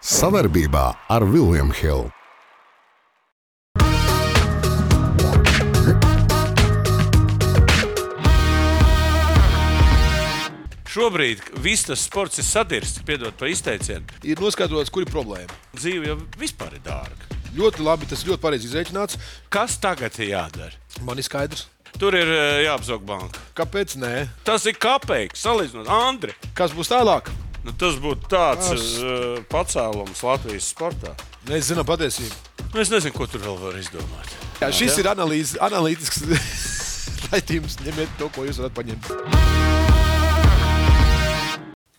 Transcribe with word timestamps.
Savarbībā 0.00 0.86
ar 1.12 1.24
Vilniņu 1.28 1.74
Hildu. 1.76 2.08
Šobrīd 10.90 11.42
viss 11.60 11.84
tas 11.84 12.00
sports 12.00 12.40
ir 12.40 12.46
sadirsts, 12.48 13.02
piedod 13.04 13.36
par 13.36 13.52
izteicienu. 13.52 14.08
ir 14.24 14.40
noskaidrots, 14.40 14.88
kur 14.88 15.04
ir 15.04 15.12
problēma. 15.12 15.52
Dzīve 15.76 16.08
jau 16.08 16.16
vispār 16.40 16.80
ir 16.80 16.80
dārga. 16.80 17.28
Ļoti 17.54 17.84
labi, 17.84 18.08
tas 18.08 18.24
ļoti 18.24 18.40
pareizi 18.40 18.70
izreikināts. 18.72 19.20
Kas 19.52 19.76
tagad 19.76 20.16
ir 20.18 20.32
jādara? 20.32 20.72
Man 21.04 21.18
ir 21.18 21.28
skaidrs. 21.28 21.68
Tur 21.98 22.16
ir 22.16 22.26
eh, 22.26 22.64
jāapzog 22.64 23.04
banka. 23.04 23.38
Kāpēc? 23.54 23.98
Nē. 24.00 24.26
Tas 24.48 24.64
ir 24.64 24.80
kapeiks, 24.80 25.44
salīdzinot 25.44 25.92
Andri. 25.92 26.32
Kas 26.54 26.72
būs 26.72 26.88
tālāk? 26.88 27.28
Nu, 27.64 27.72
tas 27.76 27.98
būtu 28.00 28.28
tāds 28.32 28.70
Tas- 28.72 28.86
uh, 29.04 29.42
pacēlums 29.52 30.22
Latvijas 30.24 30.70
sportā. 30.72 31.12
Mēs 31.50 31.68
zinām 31.72 31.84
patiesību. 31.88 32.34
Nu, 32.72 32.80
es 32.80 32.88
nezinu, 32.92 33.12
ko 33.16 33.26
tur 33.28 33.40
vēl 33.44 33.58
var 33.60 33.76
izdomāt. 33.80 34.32
Jā, 34.60 34.70
šis 34.72 34.98
ir 35.02 35.08
analīzes, 35.12 35.58
analītisks 35.60 36.24
raidījums. 37.32 37.76
Ņemiet 37.84 38.16
to, 38.20 38.30
ko 38.36 38.46
jūs 38.48 38.60
varat 38.62 38.76
paņemt. 38.80 39.79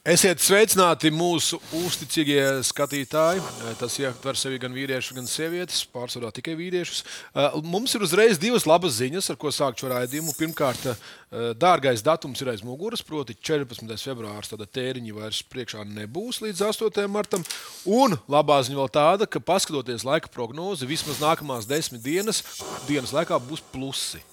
Esiet 0.01 0.39
sveicināti 0.41 1.11
mūsu 1.13 1.59
uzticīgie 1.77 2.41
skatītāji. 2.65 3.43
Tas 3.77 3.99
ietver 4.01 4.39
sevi 4.39 4.57
gan 4.57 4.73
vīriešus, 4.73 5.13
gan 5.13 5.27
sievietes, 5.29 5.83
pārsvarā 5.93 6.31
tikai 6.33 6.55
vīriešus. 6.57 7.03
Eh, 7.35 7.59
Mums 7.61 7.93
ir 7.93 8.01
uzreiz 8.01 8.39
divas 8.41 8.65
labas 8.65 8.95
ziņas, 8.97 9.29
ar 9.29 9.37
ko 9.37 9.51
sākt 9.53 9.77
šo 9.77 9.91
raidījumu. 9.91 10.33
Pirmkārt, 10.39 10.87
eh, 10.89 11.53
dārgais 11.53 12.01
datums 12.01 12.41
ir 12.41 12.49
aiz 12.49 12.65
muguras, 12.65 13.05
proti, 13.05 13.37
14. 13.37 14.01
februāris. 14.01 14.49
Tad 14.49 14.65
tēriņi 14.73 15.13
vairs 15.13 15.43
priekšā 15.43 15.85
nebūs 15.85 16.41
līdz 16.41 16.65
8. 16.65 17.05
martam. 17.05 17.45
Un 17.85 18.17
labā 18.27 18.57
ziņa 18.57 18.81
vēl 18.81 18.89
tāda, 18.89 19.29
ka 19.29 19.37
paskatoties 19.37 20.01
laika 20.01 20.33
prognozi, 20.33 20.89
vismaz 20.89 21.21
nākamās 21.21 21.69
desmit 21.69 22.01
dienas, 22.01 22.41
dienas 22.89 23.13
laikā 23.13 23.37
būs 23.37 23.61
plusi. 23.69 24.30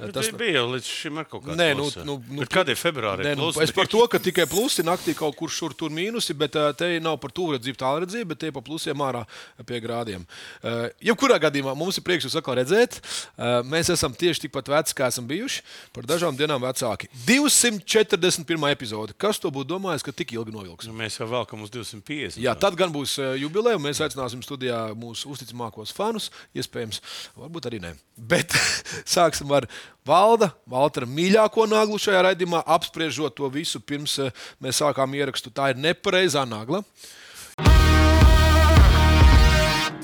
Tas 0.00 0.30
Nu, 0.30 0.38
bija 0.38 0.60
jau 0.60 0.66
līdz 0.70 0.88
šim 0.88 1.18
ar 1.20 1.26
kaut 1.28 1.42
kādu 1.44 1.56
Nē, 1.58 1.68
nu, 1.76 1.86
nu, 2.06 2.16
nu, 2.30 2.44
ir 2.44 2.78
februārī? 2.78 3.24
Nē, 3.26 3.34
nu, 3.38 3.50
es 3.62 3.72
par 3.74 3.88
to, 3.90 4.00
ka 4.10 4.20
tikai 4.22 4.46
plusi 4.50 4.84
naktī 4.86 5.14
kaut 5.16 5.36
kur 5.38 5.52
šur 5.52 5.74
tur 5.76 5.92
mīnusi, 5.94 6.34
bet 6.38 6.56
uh, 6.58 6.70
te 6.76 6.88
nav 7.02 7.18
par 7.22 7.34
tuvredzību, 7.36 7.78
tālredzību, 7.80 8.30
bet 8.32 8.40
te 8.44 8.52
pa 8.54 8.62
plusiem 8.64 9.04
ārā 9.04 9.24
pie 9.68 9.80
grādiem. 9.84 10.24
Uh, 10.62 10.88
jebkurā 11.10 11.38
gadījumā 11.42 11.74
mums 11.78 12.00
ir 12.00 12.06
prieks 12.06 12.26
jūs 12.26 12.38
atkal 12.40 12.58
redzēt. 12.60 13.00
Uh, 13.00 13.60
mēs 13.66 13.92
esam 13.92 14.14
tieši 14.16 14.46
tikpat 14.46 14.70
veci, 14.72 14.96
kā 14.98 15.10
esam 15.12 15.28
bijuši, 15.30 15.64
par 15.96 16.08
dažām 16.08 16.38
dienām 16.38 16.62
vecāki. 16.64 17.10
241. 17.28 18.68
epizode. 18.70 19.16
Kas 19.20 19.42
to 19.42 19.52
būtu 19.52 19.72
domājis, 19.74 20.06
ka 20.06 20.14
tik 20.16 20.34
ilgi 20.36 20.54
novilks? 20.54 20.88
Nu, 20.90 20.96
mēs 20.96 21.20
jau 21.20 21.28
velkam 21.30 21.66
uz 21.66 21.72
250. 21.74 22.40
Jā, 22.40 22.56
tad 22.58 22.78
gan 22.78 22.94
būs 22.94 23.18
jubileja, 23.40 23.80
un 23.80 23.86
mēs 23.88 24.02
aicināsim 24.04 24.44
studijā 24.46 24.86
mūsu 24.98 25.32
uzticamākos 25.34 25.94
fanus. 25.96 26.30
Iespējams, 26.56 27.02
varbūt 27.38 27.70
arī 27.70 27.82
ne. 27.84 27.94
Bet 28.16 28.54
sāksim 29.16 29.50
ar 29.56 29.68
Valda, 30.06 30.50
Valtera 30.70 31.08
mīļāko 31.08 31.66
naglu 31.70 31.98
šajā 32.00 32.24
raidījumā, 32.30 32.62
apspriežot 32.66 33.36
to 33.36 33.48
visu 33.52 33.80
pirms 33.84 34.16
uh, 34.22 34.30
mēs 34.62 34.80
sākām 34.82 35.14
ierakstu. 35.18 35.52
Tā 35.54 35.72
ir 35.72 35.80
nepareizā 35.80 36.46
nagla. 36.48 36.82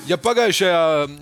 Ja 0.07 0.15
pagājušajā 0.21 0.81
uh, 1.03 1.15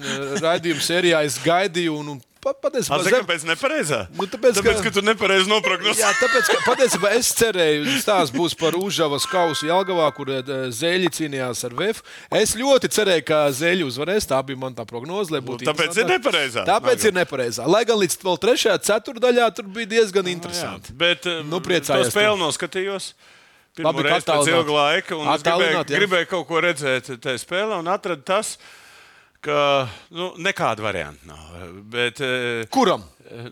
raidījuma 0.43 0.83
sērijā 0.85 1.23
es 1.25 1.39
gaidīju, 1.45 1.95
un, 2.01 2.19
patiesībā 2.53 2.99
Zini, 3.01 3.13
kāpēc 3.17 3.43
nepareizā? 3.49 3.99
Nu, 4.13 4.27
tāpēc, 4.29 4.59
tāpēc, 4.59 4.77
ka- 4.77 4.83
ka, 4.85 4.91
tu 4.93 5.01
nepareizi 5.01 5.49
noprognozēji. 5.49 6.03
Jā, 6.03 6.11
tāpēc, 6.19 6.49
ka 6.53 6.57
patiesībā 6.67 7.11
es 7.17 7.31
cerēju, 7.39 7.85
ka 7.87 7.95
stāsts 8.03 8.35
būs 8.35 8.53
par 8.59 8.77
Užavas 8.77 9.25
kausu 9.31 9.65
Jelgavā, 9.69 10.05
kur 10.13 10.29
eh, 10.29 10.41
Zēļi 10.69 11.09
cīnījās 11.17 11.63
ar 11.65 11.73
VF. 11.79 12.03
Es 12.29 12.55
ļoti 12.55 12.91
cerēju, 12.93 13.25
ka 13.25 13.39
Zēļi 13.49 13.87
uzvarēs. 13.89 14.27
Tā 14.29 14.41
bija 14.45 14.57
mana 14.61 14.85
prognoze. 14.85 15.31
lai 15.33 15.41
būtu 15.41 15.65
Nu, 15.65 15.71
tāpēc 15.73 15.97
ir 15.97 16.05
nepareizā. 16.13 16.65
Tāpēc 16.69 16.99
Nagla. 17.01 17.07
ir 17.09 17.17
nepareizā. 17.21 17.65
Lai 17.67 17.83
gan 17.85 17.97
līdz 18.03 18.19
vēl 18.21 18.37
trešajā 18.45 18.77
ceturdaļā 18.85 19.47
tur 19.55 19.65
bija 19.65 19.85
diezgan 19.97 20.25
Jā, 20.29 20.35
interesanti. 20.37 20.93
bet 20.93 21.25
Nu, 21.25 21.43
nu, 21.55 21.59
priecājos 21.65 22.11
to 22.11 22.19
spēli 22.19 22.37
noskatījos. 22.41 23.13
Pirmo 23.75 23.91
Labi, 23.91 24.03
reizi 24.07 24.23
pēc 24.29 24.47
ilga 24.47 24.71
laika, 24.71 25.15
un 25.19 25.27
es 25.33 25.41
gribēju, 25.43 25.79
jā. 25.83 25.97
gribēju 25.99 26.27
kaut 26.31 26.45
ko 26.47 26.61
redzēt 26.63 27.09
tajā 27.19 27.41
spēlē, 27.41 27.75
un 27.81 27.89
atradu 27.91 28.23
tas, 28.23 28.53
ka 29.45 29.59
nu, 30.15 30.31
nekāda 30.41 30.83
varianta 30.85 31.29
nav. 31.29 31.53
Bet, 31.93 32.21
eh, 32.25 32.65
Kuram? 32.73 33.03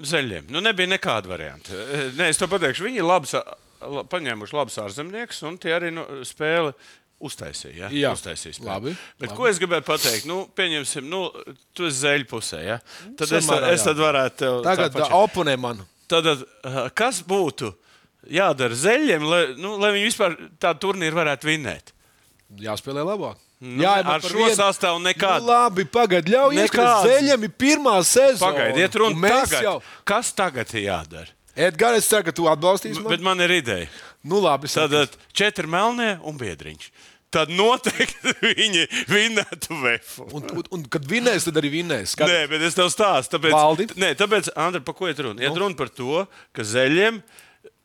Zeļiem. 0.05 0.49
Nu, 0.53 0.61
nebija 0.61 0.89
nekāda 0.91 1.29
varianta. 1.31 1.73
Eh, 1.73 2.09
Nē, 2.17 2.27
es 2.33 2.37
to 2.41 2.47
pateikšu. 2.51 2.85
Viņi 2.89 3.01
ir 3.01 3.07
labs, 3.07 3.33
la- 3.33 4.03
paņēmuši 4.09 4.53
labus 4.57 4.77
ārzemniekus, 4.83 5.41
un 5.47 5.57
tie 5.57 5.73
arī 5.75 5.89
nu, 5.93 6.03
spēli 6.27 6.73
uztaisīja. 7.23 7.75
Ja? 7.85 7.89
Jā. 7.89 8.11
uztaisīja 8.17 8.57
spēli. 8.57 8.67
Labi, 8.69 8.93
Bet, 9.19 9.29
labi. 9.29 9.37
ko 9.37 9.47
es 9.47 9.59
gribēju 9.61 9.85
pateikt? 9.87 10.25
Nu, 10.29 10.41
pieņemsim, 10.55 11.07
nu, 11.09 11.23
tu 11.73 11.87
esi 11.87 12.01
zeļu 12.03 12.27
pusē. 12.29 12.59
Ja? 12.67 12.77
Tad 13.17 13.31
es, 13.31 13.47
tad, 13.47 13.63
es 13.71 13.79
jā. 13.81 13.85
tad 13.89 14.01
varētu 14.03 14.37
tev 14.43 14.59
Tagad 14.67 14.99
oponē 15.09 15.57
man. 15.59 15.81
Tad, 16.11 16.27
kas 16.99 17.21
būtu 17.25 17.71
jādara 18.29 18.75
zeļiem, 18.77 19.23
lai, 19.27 19.41
nu, 19.57 19.77
lai 19.81 19.93
viņi 19.95 20.09
vispār 20.11 20.35
tādu 20.61 20.83
turnīru 20.87 21.17
varētu 21.21 21.47
vinēt? 21.49 21.93
Jāspēlē 22.59 23.03
labāk. 23.07 23.39
Nu, 23.63 23.79
Jā, 23.79 23.93
ar 24.03 24.19
šo 24.19 24.49
sastāvu 24.57 24.99
nekādu. 24.99 25.45
Nu, 25.45 25.53
labi, 25.53 25.85
pagaidi, 25.87 26.33
ļaujies, 26.33 26.71
ka 26.73 26.81
Nekāds. 26.81 27.05
Zeļiem 27.07 27.45
ir 27.47 27.53
pirmā 27.63 27.93
sezona. 28.03 28.41
Pagaidiet, 28.41 28.97
un 28.99 29.13
runa 29.15 29.31
tagad. 29.37 29.63
jau. 29.63 29.75
Kas 30.09 30.33
tagad 30.35 30.73
ir 30.75 30.83
jādara? 30.89 31.31
Edgars, 31.55 32.01
es 32.01 32.09
ceru, 32.09 32.25
ka 32.27 32.33
tu 32.35 32.49
atbalstīsi 32.51 32.99
mani. 32.99 33.13
Bet 33.13 33.23
man 33.23 33.39
ir 33.45 33.53
ideja. 33.61 33.87
Nu, 34.25 34.41
labi, 34.43 34.67
Tad 34.73 34.91
uh, 34.97 35.15
četri 35.31 35.69
melnie 35.69 36.17
un 36.27 36.35
biedriņš. 36.39 36.89
Tad 37.33 37.53
noteikti 37.55 38.33
viņi 38.51 38.83
vinētu 39.09 39.79
vefu. 39.79 40.27
Un, 40.35 40.43
un, 40.59 40.67
un 40.75 40.83
kad 40.91 41.07
vinnēs, 41.09 41.47
tad 41.47 41.57
arī 41.61 41.71
vinnēs. 41.79 42.17
Kad... 42.19 42.29
Nē, 42.29 42.43
bet 42.51 42.67
es 42.67 42.75
tev 42.77 42.91
stāstu. 42.93 43.37
Tāpēc, 43.37 43.55
Valdi? 43.55 43.87
nē, 43.95 44.11
tāpēc 44.19 44.51
Andri, 44.59 44.83
par 44.85 44.97
ko 44.99 45.07
iet 45.07 45.23
runa? 45.23 45.39
Iet 45.41 45.55
runa 45.57 45.77
par 45.79 45.93
to, 45.93 46.25
ka 46.51 46.67
zeļiem 46.67 47.23
ir 47.23 47.42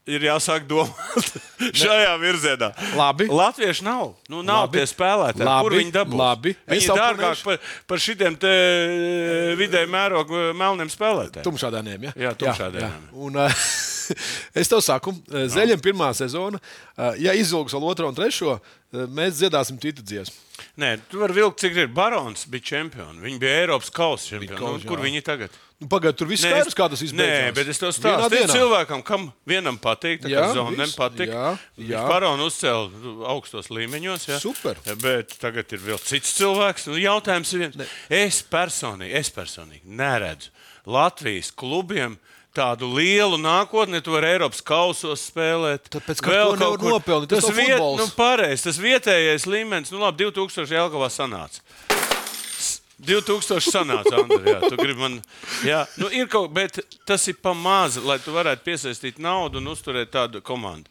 jāsāk 0.09 0.65
domāt 0.69 1.29
šajā 1.83 2.15
virzienā. 2.23 2.71
Labi. 2.97 3.27
Latvieši 3.29 3.85
nav. 3.87 4.15
Nu, 4.31 4.41
nav 4.47 4.67
Labi. 4.67 4.79
tie 4.79 4.87
spēlētāji. 4.89 5.47
Labi. 5.49 5.67
Kur 5.67 5.77
viņi 5.77 5.95
dabūs? 5.95 6.19
Labi. 6.23 6.55
Viņi 6.73 6.89
ir 6.89 7.03
dārgāk 7.03 7.35
oponēšu. 7.35 7.47
par, 7.51 7.77
par 7.93 8.03
šitiem 8.05 8.39
te 8.41 8.55
vidēji 9.61 9.93
mērogu 9.93 10.43
melniem 10.59 10.91
spēlētājiem. 10.93 11.47
Tumšādēniem. 11.47 12.09
Ja? 12.09 12.17
Jā, 12.29 12.35
tumšādēniem. 12.41 12.89
Jā, 12.89 13.13
jā. 13.13 13.23
Un, 13.29 13.39
uh, 13.45 13.63
es 14.63 14.73
tev 14.73 14.83
saku, 14.85 15.15
uh, 15.15 15.47
Zeļiem 15.53 15.85
pirmā 15.85 16.11
sezona, 16.17 16.61
ja 17.21 17.37
izvilks 17.37 17.77
vēl 17.77 17.89
otro 17.93 18.09
un 18.11 18.17
trešo, 18.17 18.59
mēs 18.93 19.37
dziedāsim 19.39 19.79
citu 19.83 20.03
dziesmu. 20.07 20.45
Nē, 20.81 20.95
tu 21.11 21.21
vari 21.21 21.37
vilkt, 21.37 21.61
cik 21.63 21.77
ir. 21.77 21.91
Barons 21.95 22.47
bija 22.51 22.65
čempions. 22.73 23.21
Viņi 23.23 23.39
bija 23.43 23.63
Eiropas 23.63 23.93
kausa 23.95 24.33
čempioni. 24.33 24.59
Nu, 24.59 24.79
kur 24.89 25.03
viņi 25.03 25.23
tagad? 25.27 25.55
Nu, 25.79 25.87
Pagaidiet, 25.87 26.19
tur 26.19 26.27
viss 26.27 26.43
Nē, 26.43 26.51
skaidrs, 26.57 26.75
kā 26.75 26.87
tas 26.91 27.03
izbeidzās. 27.07 27.43
Nē, 27.47 27.51
bet 27.55 27.69
es 27.71 27.79
to 27.79 27.91
stāstu. 27.95 28.35
Ir 28.35 28.51
cilvēkam, 28.51 29.03
kam 29.07 29.29
vienam 29.47 29.77
patīk, 29.79 30.25
tā 30.25 30.33
kā 30.33 30.49
zonam 30.57 30.91
patīk. 30.99 31.31
Jā, 31.31 31.53
jā. 31.79 32.01
Baronu 32.11 32.49
uzcēla 32.51 32.89
nu, 33.05 33.13
augstos 33.31 33.71
līmeņos. 33.71 34.25
Jā. 34.33 34.39
Super. 34.43 34.81
Bet 34.99 35.37
tagad 35.39 35.71
ir 35.77 35.85
vēl 35.85 36.01
cits 36.03 36.33
cilvēks. 36.41 36.89
Nu, 36.91 36.99
jautājums 36.99 37.55
ir 37.55 37.63
viens. 37.63 37.95
Es 38.11 38.41
personīgi, 38.43 39.15
es 39.21 39.31
personīgi 39.31 39.87
neredzu 39.87 40.51
Latvijas 40.91 41.53
klubiem. 41.55 42.19
Tādu 42.59 42.89
lielu 42.97 43.37
nākotni, 43.39 44.01
tu 44.03 44.17
vari 44.17 44.33
Eiropas 44.33 44.65
kausos 44.67 45.29
spēlēt. 45.29 45.85
Tāpēc, 45.95 46.23
ka 46.25 46.33
Vēl 46.33 46.57
to 46.57 46.65
kaut 46.65 46.81
kur. 46.81 46.95
nopelnīt, 46.97 47.31
tas 47.31 47.45
nav 47.47 47.55
viet, 47.55 47.79
nu, 48.01 48.07
pareiz, 48.19 48.65
tas 48.67 48.81
vietējais 48.83 49.47
līmenis, 49.47 49.93
nu 49.95 50.01
labi, 50.03 50.25
2000 50.27 50.75
Jelgavā 50.75 51.07
sanāca. 51.13 51.63
2000 52.99 53.63
sanāca, 53.63 54.17
Andri, 54.19 54.51
jā, 54.51 54.59
tu 54.65 54.77
gribi 54.79 54.99
man. 54.99 55.19
Jā, 55.67 55.85
nu 56.03 56.11
ir 56.15 56.27
kaut 56.31 56.51
bet 56.55 56.81
tas 57.07 57.29
ir 57.31 57.39
pamāzi, 57.43 58.03
lai 58.03 58.19
tu 58.23 58.35
varētu 58.35 58.65
piesaistīt 58.67 59.21
naudu 59.23 59.61
un 59.63 59.71
uzturēt 59.71 60.11
tādu 60.15 60.43
komandu. 60.43 60.91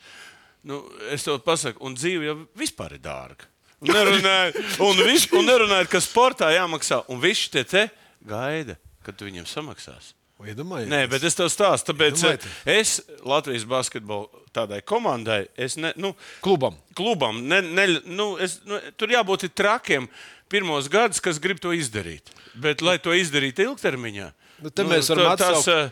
Nu, 0.67 0.81
es 1.11 1.23
tev 1.27 1.39
pasaku, 1.45 1.83
un 1.87 1.95
dzīve 1.95 2.27
jau 2.29 2.37
vispār 2.59 2.97
ir 2.97 3.03
dārga. 3.03 3.47
Un 3.83 3.91
nerunājot, 3.93 4.55
un 4.81 5.01
vis, 5.05 5.27
un 5.37 5.45
nerunājot 5.45 5.91
ka 5.91 5.99
sportā 6.01 6.49
jāmaksā, 6.55 7.03
un 7.13 7.19
visi 7.21 7.51
tie 7.53 7.61
te 7.67 7.83
gaida, 8.25 8.77
kad 9.05 9.19
tu 9.19 9.27
viņiem 9.27 9.45
samaksās. 9.47 10.13
Iedomājieties. 10.37 10.91
Nē, 10.91 10.99
bet 11.09 11.23
es 11.25 11.33
tev 11.33 11.47
stāstu, 11.49 11.91
tāpēc 11.91 12.19
Iedomājieties. 12.21 12.57
es 12.69 13.21
Latvijas 13.25 13.63
basketbola 13.69 14.43
tādai 14.53 14.83
komandai, 14.85 15.47
es 15.57 15.77
ne, 15.81 15.91
nu, 15.97 16.11
Klubam. 16.45 16.77
klubam. 16.97 17.39
Ne, 17.49 17.61
ne, 17.65 17.87
nu, 18.05 18.35
es, 18.41 18.59
nu, 18.69 18.77
tur 18.97 19.13
jābūt 19.13 19.47
ir 19.47 19.53
trakiem 19.57 20.05
pirmos 20.49 20.87
gadus, 20.89 21.19
kas 21.23 21.39
grib 21.39 21.59
to 21.63 21.69
izdarīt. 21.75 22.31
Bet, 22.55 22.81
lai 22.81 22.97
to 22.99 23.11
izdarītu 23.15 23.67
ilgtermiņā, 23.69 24.31
Nu, 24.63 24.69
te 24.73 24.83
mēs 24.83 25.09
varam 25.13 25.33
tā- 25.33 25.37
tas, 25.37 25.61
atsaukt- 25.61 25.91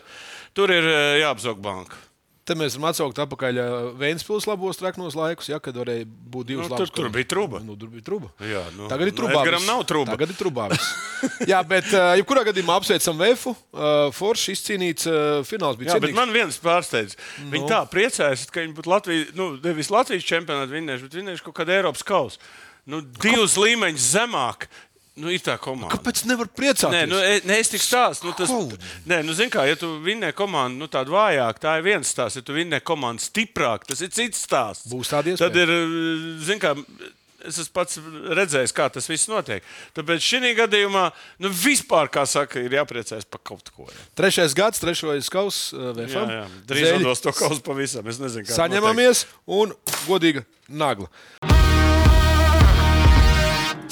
tur 0.54 0.70
ir 0.74 0.82
eh, 0.84 1.20
jāapzog 1.22 1.60
banka. 1.62 1.94
Te 2.46 2.54
mēs 2.54 2.76
varam 2.78 2.92
atsaukt 2.92 3.18
atpakaļ 3.18 3.56
Vēnspils 3.98 4.44
labos 4.46 4.76
treknos 4.78 5.16
laikus, 5.18 5.48
ja, 5.50 5.58
kad 5.58 5.74
varēja 5.74 6.04
būt 6.06 6.46
divas 6.46 6.68
Nu, 6.68 6.76
labas 6.76 6.90
tur- 6.94 7.02
tur 7.02 7.10
bija 7.10 7.26
truba. 7.26 7.58
Nu, 7.58 7.74
tur 7.74 7.88
bija 7.90 8.04
truba. 8.06 8.28
Jā, 8.38 8.62
nu, 8.76 8.86
Tagad 8.86 9.08
ir 9.08 9.12
nu. 9.18 9.26
Edgaram 9.26 9.58
viss. 9.58 9.66
nav 9.66 9.82
truba. 9.84 10.12
Tagad 10.14 10.30
ir 10.30 10.36
viss. 10.70 10.92
Jā, 11.50 11.58
bet 11.66 11.84
jebkurā 11.90 12.44
gadījumā 12.46 12.76
apsveicam 12.78 13.18
Vēfu. 13.18 13.50
Uh, 13.74 14.12
Forši 14.14 14.54
izcīnīts 14.54 15.08
uh, 15.10 15.42
fināls 15.42 15.74
bija 15.76 15.90
Jā, 15.90 15.98
bet 16.00 16.10
cienīgs. 16.12 16.14
man 16.14 16.30
viens 16.30 16.58
pārsteidz. 16.62 17.16
Viņi 17.50 17.66
Nu. 17.66 17.68
tā 17.68 17.82
priecājas, 17.90 18.46
ka 18.48 18.60
viņi 18.62 18.74
būtu 18.78 18.92
Latvijas, 18.94 19.34
nu, 19.34 19.58
nevis 19.64 19.90
Latvijas 19.90 20.22
čempionāta 20.22 20.70
vinnējuši, 20.70 21.02
bet 21.02 21.18
vinnējuši 21.18 21.42
kaut 21.42 21.54
kādu 21.58 21.74
Eiropas 21.74 22.04
kausu. 22.06 22.38
Nu, 22.86 23.02
divus 23.22 23.56
līmeņus 23.60 24.10
zemāk. 24.16 24.68
Nu, 25.16 25.30
ir 25.32 25.40
tā 25.40 25.54
komanda. 25.56 25.94
Kāpēc 25.94 26.26
nevar 26.28 26.48
priecāties? 26.52 26.92
Nē, 26.92 27.06
nu, 27.08 27.16
e- 27.24 27.40
nē, 27.48 27.56
es 27.62 27.70
tik 27.72 27.80
stāstu. 27.80 28.28
Nu, 28.28 28.34
tas, 28.36 28.50
nē, 29.08 29.22
nu, 29.24 29.32
zin 29.32 29.48
kā, 29.48 29.62
ja 29.64 29.78
tu 29.80 29.94
vinnē 30.04 30.28
komandu 30.36 30.82
nu, 30.84 30.88
tādu 30.92 31.14
vājāku, 31.16 31.62
tā 31.62 31.78
ir 31.80 31.86
viens 31.86 32.10
stāsts. 32.12 32.36
Ja 32.36 32.44
tu 32.44 32.52
vinnē 32.52 32.82
komandu 32.84 33.24
stiprāk, 33.24 33.88
tas 33.88 34.04
ir 34.04 34.12
cits 34.12 34.44
stāsts. 34.44 34.90
Būs 34.92 35.14
tāda 35.14 35.32
iespēja. 35.32 35.48
Tad 35.48 35.56
ir, 35.56 35.72
zin 36.44 36.60
kā, 36.60 36.74
es 37.48 37.62
esmu 37.62 37.72
pats 37.78 37.96
redzējis, 38.42 38.76
kā 38.76 38.90
tas 38.92 39.08
viss 39.08 39.32
notiek. 39.32 39.64
Tāpēc 39.96 40.28
šī 40.28 40.52
gadījumā, 40.60 41.08
nu, 41.40 41.48
vispār, 41.64 42.12
kā 42.12 42.28
saka, 42.28 42.60
ir 42.60 42.76
jāpriecājas 42.76 43.24
par 43.24 43.40
kaut 43.40 43.72
ko. 43.72 43.88
Ja. 43.88 44.08
Trešais 44.20 44.52
gads, 44.58 44.84
trešais 44.84 45.32
kauss 45.32 45.70
uh, 45.72 45.94
Jā, 45.94 45.98
VFM. 46.02 46.38
jā. 46.42 46.46
Drīz 46.68 46.90
Zeļi 46.92 47.08
dos 47.08 47.24
to 47.24 47.32
kausu 47.32 47.64
pavisam. 47.64 48.04
Es 48.12 48.20
nezinu, 48.20 48.44
kā. 48.44 48.52
Saņemamies 48.60 49.24
un 49.48 49.72
godīga 50.04 50.44
nagla. 50.68 51.08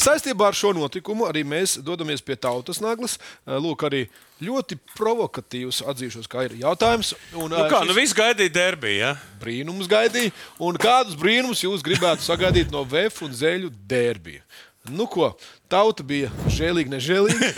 Saistībā 0.04 0.50
ar 0.50 0.56
šo 0.56 0.74
notikumu 0.76 1.24
arī 1.24 1.40
mēs 1.48 1.78
dodamies 1.80 2.20
pie 2.20 2.36
tautas 2.36 2.80
naglas. 2.84 3.14
Eh, 3.46 3.56
Lūk, 3.56 3.86
arī 3.88 4.02
ļoti 4.44 4.76
provokatīvs 4.98 5.80
atzīšos, 5.88 6.28
kā 6.28 6.44
ir 6.44 6.58
jautājums. 6.60 7.14
Un, 7.32 7.48
Nu, 7.48 7.62
eh, 7.62 7.70
kā, 7.70 7.80
šis 7.80 7.88
nu, 7.88 7.96
viss 7.96 8.16
gaidīja 8.16 8.52
derbiju. 8.52 8.98
Ja? 8.98 9.14
brīnums 9.40 9.88
gaidīja. 9.88 10.32
Un 10.60 10.76
kādus 10.76 11.16
brīnumus 11.16 11.64
jūs 11.64 11.84
gribētu 11.86 12.26
sagaidīt 12.26 12.70
no 12.74 12.84
VF 12.84 13.22
un 13.24 13.32
Zēļu 13.32 13.72
derbija? 13.88 14.42
Nu, 14.92 15.06
ko? 15.08 15.30
Tauta 15.74 16.04
bija 16.06 16.28
žēlīga, 16.54 16.92
nežēlīga. 16.92 17.48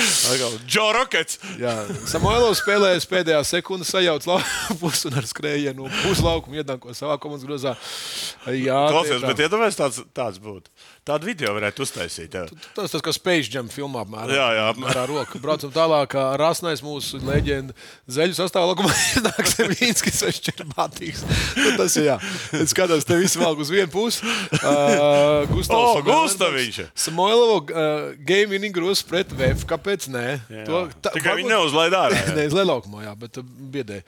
Džo 0.70 0.88
Rockets. 0.96 1.38
Jā, 1.60 1.74
Samoilovs 2.10 2.64
spēlēja 2.64 3.02
pēdējā 3.06 3.44
sekundē, 3.46 3.86
sajauca 3.86 4.32
lapus 4.40 5.04
un 5.06 5.20
ar 5.20 5.28
skrējienu 5.28 5.86
puslaukumu 6.00 6.58
iedanko 6.58 6.96
savā 6.98 7.14
komandas 7.22 7.46
grozā. 7.46 7.76
Jā, 8.50 8.80
Klausies, 8.90 9.22
bet 9.22 9.38
tā. 9.38 9.46
iedomājieties, 9.46 9.78
tāds, 9.78 10.00
tāds 10.16 10.42
būtu. 10.42 10.72
Tādu 11.06 11.30
video 11.30 11.52
varētu 11.56 11.84
uztaisīt. 11.86 12.34
Jā. 12.34 12.42
Tas 12.76 12.92
tas 12.92 13.04
kā 13.06 13.14
Space 13.14 13.50
Jam 13.54 13.70
filmā 13.72 14.02
apmēram. 14.04 14.34
Jā, 14.34 14.48
jā, 14.58 14.66
apmēram. 14.74 15.00
Ar 15.04 15.10
roku. 15.14 15.40
Braucam 15.42 15.72
tālāk, 15.74 16.10
kā 16.16 16.24
Rasnais 16.40 16.82
mūsu 16.84 17.22
leģenda. 17.24 17.74
Zeļu 18.10 18.36
sastāvā 18.36 18.74
nāk 19.26 19.48
Sevīnskis, 19.48 20.20
viņš 20.26 20.52
ir 20.52 20.66
batīgs. 20.74 21.22
Nu, 21.56 21.72
tas 21.78 21.96
ir 22.00 22.10
jā. 22.10 22.18
Es 22.58 22.74
skatos, 22.74 23.06
te 23.08 23.16
visi 23.20 23.40
valk 23.40 23.62
uz 23.62 23.72
vienu 23.72 23.90
pusi. 23.94 24.26
Uh, 24.60 25.46
Gustavs. 25.50 26.00
O, 26.00 26.04
Gustaviņš! 26.06 26.82
Samoilovo 26.98 27.59
uh, 27.68 28.12
game 28.26 28.50
winning 28.54 28.74
grūs 28.74 29.04
pret 29.06 29.30
VF. 29.36 29.66
Kāpēc 29.70 30.08
nē? 30.12 30.26
To, 30.66 30.86
Tikai 31.12 31.36
viņi 31.40 31.52
neuzlaid 31.52 31.92
ārā. 31.96 32.16
jā. 32.16 32.36
Es 32.48 32.56
lēlaukumā, 32.56 33.04
jā, 33.08 33.16
bet 33.20 33.38
uh, 33.42 33.44
biedēju. 33.76 34.06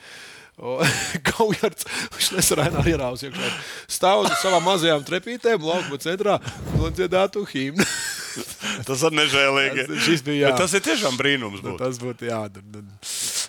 Kaujards, 1.33 1.87
viņš 2.13 2.27
nesarāja 2.37 2.83
ierāvis 2.87 3.25
iekšā. 3.27 3.49
Stāv 3.91 4.27
uz 4.27 4.35
savām 4.43 4.63
mazajām 4.69 5.03
trepītēm, 5.09 5.65
laukuma 5.65 5.99
centrā, 6.03 6.37
nodziedātu 6.77 7.43
himnu. 7.49 7.87
Tas 8.89 9.03
ir 9.09 9.17
nežēlīgi. 9.17 9.87
Tas- 9.89 10.23
bija, 10.27 10.37
jā. 10.45 10.53
Bet 10.53 10.61
Tas 10.63 10.77
ir 10.77 10.85
tiešām 10.87 11.17
brīnums. 11.19 11.65
būt. 11.65 11.81
Tas 11.81 11.99
būtu 12.01 12.29
jādara. 12.29 12.85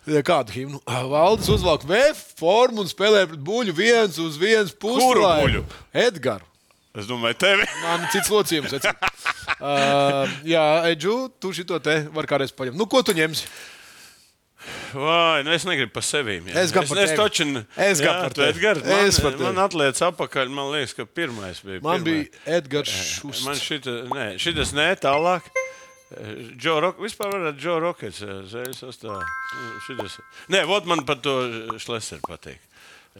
Ja 0.09 0.23
kādu 0.25 0.55
himnu? 0.55 0.79
Valdis 1.11 1.51
uzvelk 1.53 1.85
VF 1.87 2.23
formu 2.39 2.83
un 2.83 2.89
spēlē 2.91 3.27
pret 3.29 3.39
buļbuļsu 3.45 3.77
viens 3.77 4.17
uz 4.23 4.39
viens 4.41 4.73
buļu? 4.81 5.63
Edgars. 5.93 6.49
Es 6.93 7.07
domāju, 7.09 7.37
tevi. 7.41 7.65
Man 7.83 8.03
cits 8.13 8.29
locījums. 8.29 8.73
uh, 8.77 10.33
jā, 10.53 10.65
Edžu, 10.91 11.15
tu 11.41 11.53
šito 11.55 11.79
te 11.81 12.03
vari 12.13 12.29
kādreiz 12.29 12.53
paņemt. 12.53 12.77
Nu, 12.77 12.85
ko 12.89 13.01
tu 13.05 13.15
ņemsi? 13.17 13.47
Vai, 14.93 15.41
nu 15.43 15.51
es 15.51 15.65
negribu 15.67 15.91
par 15.91 16.05
sevi. 16.05 16.37
Es 16.53 16.71
gan 16.71 16.85
par 16.87 16.99
es, 17.01 17.09
tevi. 17.11 17.17
točin, 17.19 17.57
Es 17.81 17.99
gan 17.99 18.21
par 18.21 18.35
tevi. 18.37 18.53
Edgars, 18.53 18.83
man, 18.85 19.01
Es 19.09 19.17
par 19.19 19.33
tevi. 19.33 19.43
man 19.49 19.57
atliec 19.65 19.99
atpakaļ. 20.07 20.51
Man 20.53 20.69
liekas, 20.71 20.93
ka 20.95 21.05
pirmais 21.09 21.59
bija. 21.65 21.81
Man 21.83 22.05
pirmais. 22.05 22.29
bija 22.29 22.57
Edgars 22.61 22.93
Šusts. 22.93 23.43
Man 23.49 23.57
šita, 23.59 23.95
nē, 24.13 24.27
šitas 24.39 24.71
nē, 24.77 24.87
tālāk. 25.03 25.49
Džo 26.61 26.77
Rock, 26.85 27.01
vispār 27.01 27.33
varētu 27.33 27.57
Džo 27.57 27.75
Rockets 27.81 28.21
zēļas 28.53 28.83
sastāvā. 28.85 29.17
Nu, 29.25 29.81
šitas- 29.87 30.19
Nē, 30.53 30.61
vot 30.69 30.85
man 30.85 31.01
par 31.09 31.17
to 31.25 31.33
Šleser 31.81 32.21
patīk. 32.23 32.61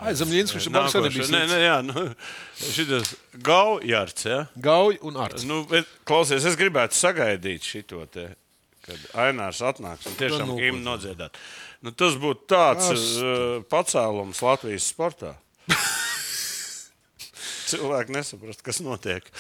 Ai, 0.02 0.16
Zemļins, 0.18 0.50
kurš 0.56 0.66
ir 0.68 0.74
Bankas 0.74 0.96
Nākošais. 0.96 1.28
Savienības 1.30 1.34
Nē, 1.34 1.42
nē, 1.52 1.58
jā, 1.62 1.76
nu, 1.86 2.04
šitas 2.78 3.12
Gaujārds, 3.46 4.26
jā. 4.26 4.40
Gauj 4.66 4.98
un 5.06 5.20
Arts. 5.22 5.46
Nu, 5.46 5.60
bet, 5.70 5.90
klausies, 6.10 6.48
es 6.50 6.58
gribētu 6.58 6.98
sagaidīt 6.98 7.68
šo 7.68 8.08
te, 8.10 8.26
kad 8.88 9.06
Ainārs 9.28 9.62
atnāks 9.62 10.10
un 10.10 10.18
tiešām 10.18 10.48
Nu, 10.50 10.56
nu, 10.56 10.62
gimnu 10.64 10.82
nodziedāt. 10.88 11.38
Nu, 11.86 11.94
tas 11.94 12.18
būtu 12.18 12.48
tāds 12.56 12.90
Tas- 12.90 13.06
uh, 13.22 13.62
pacēlums 13.70 14.42
Latvijas 14.42 14.90
sportā. 14.90 15.36
Cilvēki 17.74 18.18
nesaprast, 18.18 18.66
kas 18.66 18.82
notiek. 18.86 19.30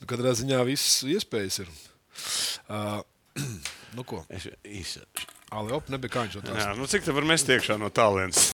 Nu, 0.00 0.06
Katrā 0.08 0.30
ziņā 0.32 0.62
viss 0.64 1.02
iespējas 1.04 1.58
ir. 1.60 1.66
Uh, 2.72 3.02
nu, 3.98 4.04
ko? 4.08 4.22
Es 4.32 4.46
īsi. 4.64 5.02
Ali, 5.50 5.72
op, 5.74 5.88
nebija 5.90 6.12
kā 6.14 6.22
viņš 6.26 6.36
to 6.38 6.44
teica. 6.46 6.72
Nu, 6.78 6.86
cik 6.86 7.02
tā 7.02 7.14
var 7.14 7.24
mest 7.26 7.48
iekšā 7.50 7.74
no 7.80 7.88
tālienes? 7.90 8.50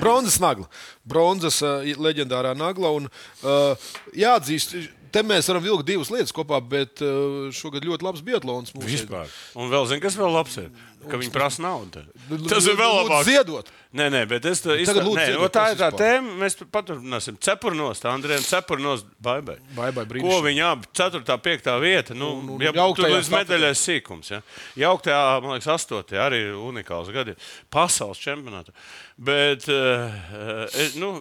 Bronzas 0.00 0.40
nagla. 0.42 0.66
Bronzas 1.06 1.60
uh, 1.62 1.84
leģendārā 2.02 2.56
nagla. 2.58 2.90
Un, 2.96 3.06
uh, 3.44 3.90
jāatzīst, 4.16 4.74
te 5.12 5.22
mēs 5.26 5.48
varam 5.50 5.64
vilkt 5.64 5.86
divas 5.88 6.10
lietas 6.12 6.32
kopā, 6.36 6.60
bet 6.62 7.02
uh, 7.04 7.48
šogad 7.54 7.84
ļoti 7.86 8.06
labs 8.06 8.22
biatlons 8.26 8.74
mums 8.74 8.86
ir. 8.86 8.94
Vispār. 9.02 9.30
Un 9.58 9.70
vēl 9.72 9.88
zini, 9.90 10.02
kas 10.04 10.16
vēl 10.18 10.32
labs 10.34 10.56
ir? 10.62 10.70
Ka 11.00 11.16
viņi 11.16 11.32
prasa 11.32 11.62
naudu. 11.64 12.02
Tas 12.50 12.66
ir 12.68 12.76
vēl 12.76 12.90
Lūdzu, 12.92 13.06
labāk. 13.08 13.22
Ziedot. 13.24 13.70
Nē, 13.96 14.10
nē, 14.12 14.20
bet 14.28 14.44
es 14.50 14.60
nē, 14.66 14.76
ziedot 14.84 15.06
no, 15.40 15.46
tā 15.50 15.62
ir 15.72 15.78
tā 15.80 15.88
tēma. 15.96 16.34
Mēs 16.42 16.58
tur 16.58 16.68
paturpināsim. 16.70 17.38
Cepurnos, 17.40 18.02
Andrejam 18.06 18.44
Cepurnos, 18.44 19.06
baibai. 19.24 19.56
Baibai, 19.74 20.04
Ko 20.04 20.10
brīnišķīgi. 20.12 20.44
viņi 20.44 20.62
abi 20.68 20.90
4. 21.00 21.24
5. 21.48 21.72
vieta. 21.80 22.14
Nu, 22.14 22.28
Un- 22.42 22.52
un 22.58 22.62
ja, 22.66 22.74
tur 22.76 23.08
līdz 23.08 23.32
medaļai 23.32 23.72
sīkums. 23.80 24.30
Ja. 24.34 24.42
Jauktajā, 24.76 25.22
man 25.40 25.56
liekas, 25.56 25.72
8. 25.88 26.20
arī 26.20 26.42
unikāls 26.52 27.08
gadi. 27.16 27.34
Pasaules 27.72 28.20
čempionātā. 28.20 28.76
Bet, 29.16 29.66
uh, 29.72 31.00
nu, 31.00 31.14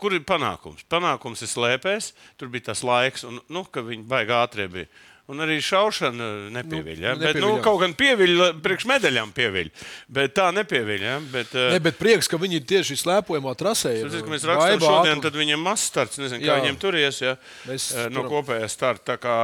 kur 0.00 0.16
ir 0.16 0.24
panākums? 0.28 0.84
Panākums 0.90 1.44
ir 1.44 1.50
slēpēs. 1.50 2.12
Tur 2.40 2.52
bija 2.52 2.70
tas 2.70 2.84
laiks, 2.86 3.26
un, 3.28 3.40
nu, 3.52 3.64
viņi 3.74 4.06
baigā 4.10 4.42
ātrie 4.44 4.68
bija. 4.70 4.90
Un 5.32 5.40
arī 5.40 5.56
šaušana 5.64 6.26
nepieviļ. 6.52 6.98
Ja? 7.00 7.14
Nu, 7.16 7.24
Bet, 7.24 7.38
nu, 7.40 7.54
kaut 7.64 7.80
gan 7.80 7.94
pieviļ, 7.96 8.60
priekš 8.64 8.84
medaļām 8.90 9.32
pieviļ. 9.32 9.70
Bet 10.12 10.34
tā 10.36 10.50
nepieviļ. 10.52 11.04
Ja? 11.06 11.16
Bet, 11.32 11.54
uh, 11.56 11.70
Ne, 11.72 11.80
bet 11.82 11.96
prieks, 11.96 12.28
ka 12.28 12.36
viņi 12.40 12.60
ir 12.60 12.66
tieši 12.68 12.98
slēpojumā 13.00 13.54
trasē. 13.56 13.94
Tas, 14.04 14.20
ka 14.20 14.32
mēs 14.34 14.44
rakstām 14.44 14.76
Baiba 14.76 14.90
šodien, 14.90 15.24
tad 15.24 15.38
viņam 15.40 15.56
ir 15.56 15.64
mazs 15.64 15.88
starts. 15.88 16.20
Nezinu, 16.20 16.44
kā 16.44 16.52
Jā. 16.52 16.60
viņiem 16.60 16.80
turies 16.82 17.22
ja? 17.24 17.36
Mēs 17.64 17.88
Eh, 17.94 18.08
no 18.12 18.24
kopējā 18.28 18.68
starta. 18.70 19.16
Kā, 19.20 19.34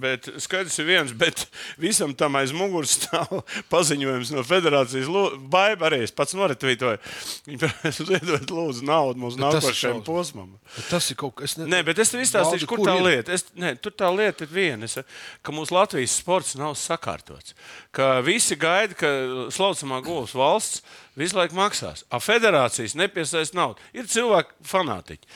bet 0.00 0.28
skaidrs 0.42 0.78
ir 0.82 0.88
viens, 0.88 1.12
bet 1.16 1.46
visam 1.80 2.14
tam 2.16 2.38
aiz 2.38 2.54
muguras 2.56 2.96
stāv 2.98 3.42
paziņojums 3.72 4.32
no 4.34 4.44
federācijas. 4.46 5.10
Baiba 5.52 5.90
arī 5.90 6.02
es 6.06 6.14
pats 6.14 6.36
noretvītoju. 6.38 7.00
Viņi 7.48 7.72
ziedot 7.98 8.52
lūdzu 8.52 8.86
naudu 8.86 9.30
ir 9.30 9.40
nākošajam 9.42 10.02
posmam. 10.06 10.54
Tas 10.90 11.10
ir 11.12 11.18
kaut 11.20 11.36
kas. 11.40 11.56
Ne... 11.60 11.68
Nē, 11.76 11.82
bet 11.86 12.00
es 12.02 12.12
tev 12.12 12.22
izstāstīšu, 12.24 12.68
kur, 12.70 12.82
kur 12.82 12.90
tā 12.90 12.96
ir? 13.00 13.06
lieta. 13.08 13.36
Es, 13.36 13.46
nē, 13.58 13.74
tur 13.82 13.94
tā 13.96 14.10
lieta 14.14 14.46
ir 14.46 14.52
viena, 14.52 14.85
es, 14.86 14.96
ka 15.42 15.54
mūsu 15.54 15.74
Latvijas 15.76 16.16
sports 16.20 16.54
nav 16.58 16.76
sakārtots. 16.80 17.54
Ka 17.94 18.22
visi 18.26 18.56
gaida, 18.58 18.96
ka 18.96 19.10
slaucamā 19.54 20.00
gulus 20.06 20.34
valsts 20.36 20.82
visu 21.18 21.38
laiku 21.38 21.58
maksās. 21.58 22.06
A 22.10 22.22
federācijas 22.22 22.96
nepiesaista 22.98 23.58
naudu. 23.58 23.82
Ir 23.96 24.08
cilvēki 24.10 24.56
fanātiķi. 24.66 25.30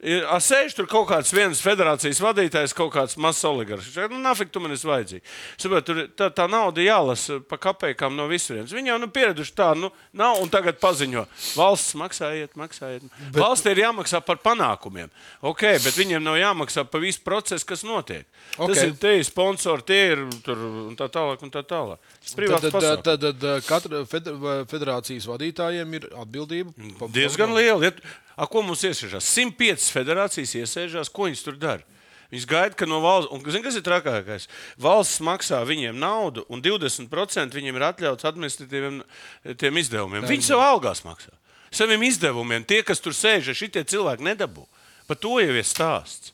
Sēž 0.00 0.72
tur 0.78 0.86
kaut 0.88 1.10
kāds 1.10 1.32
viens 1.34 1.60
federācijas 1.60 2.22
vadītājs, 2.24 2.72
kaut 2.76 2.94
kāds 2.94 3.18
mazs 3.20 3.44
oligarhs. 3.44 3.90
Nu, 4.08 4.20
nafik, 4.24 4.48
tu 4.52 4.62
man 4.64 4.72
esi 4.72 4.88
vajadzīgs. 4.88 5.34
Saprot, 5.60 5.84
tur 5.84 6.00
tā, 6.16 6.30
tā 6.32 6.46
nauda 6.48 6.80
jālasa 6.80 7.36
pa 7.44 7.58
kapekām 7.60 8.16
no 8.16 8.24
visurienes. 8.30 8.72
Viņi 8.72 8.94
jau 8.94 8.96
nu, 9.02 9.10
pieraduši 9.12 9.52
tā, 9.58 9.68
nu, 9.76 9.90
nav 10.16 10.40
un 10.40 10.48
tagad 10.52 10.80
paziņo. 10.80 11.26
Valsts 11.58 11.98
maksājiet, 12.00 12.56
maksājiet. 12.60 13.04
Bet... 13.26 13.42
Valsts 13.42 13.68
ir 13.68 13.82
jāmaksā 13.82 14.22
par 14.24 14.40
panākumiem. 14.40 15.12
Ok, 15.44 15.66
bet 15.84 16.00
viņiem 16.00 16.24
nav 16.24 16.40
jāmaksā 16.40 16.86
par 16.88 17.04
visu 17.04 17.20
procesu, 17.26 17.68
kas 17.68 17.84
notiek. 17.84 18.24
Okay. 18.56 18.72
Tas 18.72 18.82
ir 18.86 18.96
tie 19.04 19.20
sponsori, 19.28 19.84
tie 19.90 20.00
ir 20.14 20.24
tur 20.46 20.64
un 20.86 20.96
tā 20.96 21.10
tālāk. 21.12 21.44
Un 21.44 21.52
tā 21.52 21.60
tālāk. 21.66 22.00
Tad, 22.30 22.70
tad, 22.72 23.04
tad, 23.04 23.28
tad 23.36 23.68
katra 23.68 24.02
feder- 24.08 24.64
federācijas 24.70 25.28
vadītājiem 25.28 25.94
ir 26.00 26.10
atbildība. 26.24 26.72
Diezgan 27.12 27.52
liela. 27.56 27.90
Ja, 27.90 27.92
a, 28.40 28.46
ko 28.48 28.62
mums 28.64 28.84
iesaistās? 28.86 29.26
105 29.36 29.89
federācijas 29.94 30.54
iesaistās, 30.62 31.10
ko 31.12 31.28
viņas 31.28 31.44
tur 31.46 31.58
dara? 31.60 31.84
Viņas 32.30 32.46
gaida, 32.46 32.76
ka 32.78 32.86
no 32.86 33.00
valsts, 33.02 33.32
un 33.34 33.42
zini, 33.42 33.64
kas 33.64 33.74
ir 33.74 33.82
trakākais? 33.86 34.46
Valsts 34.78 35.18
maksā 35.26 35.64
viņiem 35.66 35.96
naudu, 35.98 36.44
un 36.48 36.62
20% 36.62 37.56
viņiem 37.58 37.78
ir 37.80 37.86
atļauts 37.88 38.26
administratīviem 38.30 39.00
eh, 39.02 39.80
izdevumiem. 39.82 40.28
Viņi 40.30 40.46
sev 40.46 40.62
algās 40.62 41.02
maksā. 41.02 41.34
Saviem 41.74 42.02
izdevumiem 42.06 42.62
tie, 42.66 42.82
kas 42.86 43.02
tur 43.02 43.14
sēž, 43.14 43.50
šitie 43.54 43.82
cilvēki 43.86 44.26
nedabū. 44.26 44.62
Par 45.10 45.18
to 45.18 45.40
jau 45.42 45.54
ir 45.58 45.66
stāsts. 45.66 46.30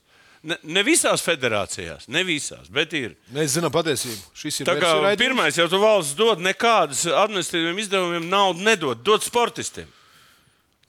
Ne, 0.46 0.54
ne 0.62 0.82
visās 0.86 1.25
federācijās, 1.25 2.04
ne 2.12 2.20
visās, 2.22 2.68
bet 2.70 2.92
ir. 2.94 3.16
Mēs 3.34 3.56
zinām 3.56 3.72
patiesību. 3.75 4.20
Šis 4.36 4.60
ir 4.62 4.68
raidījums. 4.68 5.18
pirmais, 5.18 5.56
jau 5.58 5.66
tu 5.72 5.80
valsts 5.82 6.14
dod 6.14 6.44
nekādas 6.44 7.02
administratīviem 7.08 7.80
izdevumiem 7.82 8.28
naudu, 8.30 8.62
nedod, 8.62 9.00
dod 9.02 9.25
sportistiem. 9.26 9.88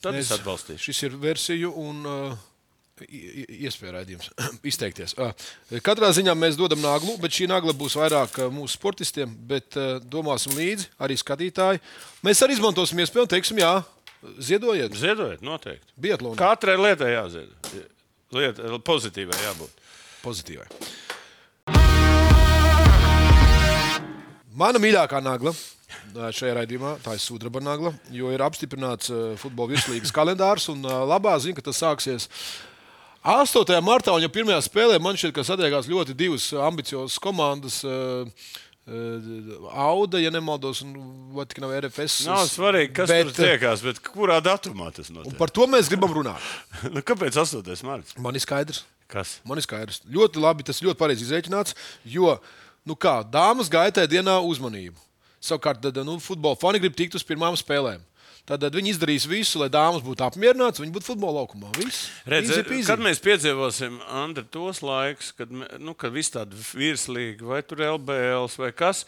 tad 0.03 0.13
Es- 0.15 0.27
es 0.29 0.36
atbalstīšu. 0.38 0.83
Šis 0.91 1.03
ir 1.07 1.15
versiju 1.17 1.71
un 1.74 2.05
uh, 2.05 2.38
iespēja 3.06 3.94
raidījums 3.98 4.30
izteikties. 4.72 5.16
Katrā 5.86 6.10
ziņā 6.16 6.36
mēs 6.38 6.58
dodam 6.60 6.82
naglu, 6.84 7.18
bet 7.22 7.36
šī 7.36 7.50
nagla 7.51 7.75
būs 7.77 7.98
vairāk 8.00 8.39
mūsu 8.54 8.77
sportistiem, 8.77 9.34
bet 9.50 9.77
domāsim 10.10 10.56
līdzi 10.58 10.89
arī 11.04 11.18
skatītāji. 11.20 11.84
Mēs 12.25 12.42
arī 12.46 12.58
izmantosim 12.58 13.00
iespēju 13.04 13.27
un 13.27 13.34
teiksim, 13.36 13.62
jā, 13.62 13.74
ziedojiet. 14.50 14.98
Ziedojiet, 14.98 15.46
noteikti. 15.46 15.94
Biatlonā 16.01 16.39
Katrai 16.39 16.77
lietai 16.82 17.13
jāzied. 17.13 17.54
Lieta, 18.36 18.75
pozitīvai 18.84 19.38
jābūt. 19.46 19.86
pozitīvai. 20.25 20.68
Mana 24.58 24.82
mīļākā 24.82 25.22
nagla 25.22 25.54
šajā 26.16 26.56
raidījumā 26.58 26.96
tā 27.04 27.13
ir 27.16 27.22
sudraba 27.22 27.62
nagla, 27.63 27.92
jo 28.12 28.32
ir 28.34 28.42
apstiprināts 28.44 29.12
futbola 29.42 29.75
virslīgas 29.75 30.13
kalendārs. 30.16 30.68
Un 30.74 30.82
labā 30.84 31.36
ziņa, 31.39 31.58
ka 31.60 31.68
tas 31.70 31.82
sāksies 31.84 32.27
8. 33.24 33.81
martā, 33.83 34.13
un 34.15 34.24
jau 34.24 34.29
pirmajā 34.31 34.59
spēlē 34.67 35.00
man 35.03 35.17
šķiet, 35.19 35.33
ka 35.36 35.43
satiekās 35.47 35.89
ļoti 35.89 36.15
divas 36.17 36.50
ambiciozas 36.53 37.17
komandas. 37.21 37.81
ā, 37.88 37.95
ā, 38.88 39.00
Auda, 39.88 40.21
ja 40.21 40.31
nemaldos, 40.31 40.79
un 40.86 40.93
vai 41.36 41.43
tik 41.50 41.59
nav 41.63 41.74
RFS. 41.75 42.21
Nav 42.29 42.45
svarīgi, 42.47 42.93
kas 42.95 43.12
bet, 43.12 43.31
tur 43.31 43.47
tiekās, 43.47 43.83
bet 43.83 44.00
kurā 44.05 44.38
datumā 44.43 44.91
tas 44.95 45.12
notiek. 45.12 45.36
Par 45.39 45.51
to 45.51 45.67
mēs 45.67 45.91
gribam 45.91 46.13
runāt. 46.15 46.43
Nu, 46.93 47.03
kāpēc 47.03 47.36
8. 47.36 47.74
marts? 47.83 48.15
Man 48.21 48.38
ir 48.38 48.45
skaidrs. 48.45 48.86
Kas? 49.12 49.38
Man 49.47 49.59
ir 49.59 49.65
skaidrs. 49.65 50.01
Ļoti 50.07 50.39
labi, 50.43 50.67
tas 50.67 50.79
ļoti 50.83 51.00
pareizi 51.00 51.27
izreikināts. 51.27 51.75
Jo, 52.07 52.38
nu 52.88 52.95
kā, 52.95 53.19
dāmas 53.27 53.71
gaitai 53.71 54.07
dienā 54.07 54.38
uzmanību. 54.43 54.95
Savukārt, 55.43 55.83
tad, 55.83 56.00
nu, 56.07 56.17
futbola 56.24 56.57
fani 56.59 56.79
grib 56.81 56.95
tikt 56.97 57.15
uz 57.19 57.24
pirmām 57.27 57.55
spēlēm. 57.59 58.01
Tad, 58.48 58.63
viņi 58.72 58.94
izdarīs 58.94 59.25
visu, 59.27 59.60
lai 59.60 59.68
dāmas 59.72 60.04
būtu 60.06 60.24
apmierinātas, 60.24 60.80
viņi 60.80 60.94
būtu 60.96 61.10
futbola 61.10 61.42
laukumā. 61.42 61.74
Redz, 62.32 62.54
peasy. 62.63 62.86
kad 62.88 63.01
mēs 63.04 63.20
piedzīvosim 63.24 63.98
Andri, 64.08 64.46
tos 64.48 64.80
laikus, 64.86 65.34
kad, 65.36 65.51
nu, 65.51 65.96
kad 66.00 66.16
viss 66.16 66.32
tāda 66.32 66.56
virslīga, 66.56 67.44
vai 67.50 67.60
tur 67.68 67.84
LBL, 67.84 68.48
vai 68.62 68.72
kas, 68.72 69.04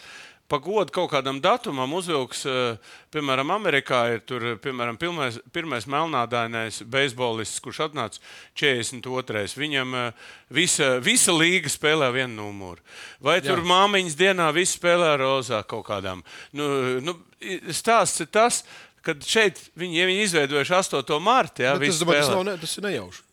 pagodu 0.49 0.93
kaut 0.93 1.11
kādam 1.13 1.37
datumam 1.41 1.93
uzvilks, 1.93 2.41
eh, 2.49 2.77
piemēram, 3.13 3.53
Amerikā 3.53 4.01
ir 4.15 4.19
tur, 4.25 4.45
eh, 4.45 4.55
piemēram, 4.55 4.97
pirmais, 4.97 5.39
pirmais 5.53 5.85
melnādainais 5.85 6.81
beisbolists, 6.83 7.61
kurš 7.61 7.89
atnāca 7.89 8.19
42. 8.55 9.55
Viņam 9.55 9.95
eh, 9.95 10.11
visa, 10.49 10.99
visa 10.99 11.31
līga 11.31 11.69
spēlē 11.69 12.11
vienu 12.13 12.41
numuru. 12.41 12.81
Vai 13.21 13.39
tur 13.41 13.61
māmiņas 13.61 14.17
dienā 14.17 14.51
viss 14.53 14.77
spēlē 14.77 15.15
rozā 15.21 15.63
kaut 15.67 15.85
kādām. 15.85 16.23
Nu, 16.51 16.99
nu, 16.99 17.15
stāsts 17.69 18.25
ir 18.25 18.27
tas. 18.27 18.63
Kad 19.09 19.25
šeit 19.25 19.63
viņi, 19.79 19.97
ja 19.99 20.05
viņi 20.09 20.27
izveidojuši 20.27 20.77
8. 20.81 21.17
martu, 21.23 21.65
visi 21.81 21.97
tas, 21.97 22.03
domāju, 22.05 22.21
tas, 22.21 22.31
nav, 22.35 22.45
ne, 22.49 22.55
tas 22.61 22.77
ir 22.79 22.87
nejauši. 22.89 23.25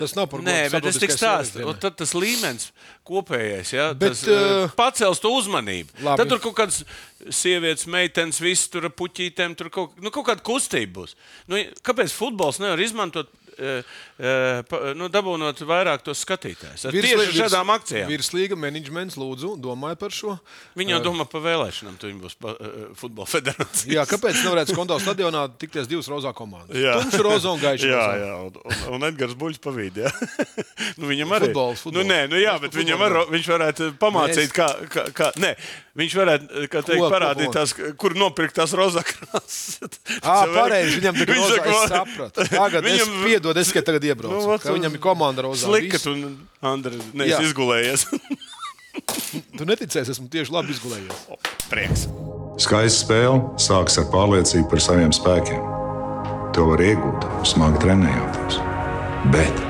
Tas 0.00 0.16
nav 0.18 0.26
par 0.26 0.42
Nē, 0.42 0.56
bet 0.72 0.86
es 0.90 0.96
tik 0.98 1.12
starptautiskajai 1.14 1.62
stāstu. 1.62 1.80
tad 1.84 1.94
tas 2.00 2.12
līmenis 2.18 2.64
kopējais, 3.06 3.70
ja, 3.70 3.84
Bet, 3.94 4.16
tas, 4.16 4.24
uh, 4.26 4.66
pacels 4.74 5.20
to 5.22 5.30
uzmanību. 5.30 5.94
labi. 6.02 6.18
Tad 6.18 6.32
tur 6.32 6.40
kaut 6.42 6.56
kādas 6.58 6.80
sievietes, 7.30 7.86
meitenes, 7.86 8.40
viss 8.42 8.66
tur 8.72 8.88
puķītēm, 8.90 9.54
tur 9.58 9.70
kaut, 9.70 9.94
nu, 10.02 10.10
kaut 10.10 10.26
kāda 10.26 10.42
kustība 10.42 11.00
būs. 11.00 11.14
Nu, 11.46 11.62
kāpēc 11.86 12.14
futbols 12.18 12.58
nevar 12.62 12.82
izmantot? 12.82 13.30
Uh, 13.56 14.62
pa- 14.68 14.92
nu, 14.96 15.06
dabūnot 15.08 15.60
vairāk 15.64 16.02
tos 16.04 16.20
skatītājus. 16.26 16.86
Ar 16.88 16.92
Tieši 16.92 17.14
virs- 17.16 17.36
šādām 17.40 17.70
akcijām. 17.72 18.10
Virslīga 18.10 18.56
menedžments, 18.60 19.16
lūdzu, 19.16 19.54
domāju 19.64 19.96
par 20.00 20.10
šo. 20.12 20.34
Viņi 20.76 20.92
jau 20.96 21.00
domā 21.06 21.24
par 21.30 21.40
vēlēšanām, 21.46 21.96
tur 22.00 22.10
viņi 22.12 22.20
būs 22.26 22.36
pa, 22.40 22.52
futbola 23.00 23.26
federācija. 23.32 23.92
Jā, 23.96 24.04
kāpēc 24.10 24.42
nevarētu 24.44 24.74
skonto 24.76 24.98
stadionā 25.00 25.46
tikties 25.58 25.88
divas 25.88 26.08
rozā 26.12 26.34
komandas? 26.36 26.76
Jā. 26.76 26.98
Tumša 27.00 27.22
roza 27.24 27.54
un 27.56 27.60
gaiša 27.64 27.88
Jā, 27.94 28.04
rozā. 28.04 28.26
jā, 28.26 28.36
un, 28.44 28.94
un, 28.98 29.08
Edgars 29.08 29.34
Buļs 29.40 29.60
pavīd. 29.64 30.02
Jā. 30.04 30.12
nu, 31.00 31.08
viņam 31.08 31.32
arī 31.38 31.48
Futbols, 31.50 31.80
futbols. 31.86 32.04
Nu, 32.04 32.06
nē, 32.12 32.20
nu, 32.32 32.36
jā, 32.40 32.58
bet 32.60 32.72
par 32.76 32.82
viņam 32.84 32.98
var, 33.06 33.18
viņš 33.32 33.50
varētu 33.56 33.90
pamācīt, 34.00 34.48
Mēs- 34.50 34.56
kā, 34.56 34.68
kā, 34.92 35.06
kā 35.16 35.32
nē, 35.40 35.54
viņš 35.96 36.16
varētu 36.20 36.66
kā 36.72 36.82
teikt, 36.82 37.00
Ko, 37.00 37.06
ko, 37.06 37.12
parādīt, 37.12 37.48
ko? 37.50 37.54
tās, 37.56 37.74
kur 38.00 38.16
nopirkt 38.18 38.56
tās 38.58 38.74
rozakrāsas. 38.76 39.78
Ā, 40.22 40.36
pareizi, 40.54 40.98
viņam 41.00 41.22
es 41.22 41.46
saka, 41.52 41.78
sapratu. 41.92 42.48
Tagad 42.52 42.86
viņam... 42.86 43.14
es 43.16 43.24
piedod, 43.28 43.62
es 43.62 43.72
tikai 43.72 43.84
tagad 43.90 44.10
iebraucu. 44.12 44.36
Nu, 44.36 44.44
Nu, 44.46 44.52
vat, 44.52 44.68
viņam 44.76 44.98
ir 44.98 45.02
komanda 45.02 45.46
rozā. 45.48 45.70
Slikat 45.70 45.98
Viss. 46.00 46.10
un 46.12 46.36
Andri 46.66 47.00
Jā. 47.00 47.08
neesi 47.22 47.48
izgulējies. 47.50 48.06
Tu 49.58 49.66
neticēsi, 49.68 50.12
esmu 50.14 50.28
tieši 50.32 50.54
labi 50.54 50.74
izgulējies. 50.74 51.24
Prieks. 51.70 52.06
Skaista 52.62 53.02
spēle 53.04 53.40
sākas 53.60 53.98
ar 54.00 54.08
pārliecību 54.12 54.68
par 54.70 54.82
saviem 54.82 55.12
spēkiem. 55.14 55.72
To 56.56 56.70
var 56.70 56.80
iegūt, 56.80 57.26
smagi 57.48 57.82
trenējoties. 57.84 58.60
Bet 59.34 59.64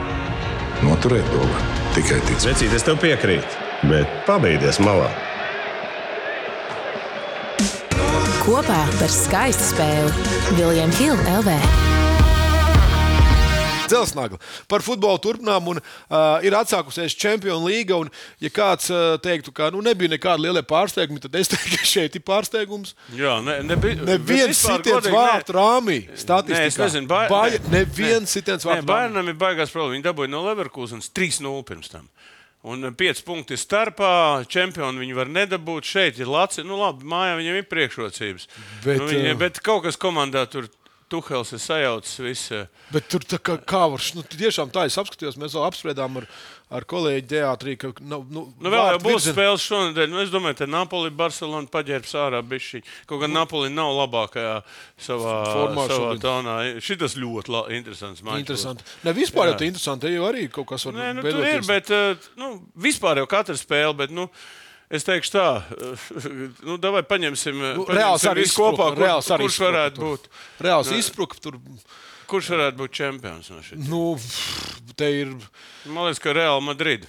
noturēt 0.86 1.26
to 1.32 1.42
var 1.42 1.64
tikai 1.96 2.20
ticēt. 2.28 2.50
Vecīt, 2.52 2.76
es 2.76 2.86
tev 2.86 3.00
piekrītu, 3.02 3.64
bet 3.90 4.20
pabeigties 4.28 4.78
malā. 4.84 5.08
Kopā 8.46 8.78
par 9.00 9.10
skaistu 9.10 9.64
spēli 9.72 10.10
Viljams 10.56 10.98
Hilde 11.00 11.32
LV. 11.40 11.54
Dzelsnagla. 13.86 14.38
Par 14.70 14.82
futbolu 14.82 15.18
turpinām, 15.22 15.68
un 15.70 15.78
uh, 15.78 16.42
ir 16.46 16.54
atsākusies 16.58 17.14
Champions 17.14 17.62
League. 17.62 17.94
Un, 17.94 18.10
ja 18.42 18.50
kāds 18.50 18.88
uh, 18.90 19.14
teiktu, 19.22 19.52
ka 19.54 19.68
nu, 19.74 19.82
nebija 19.86 20.10
nekāda 20.10 20.42
liela 20.42 20.62
pārsteiguma, 20.66 21.22
tad 21.22 21.38
es 21.38 21.50
teiktu, 21.52 21.78
ka 21.78 21.86
šeit 21.86 22.18
ir 22.18 22.24
pārsteigums. 22.26 22.96
Jā, 23.14 23.36
ne, 23.46 23.60
nebija. 23.66 24.00
Neviens 24.08 24.62
sitiens 24.62 25.06
vārtu 25.10 25.54
rāmī. 25.58 26.00
Statistikā. 26.18 26.64
Nē, 26.64 26.72
es 26.72 26.80
nezinu, 26.82 27.10
Bai- 27.10 27.28
Baja, 27.30 27.62
neviens 27.70 28.34
sitiens 28.34 28.66
Nē, 28.66 28.72
vārtu 28.72 28.82
rāmī. 28.86 28.90
Bērnam 28.94 29.30
ir 29.30 29.38
baigās 29.42 29.74
problēmas. 29.74 29.98
Viņi 30.00 30.08
dabūja 30.08 30.34
no 30.34 30.42
Leverkusenas 30.48 31.10
3-0 31.14 31.62
pirms 31.70 31.94
tam. 31.94 32.10
Un 32.66 32.82
5 32.98 33.20
punkti 33.22 33.54
starpā, 33.54 34.42
čempioni 34.50 35.04
viņi 35.04 35.14
var 35.14 35.28
nedabūt. 35.30 35.86
Šeit 35.86 36.18
ir 36.18 36.30
Latvija. 36.30 36.66
Nu, 36.66 36.80
labi, 36.80 37.06
mājā 37.06 37.36
viņiem 37.38 37.60
ir 37.60 37.68
priekšrocības. 37.70 38.48
Bet, 38.82 38.98
nu, 38.98 39.06
viņi, 39.12 39.36
uh, 39.36 39.38
bet 39.38 39.60
kaut 39.62 39.84
kas 39.86 39.98
komandā 40.00 40.42
tur. 40.50 40.66
Tuhels 41.08 41.52
ir 41.54 41.60
sajaucis 41.62 42.18
visu. 42.18 42.56
Bet 42.90 43.06
tur 43.08 43.22
tā 43.22 43.38
kā, 43.38 43.54
kā 43.62 43.84
var, 43.92 44.02
nu, 44.16 44.22
tiešām 44.26 44.72
tā 44.74 44.86
es 44.88 44.96
apskatījos, 44.98 45.36
mēs 45.38 45.54
vēl 45.54 45.66
apspriedām 45.68 46.16
ar, 46.18 46.24
ar 46.74 46.82
kolēģi 46.90 47.28
teātrī, 47.30 47.76
ka 47.78 47.92
nav. 48.02 48.24
Nu, 48.26 48.42
Nu, 48.58 48.72
vēl 48.74 48.88
jau 48.90 48.98
būs 49.04 49.20
virziena- 49.22 49.36
spēles 49.36 49.66
šonadēļ. 49.70 50.10
Nu, 50.10 50.18
es 50.24 50.32
domāju, 50.34 50.56
ka 50.58 50.66
Napoli 50.66 51.10
Barcelona 51.14 51.70
paģērbs 51.70 52.16
ārā 52.18 52.42
bišķi. 52.42 52.82
Kaut 53.06 53.20
gan 53.22 53.30
Napoli 53.32 53.70
nav 53.70 53.92
labākajā 54.00 54.56
savā, 54.98 55.36
Formā 55.54 55.86
savā 55.86 56.10
šobrīd. 56.10 56.24
tonā. 56.26 56.56
Šitas 56.82 57.14
ļoti 57.14 57.48
la, 57.54 57.62
interesants 57.78 58.20
būs. 58.26 58.38
Interesanti. 58.42 58.82
Ne, 59.06 59.12
vispār 59.14 59.46
Jā. 59.46 59.54
jau 59.54 59.58
tā 59.62 59.66
interesanti. 59.70 60.10
Jau 60.16 60.26
arī 60.32 60.50
kaut 60.50 60.66
kas 60.74 60.84
var 60.90 60.94
Nē, 60.98 61.14
nu, 61.14 61.22
tur 61.22 61.44
ir, 61.46 61.62
bet 61.70 61.90
uh, 61.94 62.16
nu, 62.36 62.52
vispār 62.76 63.22
jau 63.22 63.26
katra 63.30 63.54
spēle. 63.54 63.94
Bet, 63.96 64.10
nu, 64.10 64.26
Es 64.86 65.02
teikšu 65.02 65.32
tā, 65.34 65.46
nu, 66.68 66.76
vai 66.78 67.02
paņemsim, 67.02 67.56
Nu, 67.58 67.86
paņemsim 67.88 67.96
Reāls 67.98 68.26
arī 68.30 68.44
kopā, 68.54 68.92
kur, 68.94 69.02
Reāls 69.02 69.30
arī 69.34 69.48
kurš 69.48 69.56
varētu 69.64 69.96
tur. 69.98 70.12
būt. 70.12 70.28
Reāls 70.62 70.92
izspruka 70.94 71.40
tur. 71.42 71.58
Kurš 72.30 72.52
varētu 72.54 72.78
būt 72.82 72.94
čempions 72.98 73.50
no 73.50 73.60
šīs? 73.62 73.82
Nu, 73.90 74.04
te 74.98 75.10
ir. 75.22 75.34
Man 75.86 76.06
liekas, 76.08 76.22
ka 76.22 76.34
Real 76.34 76.62
Madrid. 76.62 77.06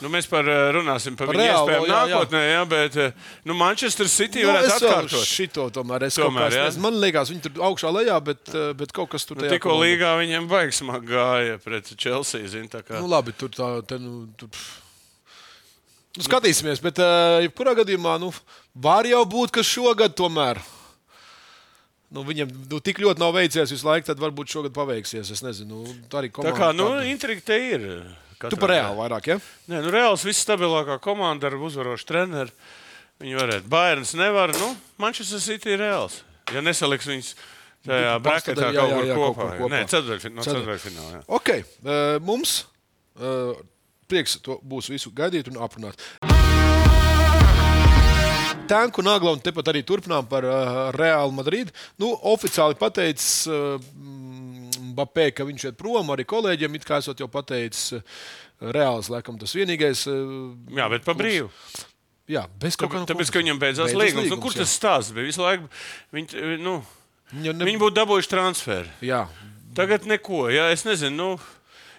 Nu, 0.00 0.08
mēs 0.08 0.24
par 0.30 0.46
eh, 0.48 0.70
runāsim 0.72 1.16
par, 1.18 1.28
Par 1.28 1.36
viņu 1.36 1.44
Realu, 1.44 1.66
iespējām 1.68 1.82
jā, 1.84 1.88
jā. 1.92 2.00
nākotnē, 2.08 2.40
jā, 2.48 2.60
bet 2.70 2.94
eh, 2.96 3.24
nu, 3.44 3.56
Manchester 3.60 4.08
City 4.08 4.40
Nu, 4.44 4.48
varētu 4.54 4.76
atkārtot. 4.78 5.24
šito 5.28 5.66
tomēr. 5.76 6.06
Es 6.08 6.16
Tomēr, 6.16 6.54
jā? 6.56 6.62
jā. 6.70 6.80
Man 6.80 6.96
liekas, 7.02 7.32
viņi 7.32 7.44
tur 7.44 7.60
augšā 7.68 7.90
lejā, 7.92 8.16
bet, 8.24 8.40
eh, 8.56 8.70
bet 8.80 8.94
kaut 8.96 9.10
kas 9.12 9.28
tur 9.28 9.36
Nu, 9.36 9.44
tajā 9.44 9.58
Tikko 9.58 9.76
līgā 9.82 10.14
viņiem 10.22 10.48
baigs 10.48 10.80
smagi 10.80 11.12
gāja 11.12 11.58
pret 11.60 11.92
Chelsea. 12.00 12.48
Zin, 12.48 12.70
tā 12.72 12.80
kā. 12.86 12.96
Nu, 12.96 13.10
labi, 13.12 13.36
tur 13.36 13.52
tā, 13.52 13.68
te, 13.84 14.00
nu, 14.00 14.22
tur. 14.40 14.48
Nu, 16.18 16.26
skatīsimies, 16.26 16.80
bet 16.82 16.98
uh, 16.98 17.38
jebkurā 17.44 17.76
gadījumā 17.78 18.16
nu, 18.18 18.32
var 18.74 19.06
jau 19.06 19.22
būt, 19.30 19.52
ka 19.54 19.62
šogad 19.66 20.16
tomēr. 20.18 20.58
Nu, 22.10 22.24
viņam 22.26 22.50
nu, 22.50 22.80
tik 22.82 22.98
ļoti 22.98 23.22
nav 23.22 23.36
veicies 23.36 23.70
visu 23.70 23.86
laiku, 23.86 24.08
tad 24.08 24.18
varbūt 24.18 24.50
šogad 24.50 24.74
paveiksies. 24.74 25.30
Es 25.30 25.44
nezinu, 25.46 25.84
nu, 25.84 25.94
tā 26.10 26.18
arī 26.24 26.32
tā 26.32 26.40
komanda. 26.40 26.56
kā 26.58 26.72
nu, 26.74 26.88
intriga 27.06 27.44
te 27.52 27.60
ir. 27.76 27.86
tu 28.42 28.58
par 28.58 28.72
reāli 28.74 28.98
vairāk, 28.98 29.30
ja? 29.30 29.38
Nē, 29.70 29.84
nu, 29.84 29.92
Reāls 29.94 30.26
visstabilākā 30.26 30.98
komanda 31.04 31.46
ar 31.46 31.58
uzvarošu 31.60 32.08
treneru. 32.08 32.50
Viņi 33.20 33.36
varētu. 33.36 33.70
Bērns 33.70 34.16
nevar. 34.18 34.50
Nu, 34.58 34.72
Manchester 34.98 35.42
City 35.44 35.76
ir 35.76 35.82
reāls. 35.84 36.22
Ja 36.50 36.62
nesaliks 36.64 37.06
viņus 37.06 37.34
tajā 37.86 38.16
kur 38.90 39.06
jā, 39.06 39.14
kaut 39.14 39.36
kopā. 39.36 39.50
kopā. 39.60 39.68
Nē, 39.72 39.82
ceturtfin- 39.92 40.34
no 40.34 41.06
jā. 41.12 41.20
Ok, 41.28 41.52
uh, 41.60 42.16
mums 42.24 42.64
uh, 43.20 43.54
prieks 44.10 44.38
to 44.44 44.58
būs 44.66 44.90
visu 44.92 45.12
gaidīt 45.14 45.48
un 45.52 45.60
aprunāt. 45.62 46.00
Tanku 48.70 49.02
nagla 49.02 49.32
un 49.34 49.40
tepat 49.42 49.72
arī 49.72 49.80
turpinām 49.82 50.28
par 50.30 50.44
uh, 50.46 50.90
Reālu 50.94 51.34
Madridu. 51.34 51.72
Nu, 51.98 52.12
oficiāli 52.30 52.76
pateicis 52.78 53.48
uh, 53.50 53.82
Bapē, 54.94 55.30
ka 55.34 55.46
viņš 55.48 55.64
iet 55.70 55.78
prom 55.80 56.12
arī 56.14 56.22
kolēģiem. 56.28 56.76
It 56.78 56.86
kā 56.86 57.00
esot 57.02 57.18
jau 57.18 57.26
pateicis, 57.30 57.96
uh, 57.98 58.70
Reāls 58.70 59.10
laikam 59.10 59.40
tas 59.40 59.56
vienīgais. 59.58 60.04
Uh, 60.10 60.52
Jā, 60.78 60.86
bet 60.92 61.02
pa 61.06 61.16
brīvu. 61.18 61.50
Jā, 62.30 62.44
bez 62.62 62.78
kaut 62.78 62.92
kā 62.94 63.02
Tāpēc, 63.10 63.32
ka 63.34 63.42
viņam 63.42 63.58
beidzās 63.58 63.90
līgums. 63.96 64.30
Nu, 64.30 64.38
kur 64.38 64.54
tas 64.54 64.70
stāsts 64.70 65.10
bija? 65.16 65.26
Visu 65.32 65.42
laiku 65.42 65.66
viņi, 66.14 66.58
nu, 66.62 66.78
Viņa 67.30 67.52
ne- 67.54 67.66
Viņi 67.66 67.78
būtu 67.78 67.94
dabūjuši 67.94 68.30
transferu. 68.30 68.90
Jā, 69.06 69.24
Tagad 69.74 70.06
neko. 70.06 70.48
Jā, 70.50 70.70
es 70.74 70.82
nezinu. 70.86 71.14
Nu, 71.14 71.28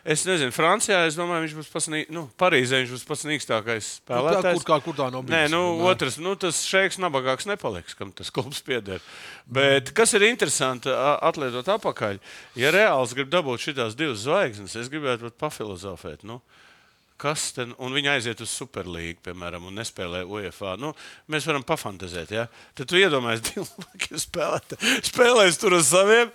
Es 0.03 0.23
nezinu, 0.25 0.49
Francijā 0.49 1.03
es 1.05 1.13
domāju, 1.13 1.43
viņš 1.45 1.51
būs 1.59 1.67
pats, 1.69 1.87
nu, 2.09 2.23
Parīzē 2.41 2.79
viņš 2.81 2.93
būs 2.95 3.03
pats 3.05 3.25
nīkstākais 3.29 3.89
tā, 4.01 4.17
spēlētājs. 4.17 4.55
kur, 4.57 4.65
kā, 4.65 4.77
kur 4.87 4.95
tā 4.97 5.09
nav 5.13 5.21
Nē, 5.27 5.43
bijusi? 5.43 5.53
nu, 5.53 5.59
Nē. 5.77 5.89
otrs, 5.91 6.17
nu, 6.17 6.33
tas 6.41 6.63
šeiks 6.65 6.97
nabagāks 6.97 7.45
nepaliks, 7.45 7.93
kam 7.99 8.09
tas 8.11 8.31
klubs 8.33 8.63
pieder. 8.65 8.97
Bet 9.45 9.91
kas 9.93 10.13
ir 10.17 10.25
interesanti, 10.25 10.89
a- 10.89 11.19
atlietot 11.29 11.69
apakaļ, 11.69 12.17
ja 12.57 12.71
reāls 12.73 13.13
grib 13.13 13.29
dabūt 13.29 13.61
šīs 13.67 13.95
divas 13.95 14.25
zvaigznes, 14.25 14.75
es 14.75 14.89
gribētu 14.89 15.29
pat 15.29 15.37
pafilozofēt. 15.37 16.23
Nu, 16.25 16.41
Kas 17.21 17.51
ten, 17.53 17.75
un 17.77 17.93
viņi 17.93 18.09
aiziet 18.15 18.39
uz 18.41 18.49
Superlīgu, 18.57 19.19
piemēram, 19.27 19.67
un 19.69 19.75
nespēlē 19.77 20.23
UEFA. 20.25 20.73
Nu, 20.81 20.89
mēs 21.29 21.45
varam 21.45 21.61
pafantazēt, 21.67 22.31
ja? 22.33 22.47
Tad 22.77 22.89
tu 22.89 22.97
iedomājies, 22.97 23.51
ka 24.01 24.17
spēlētāji 24.23 25.03
spēlēs 25.11 25.59
tur 25.61 25.77
uz 25.77 25.91
saviem, 25.93 26.31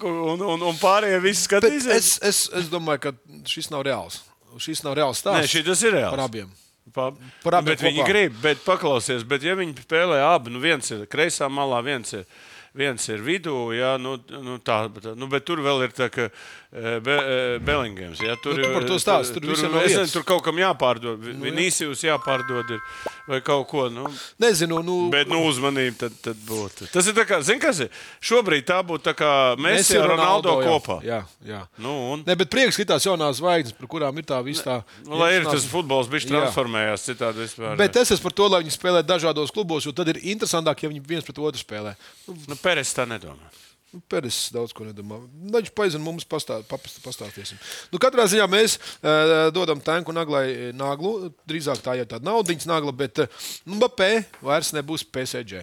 un, 0.00 0.42
un, 0.42 0.66
un 0.72 0.80
pārējie 0.82 1.20
visi 1.22 1.46
Bet 1.46 1.62
skatīsies. 1.62 1.94
es, 1.94 2.10
es, 2.26 2.42
es 2.64 2.70
domāju, 2.72 3.04
ka 3.06 3.14
šis 3.54 3.70
nav 3.70 3.86
reāls. 3.86 4.24
Šis 4.58 4.82
nav 4.86 4.98
reāls 4.98 5.22
Nē, 5.22 5.44
stāsts. 5.46 5.54
šī 5.54 5.62
ir 5.88 5.96
reāls. 6.00 6.10
par 6.14 6.24
abiem. 6.26 6.50
Pa, 6.94 7.08
Par 7.42 7.56
abiem 7.58 7.70
bet 7.72 7.80
viņi 7.86 8.02
kopā. 8.02 8.10
grib, 8.10 8.34
bet 8.42 8.60
paklausies, 8.66 9.22
bet 9.26 9.42
ja 9.46 9.54
viņi 9.58 9.86
spēlē 9.86 10.18
abi, 10.34 10.52
nu 10.52 10.60
viens 10.62 10.90
ir 10.94 11.06
kreisā 11.10 11.48
malā, 11.50 11.78
viens 11.86 12.12
ir, 12.14 12.26
viens 12.74 13.04
ir 13.08 13.20
vidū, 13.22 13.54
jā, 13.76 13.92
nu, 14.02 14.16
nu, 14.42 14.56
tā, 14.58 14.80
bet, 14.90 15.04
nu, 15.14 15.28
bet 15.30 15.44
tur 15.46 15.60
vēl 15.62 15.84
ir 15.86 15.92
tā, 15.94 16.08
ka 16.10 16.24
eh, 16.26 16.98
be, 17.04 17.14
eh, 17.14 17.58
Bellingems. 17.62 18.18
Jā, 18.24 18.34
tur, 18.42 18.58
Nu, 18.58 18.64
tu 18.66 18.72
par 18.74 18.86
to 18.88 18.96
stāsti, 18.98 19.38
tur 19.38 19.52
visiem 19.54 19.70
nav 19.70 19.84
es 19.84 19.92
vietas. 19.92 20.00
nezinu, 20.08 20.14
tur 20.18 20.26
kaut 20.32 20.42
kam 20.46 20.58
jāpārdod, 20.58 21.22
Vinīsijus 21.44 22.02
jāpārdod 22.08 22.74
ir, 22.74 22.82
vai 23.28 23.40
kaut 23.44 23.66
ko. 23.70 23.86
Nu, 23.92 24.04
Nezinu, 24.42 24.80
nu, 24.84 24.96
Bet, 25.12 25.28
nu, 25.30 25.40
uzmanība 25.48 26.04
tad, 26.04 26.16
tad 26.24 26.40
būtu. 26.48 26.88
Tas 26.92 27.06
ir 27.08 27.16
tā 27.16 27.24
kā, 27.28 27.40
zini, 27.44 27.60
kas 27.62 27.80
ir? 27.86 27.92
Šobrīd 28.24 28.66
tā 28.68 28.80
būtu 28.86 29.06
tā 29.08 29.14
kā 29.16 29.30
mēs 29.60 29.90
ar 29.96 30.08
Ronaldo 30.12 30.58
jā. 30.60 30.68
kopā. 30.68 30.98
Jā, 31.06 31.20
jā. 31.44 31.62
Nu, 31.80 31.94
un, 32.14 32.24
Ne, 32.28 32.36
bet 32.40 32.52
prieks 32.52 32.76
skatās 32.78 33.06
jaunās 33.08 33.40
zvaigznes, 33.40 33.76
par 33.78 33.90
kurām 33.90 34.20
ir 34.20 34.28
tā 34.28 34.40
visa 34.44 34.64
tā. 34.64 34.76
nu, 35.08 35.16
lai 35.20 35.34
ir 35.38 35.48
tas 35.48 35.66
futbols, 35.68 36.08
Jā. 36.08 36.44
transformējās 36.44 37.08
citādi 37.08 37.44
vispār. 37.44 37.76
Bet 37.80 37.96
es 38.00 38.14
esmu 38.14 38.28
par 38.28 38.36
to, 38.40 38.48
lai 38.52 38.62
viņi 38.64 38.76
spēlē 38.76 39.02
dažādos 39.04 39.52
klubos, 39.54 39.84
jo 39.88 39.92
tad 39.92 40.08
ir 40.12 40.20
interesantāk, 40.22 40.84
ja 40.84 40.92
viņi 40.92 41.04
viens 41.06 41.24
pret 41.24 41.38
otru 41.38 41.60
spēlē. 41.60 41.96
Nu, 42.28 42.56
Pēres 42.60 42.92
tā 42.96 43.08
nedomā. 43.08 43.52
Nu, 43.94 44.00
Pēdējais 44.10 44.48
daudz 44.50 44.72
ko 44.74 44.82
nedomā. 44.88 45.20
Nu, 45.22 45.52
Viņš 45.54 45.70
paizen 45.78 46.02
mums 46.02 46.24
pastā, 46.26 46.56
papast- 46.66 46.98
pastāstīsim. 47.04 47.60
Nu, 47.92 48.00
katrā 48.02 48.24
ziņā 48.26 48.48
mēs 48.50 48.74
uh, 48.80 49.52
dodam 49.54 49.78
tanku 49.84 50.10
naglai 50.16 50.72
naglu. 50.74 51.30
Drīzāk 51.46 51.78
tā 51.84 51.94
ir 52.00 52.08
tāda 52.10 52.26
naudiņas 52.26 52.66
nagla, 52.66 52.90
bet 52.90 53.22
uh, 53.22 53.44
Mbappé 53.70 54.24
vairs 54.42 54.72
nebūs 54.74 55.06
PSG. 55.14 55.62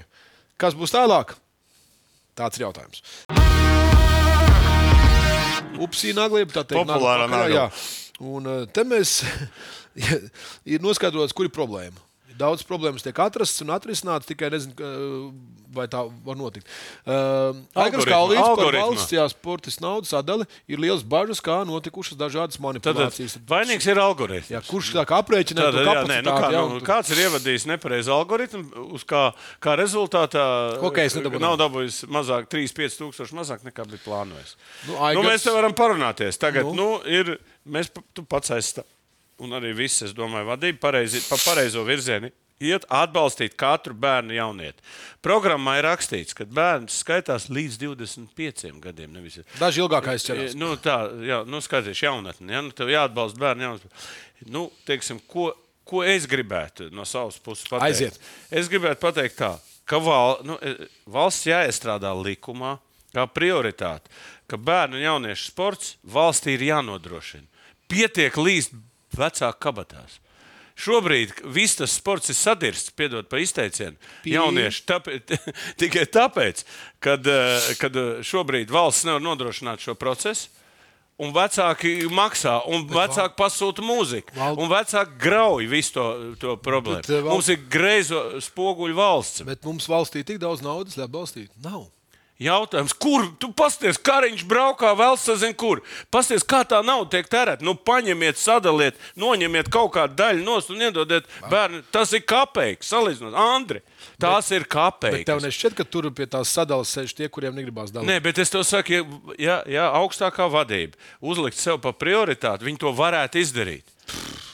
Kas 0.61 0.77
būs 0.77 0.95
tālāk? 0.95 1.35
Tāds 2.39 2.55
ir 2.55 2.63
jautājums. 2.69 3.03
Upsī 5.81 6.13
nagla, 6.15 6.45
tā 6.47 6.63
teikt, 6.63 6.77
Populārā 6.85 7.27
nagla. 7.27 7.67
Un 8.21 8.47
uh, 8.47 8.63
te 8.69 8.85
mēs 8.87 9.17
ir 10.71 10.79
noskaidrots, 10.83 11.35
kur 11.35 11.49
ir 11.49 11.53
problēma. 11.55 11.99
Daudz 12.41 12.65
problēmas 12.67 13.05
tiek 13.05 13.17
atrastas 13.21 13.61
un 13.63 13.69
atrisinātas, 13.75 14.27
tikai 14.31 14.49
nezinu, 14.53 14.73
ka- 14.79 14.91
vai 15.71 15.85
tā 15.87 16.01
var 16.25 16.35
notikt. 16.35 16.65
Uh, 17.07 17.55
Aigars 17.79 18.03
Kalniņš 18.09 18.49
par 18.59 18.75
valsts 18.75 19.13
jā, 19.15 19.23
sporta 19.31 19.71
naudas 19.79 20.09
sadali 20.11 20.43
ir 20.67 20.81
liels 20.83 21.03
bažas, 21.07 21.39
kā 21.39 21.61
notikušas 21.69 22.17
dažādas 22.19 22.57
Tad 22.57 22.65
manipulācijas. 22.65 23.37
vainīgs 23.47 23.87
ir 23.87 24.01
algoritms. 24.03 24.49
Jā, 24.51 24.59
kurš 24.67 24.89
tā 24.97 25.05
kā 25.07 25.21
aprēķina 25.23 25.61
Tad, 25.63 25.77
to 25.77 25.79
jā, 25.79 25.85
nu, 25.85 25.93
kā, 25.93 26.01
kapacitāti? 26.01 26.51
jā, 26.57 26.61
nu, 26.67 26.73
un 26.75 26.79
tu- 26.81 26.85
kāds 26.89 27.13
ir 27.15 27.21
ievadījis 27.23 27.67
nepareizu 27.71 28.11
algoritmu, 28.17 28.63
uz 28.97 29.05
kā, 29.07 29.23
kā 29.63 29.77
rezultātā 29.79 30.43
nedabūja 30.81 31.39
nav 31.45 31.55
dabūjis 31.61 32.01
mazāk, 32.11 32.49
3-5 32.51 32.99
tūkstoši 32.99 33.37
mazāk 33.39 33.63
nekā 33.63 33.85
bija 33.87 34.03
plānojis. 34.05 34.55
Nu, 34.87 34.93
Nu, 34.93 34.99
Aigars- 35.07 35.27
mēs 35.31 35.43
te 35.47 35.51
varam 35.55 35.73
parunāties. 35.73 36.37
Tagad 36.41 36.65
Nu. 36.65 36.73
nu. 36.73 36.81
Nu, 36.81 37.01
ir, 37.05 37.37
mēs, 37.69 37.87
tu 38.13 38.23
pats 38.23 38.49
aizstāv. 38.49 38.83
Un 39.41 39.57
arī 39.57 39.73
viss, 39.73 40.03
es 40.05 40.13
domāju, 40.13 40.51
vadība 40.51 40.79
pareizi, 40.89 41.23
pa 41.25 41.39
pareizo 41.41 41.83
virzienu. 41.87 42.31
Iet 42.61 42.83
atbalstīt 42.93 43.55
katru 43.57 43.95
bērnu 43.97 44.35
jaunieti. 44.35 44.83
Programmā 45.25 45.79
ir 45.79 45.87
rakstīts, 45.87 46.35
ka 46.37 46.45
bērns 46.45 46.99
skaitās 47.01 47.47
līdz 47.49 47.79
25 47.81 48.75
gadiem. 48.83 49.15
Nevis, 49.15 49.39
Daži 49.57 49.81
ilgāk 49.81 50.11
aizķerās. 50.13 50.53
Nu, 50.53 50.75
tā, 50.77 50.99
jā, 51.25 51.39
nu, 51.49 51.57
skaties, 51.65 52.03
jaunatni. 52.05 52.53
Ja? 52.53 52.61
Nu, 52.61 52.69
tev 52.77 52.93
jāatbalsta 52.93 53.41
bērni. 53.41 53.65
Jaunatni. 53.65 54.05
Nu, 54.53 54.67
teiksim, 54.85 55.17
ko, 55.25 55.49
ko 55.89 56.05
es 56.05 56.29
gribētu 56.29 56.91
no 56.93 57.07
savas 57.09 57.41
puses 57.41 57.65
pateikt? 57.65 57.87
Aiziet. 57.89 58.21
Es 58.53 58.69
gribētu 58.69 59.01
pateikt, 59.07 59.39
tā, 59.41 59.55
ka 59.89 59.97
val, 60.05 60.37
nu, 60.45 60.59
e, 60.61 60.85
valsts 61.09 61.49
jāiestrādā 61.49 62.13
likumā 62.13 62.77
kā 63.15 63.25
prioritāte, 63.27 64.11
ka 64.49 64.59
bērnu 64.59 64.99
un 64.99 65.05
jauniešu 65.05 65.49
sports 65.49 65.95
valstī 66.03 66.55
ir 66.55 66.67
jānodrošina. 66.69 67.47
Pietiek 67.91 68.37
līdz 68.37 68.71
vecāku 69.17 69.59
kabatās. 69.59 70.19
Šobrīd 70.81 71.33
viss 71.53 71.75
tas 71.77 71.91
sports 71.93 72.31
ir 72.31 72.35
sadirsts, 72.39 72.93
piedod 72.95 73.27
par 73.29 73.39
izteicienu. 73.43 73.97
Pie- 74.23 74.33
Jaunieši 74.37 74.85
tāpēc, 74.89 75.35
tikai 75.81 76.05
tāpēc, 76.09 76.63
kad, 77.03 77.27
eh, 77.27 77.67
kad 77.77 77.93
šobrīd 78.25 78.71
valsts 78.73 79.05
nevar 79.05 79.21
nodrošināt 79.21 79.83
šo 79.83 79.93
procesu. 79.99 80.49
Un 81.21 81.29
vecāki 81.35 82.07
maksā, 82.09 82.55
un 82.65 82.87
vecāki 82.89 83.35
pasūta 83.37 83.83
mūziku, 83.85 84.33
un 84.57 84.71
vecāki 84.71 85.19
grauj 85.21 85.67
visu 85.69 85.93
to, 85.93 86.05
to 86.41 86.55
problēmu. 86.57 87.03
Bet, 87.03 87.11
eh, 87.13 87.21
val- 87.21 87.35
Mums 87.35 87.49
ir 87.53 87.59
greizo 87.69 88.23
spoguļu 88.41 88.95
valsts. 88.97 89.43
Bet 89.45 89.61
mums 89.67 89.85
valstī 89.91 90.23
tik 90.25 90.39
daudz 90.41 90.63
naudas, 90.65 90.97
lai 90.97 91.05
atbalstītu. 91.05 91.51
Nav. 91.61 91.83
Jautājums, 92.41 92.93
kur 92.97 93.27
tu 93.37 93.51
pasties, 93.53 93.99
kariņš 94.01 94.41
braukā 94.49 94.95
vēl 94.97 95.17
sazin, 95.21 95.53
kur? 95.53 95.83
Pasties, 96.13 96.41
kā 96.41 96.63
tā 96.65 96.79
nauda 96.81 97.11
tiek 97.13 97.29
tērēta. 97.29 97.61
Nu, 97.65 97.75
paņemiet, 97.77 98.39
sadaliet, 98.41 98.97
noņemiet 99.19 99.69
kaut 99.73 99.93
kādu 99.93 100.17
daļu 100.17 100.41
nost 100.47 100.71
un 100.73 100.81
iedodiet 100.81 101.29
bērnu. 101.51 101.83
Tas 101.93 102.15
ir 102.17 102.23
kapeiks, 102.25 102.89
salīdzinot. 102.89 103.37
Andri, 103.37 103.83
tās 104.17 104.49
bet, 104.49 104.57
ir 104.57 104.67
kapeiks. 104.73 105.27
tev 105.29 105.43
nešķiet, 105.45 105.77
ka 105.77 105.85
tur 105.85 106.09
pie 106.17 106.25
tās 106.33 106.49
sadalas 106.49 106.95
sēž 106.95 107.13
tie, 107.19 107.29
kuriem 107.29 107.53
negribās 107.61 107.93
dalīt. 107.93 108.09
Nē, 108.09 108.17
bet 108.25 108.41
es 108.41 108.49
to 108.49 108.63
saku, 108.65 108.97
ja, 108.97 109.05
ja, 109.37 109.61
ja 109.69 109.87
augstākā 110.01 110.49
vadība 110.49 110.97
uzlikt 111.21 111.61
sev 111.61 111.77
par 111.85 111.93
prioritāti, 112.01 112.65
viņi 112.65 112.81
to 112.81 112.97
varētu 112.97 113.43
izdarīt. 113.45 113.97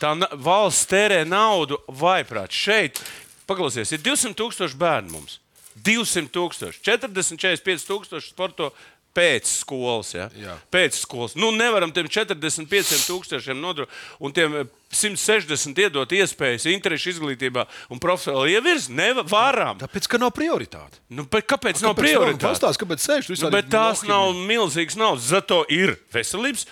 Tā 0.04 0.12
valsts 0.36 0.91
tērē 0.91 1.23
naudu 1.23 1.80
vaiprāt. 1.88 2.52
Šeit, 2.52 3.00
paklausies, 3.47 3.95
ir 3.95 4.04
200 4.04 4.36
tūkstoši 4.38 4.78
bērnu 4.78 5.15
mums. 5.15 5.39
200 5.85 6.31
tūkstoši, 6.33 6.83
40, 6.85 7.41
45 7.41 7.87
tūkstoši 7.89 8.31
sporto 8.31 8.71
pēc 9.17 9.49
skolas. 9.49 10.11
Ja? 10.13 10.27
Jā. 10.37 10.55
Pēc 10.73 10.99
skolas. 10.99 11.33
Nu, 11.39 11.49
nevaram 11.55 11.91
tiem 11.93 12.09
45 12.11 13.07
tūkstošiem 13.07 13.57
nodrošināt, 13.61 14.03
un 14.21 14.35
tiem 14.35 14.57
eh, 14.61 14.69
160 14.93 15.81
iedot 15.87 16.13
iespējas 16.15 16.67
interešu 16.71 17.15
izglītībā 17.15 17.65
un 17.93 18.01
profesionāli 18.03 18.55
ievirzīt. 18.57 18.93
Nevaram. 18.97 19.81
Tāpēc, 19.81 20.09
ka 20.11 20.21
nav 20.21 20.33
prioritāte. 20.37 21.01
Nu, 21.09 21.25
bet 21.29 21.49
kāpēc 21.49 21.81
nav 21.83 21.95
Kāpēc 21.95 22.05
prioritāte? 22.05 22.45
Pastāst, 22.45 22.81
kāpēc 22.83 23.03
sēž 23.03 23.31
tur 23.31 23.41
Nu, 23.47 23.53
bet 23.53 23.71
tās 23.73 24.05
nav 24.07 24.37
milzīgas 24.37 24.99
naudas. 24.99 25.29
Zato 25.33 25.63
ir 25.73 25.97
veselības 26.13 26.67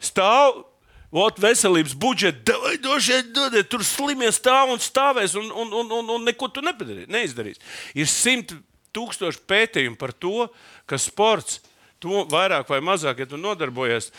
stāv. 0.00 0.64
Ot, 1.10 1.40
veselības 1.42 1.96
budžets, 1.98 2.44
došie, 2.84 3.16
dodiet, 3.34 3.66
tur 3.70 3.82
slimie 3.82 4.30
stāv 4.30 4.70
un 4.70 4.78
stāvēs, 4.78 5.34
un, 5.40 5.48
un, 5.50 5.72
un, 5.80 5.88
un, 5.98 6.12
un 6.14 6.26
neko 6.28 6.46
tu 6.54 6.62
nepadarī, 6.62 7.08
neizdarīs. 7.10 7.58
Ir 7.98 8.06
simt 8.06 8.54
tūkstoši 8.94 9.42
pētījumu 9.50 9.98
par 9.98 10.14
to, 10.14 10.46
ka 10.86 10.98
sports, 11.02 11.58
to 12.02 12.22
vairāk 12.30 12.70
vai 12.70 12.78
mazāk, 12.84 13.24
ja 13.24 13.30
tu 13.30 13.40
nodarbojies, 13.42 14.12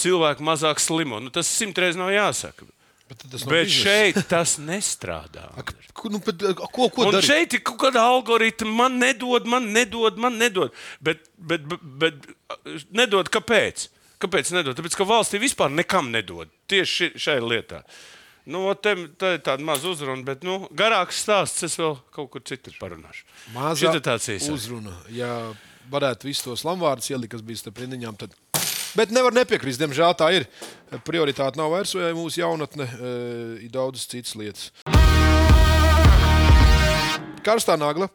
cilvēki 0.00 0.44
mazāk 0.44 0.84
slimo. 0.84 1.20
Nu, 1.22 1.32
tas 1.32 1.48
simt 1.48 1.80
reizes 1.80 2.00
nav 2.00 2.12
jāsaka. 2.12 2.68
Bet, 3.08 3.20
tas 3.20 3.44
nav 3.44 3.52
Bet 3.52 3.66
biznesa. 3.68 3.88
šeit 3.88 4.20
tas 4.28 4.54
nestrādā. 4.60 5.48
Ko, 5.96 6.10
nu, 6.10 6.18
bet, 6.24 6.40
ko, 6.74 6.88
ko 6.90 7.04
Un 7.08 7.20
šeit 7.22 7.54
ir 7.54 7.60
kaut 7.64 7.78
kāda 7.84 8.02
algoritma, 8.02 8.68
man 8.84 8.96
nedod, 9.00 9.46
man 9.48 9.68
nedod, 9.72 10.16
man 10.20 10.36
nedod. 10.40 10.74
Bet, 11.04 11.22
bet, 11.38 11.64
bet, 11.70 11.84
bet 12.02 12.88
nedod 12.92 13.30
kāpēc? 13.32 13.86
Kāpēc 14.24 14.50
nedod? 14.56 14.76
Tāpēc, 14.78 14.94
ka 14.96 15.04
valstī 15.08 15.40
vispār 15.42 15.68
nekam 15.74 16.08
nedod. 16.14 16.48
Tieši 16.70 16.92
ši- 16.96 17.18
šai 17.26 17.38
lietā. 17.44 17.82
Nu, 18.48 18.66
te, 18.76 18.94
tā 19.20 19.34
ir 19.36 19.42
tāda 19.44 19.64
maza 19.64 19.88
uzruna, 19.88 20.20
bet 20.24 20.42
nu, 20.44 20.66
garāks 20.76 21.22
stāsts 21.24 21.64
es 21.64 21.76
vēl 21.80 21.94
kaut 22.12 22.30
kur 22.32 22.42
citur 22.44 22.74
parunāšu. 22.80 23.24
Īsāks. 23.80 24.00
uzruna. 24.52 24.92
Ja 25.12 25.30
varētu 25.92 26.28
visus 26.28 26.44
tos 26.44 26.64
lamvārdus 26.64 27.08
ielikt, 27.12 27.32
kas 27.36 27.44
bija 27.44 27.60
starp 27.62 27.80
rindiņām, 27.84 28.16
tad. 28.20 28.36
Bet 28.96 29.10
nevar 29.12 29.32
nepiekrist. 29.36 29.80
Diemžēl 29.80 30.12
tā 30.16 30.28
ir. 30.36 30.44
Prioritāte 31.04 31.56
nav 31.60 31.72
vairs, 31.72 31.92
vai 31.98 32.12
mūsu 32.16 32.40
jaunatne 32.44 32.84
eh, 32.84 33.64
ir 33.66 33.72
daudzas 33.74 34.06
citas 34.08 34.36
lietas. 34.38 34.70
Karstā 37.44 37.74
nagla. 37.76 38.06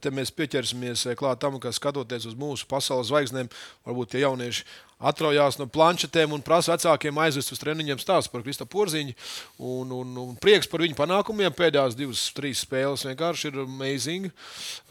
Te 0.00 0.08
mēs 0.14 0.30
pieķersimies 0.32 1.02
eh, 1.10 1.16
klāt 1.18 1.40
tam, 1.42 1.58
ka 1.60 1.72
skatoties 1.76 2.24
uz 2.30 2.36
mūsu 2.40 2.64
pasaules 2.70 3.10
zvaigznēm, 3.10 3.50
varbūt 3.88 4.14
tie 4.14 4.22
jaunieši 4.24 4.64
atraujās 4.98 5.58
no 5.60 5.66
planšetēm 5.70 6.32
un 6.34 6.42
prasa 6.42 6.72
vecākiem 6.74 7.18
aizvest 7.22 7.52
uz 7.54 7.60
treniņiem 7.62 8.00
stāstu 8.02 8.32
par 8.34 8.42
Krista 8.42 8.66
Porziņu. 8.66 9.14
Un, 9.62 9.92
un, 9.94 10.16
un 10.24 10.36
prieks 10.42 10.66
par 10.66 10.82
viņu 10.82 10.96
panākumiem 10.98 11.54
pēdējās 11.54 11.94
divas, 11.98 12.24
trīs 12.34 12.64
spēles 12.66 13.06
vienkārši 13.06 13.52
ir 13.52 13.60
amazing. 13.62 14.30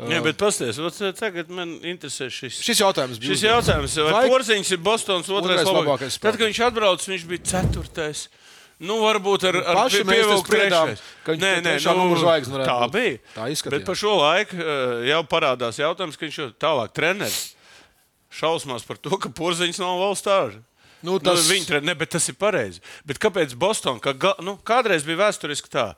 Jā, 0.07 0.21
bet 0.23 0.39
pasties, 0.39 0.79
tagad 1.19 1.51
man 1.51 1.75
interesē 1.83 2.29
šis. 2.31 2.61
Šis 2.63 2.79
jautājums. 2.85 3.19
Šis 3.19 3.43
jautājums, 3.49 3.97
vai 4.07 4.13
Vai- 4.21 4.29
Porziņš 4.31 4.71
ir 4.77 4.83
Bostonas 4.87 5.27
otrais 5.27 5.59
Otrais 5.59 5.67
labākais? 5.67 5.87
labākais 5.87 6.19
Tad, 6.23 6.37
kad 6.39 6.47
viņš 6.47 6.63
atbrauc, 6.71 7.07
viņš 7.11 7.27
bija 7.27 7.43
ceturtais. 7.53 8.27
Nu, 8.79 8.99
varbūt 9.01 9.41
ar, 9.49 9.55
ar 9.57 9.75
Paši 9.81 10.03
pie- 10.03 10.05
mēs 10.05 10.13
te 10.13 10.21
pievilkt 10.21 10.47
spriedām, 10.51 10.89
trešais. 10.91 11.05
ka 11.25 11.31
viņš 11.33 11.41
Nē, 11.41 11.53
nē, 11.65 11.71
numura 11.97 12.19
zvaigznes 12.21 12.67
tā 12.67 12.75
būt. 12.83 12.91
bija. 12.93 13.19
Tā 13.33 13.47
izskatījās. 13.49 13.73
Bet 13.73 13.85
par 13.89 13.95
šo 13.97 14.11
laiku 14.21 14.55
jau 15.09 15.21
parādās 15.25 15.79
jautājums, 15.81 16.15
ka 16.15 16.25
viņš 16.27 16.37
jau 16.37 16.49
tālāk 16.61 16.93
treneris. 16.93 17.55
Šausmās 18.33 18.83
par 18.87 18.97
to, 18.99 19.15
ka 19.17 19.29
Porziņš 19.31 19.79
nav 19.79 19.99
valsts 20.01 20.25
stāža. 20.25 20.61
Nu, 21.05 21.19
Tas... 21.21 21.37
tas- 21.39 21.47
Nu, 21.47 21.53
viņa 21.55 21.67
trenē, 21.69 21.93
bet 21.97 22.09
tas 22.15 22.25
ir 22.29 22.35
pareizi. 22.41 22.81
Bet 23.05 23.19
kāpēc 23.21 23.53
Bostonā? 23.55 24.01
Ka, 24.03 24.13
ga- 24.17 24.37
nu, 24.43 24.57
kādreiz 24.67 25.05
bija 25.07 25.19
vēsturiski 25.27 25.69
tā, 25.71 25.91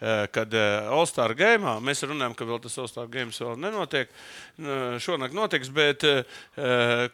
eh, 0.00 0.26
kad 0.30 0.52
All-Star 0.54 1.34
game 1.34 1.72
mēs 1.80 2.04
runājam, 2.04 2.34
ka 2.36 2.44
vēl 2.44 2.60
tas 2.62 2.76
All-Star 2.78 3.08
game 3.10 3.32
vēl 3.32 3.56
nenotiek. 3.58 4.12
Šonakt 5.02 5.34
notiks, 5.34 5.70
bet 5.72 6.04
eh, 6.04 6.22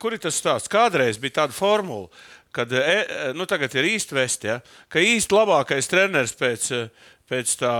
kur 0.02 0.12
ir 0.12 0.18
tas 0.22 0.37
stāsts? 0.40 0.68
Kādreiz 0.72 1.16
bija 1.22 1.38
tāda 1.44 1.54
formula, 1.57 2.09
kad 2.52 2.72
nu, 3.37 3.44
tagad 3.46 3.74
ir 3.78 3.87
īsti 3.94 4.16
vest, 4.16 4.44
ja, 4.48 4.59
ka 4.90 4.98
īsti 5.04 5.37
labākais 5.37 5.88
treneris 5.88 6.35
pēc. 6.37 6.72
Pēc 7.28 7.50
tā 7.60 7.72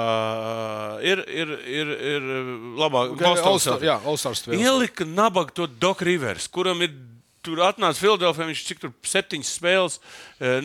ir, 1.09 1.23
ir, 1.25 1.53
ir, 1.65 1.93
ir 2.15 2.27
labāk. 2.77 3.15
Spēle. 4.37 4.59
Ielika 4.61 5.07
nabaga 5.09 5.55
to 5.57 5.67
Doku 5.67 6.05
Rivers, 6.09 6.51
kuram 6.53 6.85
ir. 6.85 6.97
Tur 7.49 7.61
atnāca 7.63 7.95
Filadelfijā, 8.03 8.49
viņš 8.49 8.61
cik 8.67 8.81
tur 8.83 8.91
septiņas 9.07 9.51
spēles 9.57 9.95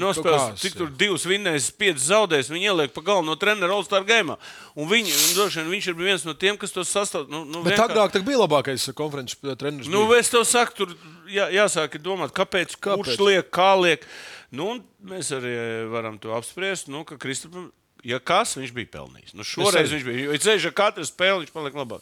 nospēlēs, 0.01 0.45
kāds, 0.49 0.63
cik 0.65 0.73
tur 0.79 0.87
divas 0.99 1.21
vinnēs, 1.29 1.67
piecas 1.79 2.07
zaudēs. 2.09 2.49
Viņi 2.51 2.65
ieliek 2.71 2.95
pa 2.95 3.03
galvu 3.05 3.27
no 3.27 3.35
treneru 3.39 3.75
All-Star 3.77 4.01
game. 4.03 4.33
Un 4.73 4.89
viņi, 4.89 5.13
un 5.13 5.35
droši 5.37 5.61
vien 5.61 5.69
viņš 5.69 5.87
ir 5.91 5.95
viens 5.99 6.25
no 6.25 6.33
tiem, 6.33 6.57
kas 6.59 6.73
to 6.73 6.81
sastāv. 6.81 7.29
Nu, 7.31 7.43
nu, 7.45 7.61
Bet 7.63 7.77
vienkār- 7.77 7.93
agrāk 7.93 8.15
tā 8.17 8.23
bija 8.25 8.41
labākais 8.41 8.87
konferences 8.97 9.37
treneris. 9.53 9.87
Nu, 9.87 10.07
bija. 10.09 10.25
es 10.25 10.33
tev 10.33 10.43
saku, 10.49 10.75
tur 10.81 10.97
jā, 11.29 11.45
jāsāk 11.53 12.01
domāt, 12.03 12.33
kāpēc, 12.35 12.73
kāpēc, 12.81 13.05
kurš 13.05 13.21
liek, 13.21 13.53
kā 13.53 13.69
liek. 13.79 14.09
Nu, 14.51 14.81
mēs 15.13 15.29
arī 15.37 15.53
varam 15.93 16.17
to 16.19 16.33
apspriest, 16.35 16.89
nu, 16.91 17.05
ka 17.05 17.21
Kristupam. 17.21 17.69
Ja 18.03 18.17
kas 18.19 18.51
viņš 18.59 18.71
bija 18.75 18.89
pelnījis? 18.97 19.31
Nu, 19.33 19.45
šoreiz 19.47 19.91
viņš 19.93 20.01
bija. 20.03 20.23
Jo 20.27 20.37
ceļš 20.43 20.65
ar 20.67 20.73
katru 20.75 21.05
spēli 21.07 21.45
viņš 21.45 21.53
paliek 21.55 21.77
labāk. 21.79 22.01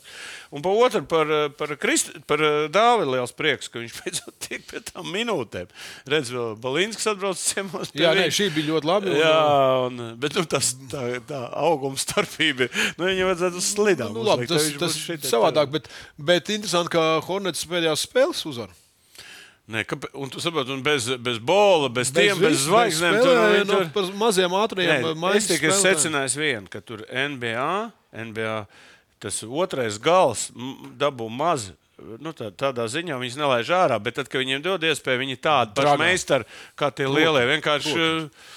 Un 0.50 0.64
par 0.66 0.80
otru, 0.82 1.02
par, 1.06 1.30
par, 1.60 1.74
Krist, 1.78 2.10
par 2.26 2.42
Dāvidu 2.74 3.14
liels 3.14 3.34
prieks, 3.38 3.70
ka 3.70 3.78
viņš 3.84 3.94
beidzot 4.00 4.34
tiek 4.48 4.66
pie 4.66 4.82
tām 4.88 5.12
minūtēm. 5.14 5.70
Redz, 6.10 6.32
vēl 6.34 6.56
Balīnskis 6.64 7.12
atbrauc 7.14 7.38
ciemos. 7.38 7.94
Jā, 7.94 8.16
nē, 8.18 8.26
šī 8.34 8.50
bija 8.56 8.72
ļoti 8.74 8.90
labi. 8.90 9.14
un- 9.14 9.20
Jā, 9.22 9.38
un, 9.86 10.02
bet 10.26 10.40
nu, 10.40 10.46
tas, 10.50 10.74
tā, 10.90 11.06
tā 11.30 11.44
auguma 11.62 12.02
starpība 12.02 12.66
ir. 12.66 12.82
Nu, 12.98 13.06
viņam 13.12 13.30
vajadzētu 13.32 13.62
slidām. 13.70 14.14
Nu, 14.18 14.26
labi, 14.26 14.50
uzlikt, 14.50 14.80
tas 14.82 14.96
tas 14.96 15.00
šitā- 15.06 15.30
savādāk, 15.36 15.70
bet, 15.78 15.92
bet 16.18 16.50
interesanti, 16.58 16.96
ka 16.98 17.06
Hornets 17.30 17.62
pēdējās 17.70 18.08
spēles 18.10 18.42
uzvar. 18.50 18.74
Nē, 19.72 19.84
kāpēc, 19.88 20.12
un 20.20 20.32
tu 20.32 20.42
saproti, 20.44 20.74
un 20.74 20.82
bez, 20.84 21.08
bez 21.24 21.38
bola, 21.40 21.88
bez, 21.88 22.10
bez 22.12 22.28
tiem, 22.28 22.40
bez 22.42 22.56
vis- 22.58 22.64
zvaigznēm. 22.68 23.18
bez 23.18 23.24
Tur, 23.24 23.38
no 23.40 23.66
tur, 23.72 23.86
par 23.96 24.10
maziem 24.20 24.56
ātriem. 24.60 25.06
Maiņas 25.16 25.38
es 25.46 25.52
tikai 25.54 25.72
secināju 25.80 26.42
vienu, 26.42 26.72
ka 26.72 26.82
tur 26.84 27.06
NBA, 27.08 27.92
NBA 28.26 28.58
tas 29.22 29.44
otrais 29.46 30.00
gals 30.02 30.50
dabū 31.00 31.30
maz. 31.32 31.70
Nu, 32.20 32.34
tā, 32.34 32.50
tādā 32.58 32.88
ziņā 32.90 33.14
viņas 33.22 33.38
nelaiž 33.38 33.70
ārā, 33.78 34.00
bet 34.02 34.18
tad, 34.18 34.28
kad 34.32 34.42
viņiem 34.42 34.64
dod 34.66 34.82
iespēju, 34.82 35.22
viņi 35.22 35.38
tādi 35.38 35.76
paši 35.78 36.00
meistari 36.02 36.48
kā 36.76 36.90
tie 36.90 37.06
lielie. 37.06 37.44
Vienkārši 37.52 37.94
uh, 37.94 38.48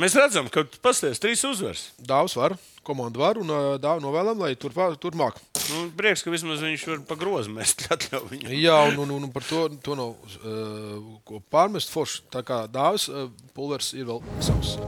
mēs 0.00 0.16
redzam, 0.16 0.48
ka 0.48 0.64
pasties 0.80 1.20
trīs 1.20 1.44
uzvaras. 1.44 1.90
Dāvs 2.00 2.38
var, 2.40 2.56
komanda 2.88 3.20
var 3.20 3.38
un 3.40 3.52
dāvu 3.82 4.02
novēlam, 4.04 4.40
lai 4.42 4.54
turpā, 4.58 4.88
turpmāk. 5.00 5.38
Nu, 5.68 5.84
prieks, 5.96 6.24
ka 6.24 6.32
vismaz 6.32 6.62
viņš 6.64 6.86
var 6.88 7.02
pa 7.08 7.18
grozu 7.20 7.52
mest. 7.52 7.84
Jā, 8.66 8.78
un, 8.88 9.02
un, 9.04 9.12
un 9.18 9.32
par 9.34 9.44
to, 9.48 9.66
to 9.84 9.96
nav 9.98 10.14
uh, 10.14 10.96
ko 11.28 11.42
pārmest 11.52 11.92
forši. 11.92 12.24
Tā 12.32 12.44
kā 12.46 12.62
dāvs, 12.72 13.08
uh, 13.12 13.28
pulvers 13.56 13.92
ir 13.96 14.08
vēl 14.08 14.22
savs. 14.44 14.78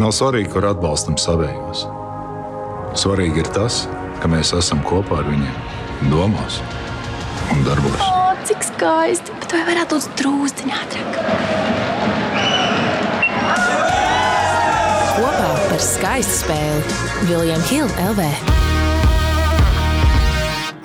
Nav 0.00 0.14
svarīgi, 0.16 0.50
kur 0.54 0.66
atbalstam 0.70 1.18
savējos. 1.20 1.84
Svarīgi 2.98 3.44
ir 3.44 3.50
tas, 3.54 3.84
ka 4.22 4.30
mēs 4.30 4.54
esam 4.56 4.82
kopā 4.88 5.20
ar 5.20 5.30
viņiem, 5.30 5.56
domās 6.12 6.60
un 7.52 7.64
darbos. 7.66 8.00
O, 8.02 8.34
cik 8.48 8.64
skaisti! 8.72 9.34
Bet 9.42 9.58
vai 9.58 9.66
varētu 9.72 9.98
būt 9.98 10.22
drūzciņā 10.22 10.84
ātrāk? 10.86 11.83
Par 15.74 15.82
skaistu 15.82 16.34
spēli 16.38 16.98
Viljams 17.26 17.66
Hilde 17.66 18.02
LV. 18.12 18.26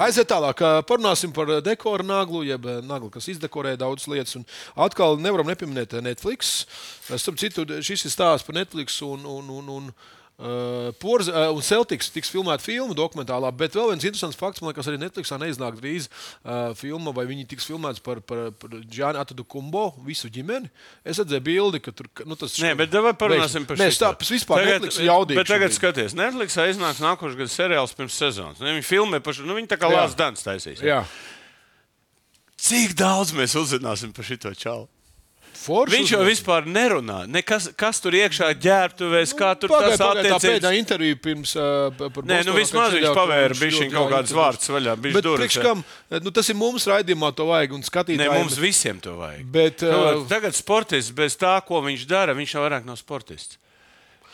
Aiziet 0.02 0.30
tālāk, 0.32 0.63
parunāsim 0.89 1.30
par 1.36 1.52
dekoru 1.62 2.08
naglu, 2.08 2.41
jeb 2.47 2.65
naglu, 2.88 3.12
kas 3.13 3.28
izdekorē 3.30 3.75
daudzas 3.78 4.10
lietas. 4.10 4.34
Un 4.39 4.47
atkal 4.82 5.19
nevaram 5.21 5.45
nepieminēt 5.52 5.93
Netflix. 6.02 6.63
Starp 7.06 7.38
citu, 7.38 7.67
šis 7.86 8.08
ir 8.08 8.15
stāsts 8.15 8.47
par 8.47 8.58
Netflix 8.58 8.97
un, 9.06 9.28
un, 9.30 9.52
un, 9.60 9.69
un, 9.75 9.91
uh, 10.39 10.89
Porz, 10.99 11.30
uh, 11.30 11.49
un 11.54 11.63
Celtics 11.65 12.10
tiks 12.13 12.32
filmēta 12.34 12.63
filma 12.63 12.95
dokumentālā, 12.97 13.52
bet 13.56 13.75
vēl 13.78 13.91
viens 13.91 14.06
interesants 14.08 14.39
fakts, 14.39 14.63
man 14.63 14.71
liekas, 14.71 14.89
arī 14.89 14.99
Netflixā 15.02 15.39
neiznāk 15.41 15.78
drīz 15.80 16.10
uh, 16.10 16.71
filma, 16.80 17.13
vai 17.15 17.28
viņi 17.30 17.47
tiks 17.52 17.67
filmēts 17.69 18.04
par, 18.06 18.21
par, 18.25 18.49
par 18.60 18.75
Džānu 18.82 19.21
Atadu 19.21 19.45
Kumbo, 19.47 19.89
visu 20.06 20.32
ģimeni. 20.34 20.71
Es 21.04 21.21
redzēju 21.21 21.45
bildi, 21.45 21.84
ka 21.84 21.93
tur 21.95 22.10
nu, 22.25 22.38
tas 22.39 22.58
Nē, 22.63 22.75
bet 22.80 22.99
vai 22.99 23.15
parunāsim 23.17 23.67
par 23.69 23.80
Nē, 23.80 23.89
šito? 23.93 24.08
tā 24.08 24.13
tas 24.23 24.34
vispār 24.34 24.65
Netflix 24.67 25.02
ir 25.02 25.10
jaudīgi. 25.10 25.39
Bet 25.41 25.52
tagad 25.52 25.69
šobrīd. 25.69 25.80
skaties, 25.80 26.15
Netflixā 26.17 26.69
iznāks 26.73 27.04
nākošais 27.04 27.39
gada 27.39 27.54
seriāls 27.54 27.95
pirms 27.97 28.19
sezonas. 28.19 28.63
Viņi 28.63 28.86
filmē 28.86 29.21
pašu, 29.25 29.47
nu 29.49 29.58
viņi 29.60 29.71
tā 29.71 29.80
kā 29.82 29.91
Dants 30.19 30.43
taisīs. 30.43 30.82
Jā. 30.84 31.04
Cik 32.60 32.95
daudz 32.99 33.32
mēs 33.38 33.56
uzzināsim 33.56 34.12
par 34.15 34.28
šo 34.28 34.54
čalu? 34.58 34.88
Forši 35.60 35.91
Viņš 35.98 36.12
jau 36.13 36.22
vispār 36.24 36.67
nerunā. 36.69 37.17
Nekas, 37.28 37.67
kas 37.80 38.00
tur 38.00 38.15
iekšā 38.15 38.48
ģērbtuvēs, 38.63 39.34
kā 39.38 39.52
tur 39.60 39.74
Pagaid, 39.74 39.95
tas 39.98 40.04
pagaid, 40.04 40.30
tā 40.32 40.39
pēdējā 40.45 40.80
intervija 40.80 41.17
pirms. 41.19 41.54
Uh, 41.60 41.89
par 42.15 42.28
Nē, 42.30 42.39
nu 42.48 42.56
vismaz 42.56 42.95
viņš 42.95 43.10
pavēra 43.17 43.58
bišķiņ 43.60 43.91
kaut 43.93 44.13
kādas 44.13 44.36
vārds 44.38 44.72
vaļā, 44.72 44.95
Bet 45.04 45.19
durvis, 45.26 45.41
priekš 45.43 45.60
kam? 45.65 45.84
Nu, 46.24 46.32
tas 46.36 46.48
ir 46.52 46.60
mums 46.60 46.88
raidījumā, 46.89 47.34
to 47.36 47.50
vajag 47.52 47.76
un 47.76 47.84
skatītājiem. 47.84 48.38
mums 48.39 48.60
visiem 48.62 49.02
to 49.04 49.17
vajag. 49.19 49.43
Bet, 49.52 49.84
nu, 49.84 50.00
uh, 50.00 50.28
tagad 50.32 50.56
sportists 50.56 51.12
bez 51.15 51.36
tā, 51.39 51.58
ko 51.67 51.84
viņš 51.84 52.08
dara, 52.08 52.38
viņš 52.38 52.56
jau 52.56 52.63
vairāk 52.63 52.88
nav 52.88 53.00
sportists. 53.02 53.60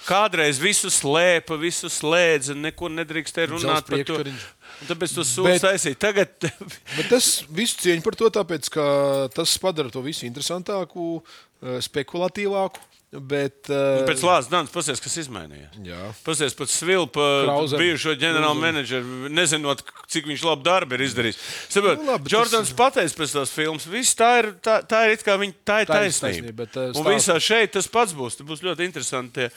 Kādreiz 0.05 0.59
visu 0.61 0.91
slēpa, 0.93 1.57
visu 1.57 1.89
slēdza, 1.89 2.53
neko 2.55 2.89
nedrīkstēja 2.93 3.49
runāt 3.55 3.87
par 3.89 4.03
to. 4.05 4.19
Un 4.25 4.89
Tāpēc 4.89 5.13
tas 5.15 5.29
sūdzas 5.31 5.61
Bet- 5.61 5.63
taisīt. 5.63 5.97
Tagad 6.03 6.29
Bet 6.97 7.07
tas 7.09 7.29
viss 7.49 7.77
cieņa 7.79 8.03
par 8.05 8.17
to, 8.19 8.29
tāpēc, 8.29 8.69
ka 8.73 8.85
tas 9.33 9.57
padara 9.61 9.89
to 9.93 10.01
visu 10.05 10.27
interesantāku, 10.27 11.21
eh, 11.63 11.79
spekulatīvāku. 11.85 12.83
Bet, 13.15 13.69
eh, 13.71 14.01
pēc 14.03 14.19
Lāsas 14.27 14.49
Dānas 14.51 14.71
pasies, 14.73 14.99
kas 14.99 15.13
izmainījās. 15.21 15.77
Jā. 15.87 16.09
Pasies 16.25 16.51
pēc 16.57 16.73
Svilpa, 16.73 17.23
Krauzem. 17.45 17.79
bijušo 17.79 18.11
ģenerāla 18.19 18.57
menedžeru, 18.59 19.29
nezinot, 19.31 19.85
cik 20.11 20.27
viņš 20.27 20.43
labu 20.43 20.65
darbu 20.67 20.97
ir 20.97 21.05
izdarījis. 21.05 21.37
Saprot, 21.71 22.01
Nu, 22.03 22.09
labi, 22.11 22.27
Jordans 22.33 22.73
tas- 22.73 22.75
pateica 22.75 23.15
pēc 23.21 23.37
tās 23.37 23.53
filmas, 23.55 23.85
viss 23.87 24.17
tā 24.19 24.33
ir, 24.41 24.51
tā, 24.59 24.81
tā 24.83 25.05
ir 25.07 25.15
viņa, 25.23 25.55
tā 25.63 25.77
ir 25.85 25.87
Tā 25.87 26.01
taisnība. 26.01 26.27
taisnība, 26.27 26.55
bet, 26.65 26.75
uh, 26.75 26.81
Un 26.91 26.93
stāsts- 27.05 27.15
visā 27.15 27.35
šeit 27.39 27.71
tas 27.71 27.87
pats 27.87 28.11
būs. 28.11 28.35
Tas 28.35 28.47
būs 28.47 28.59
ļoti 28.67 28.83
interesanti. 28.89 29.31
Tie, 29.31 29.49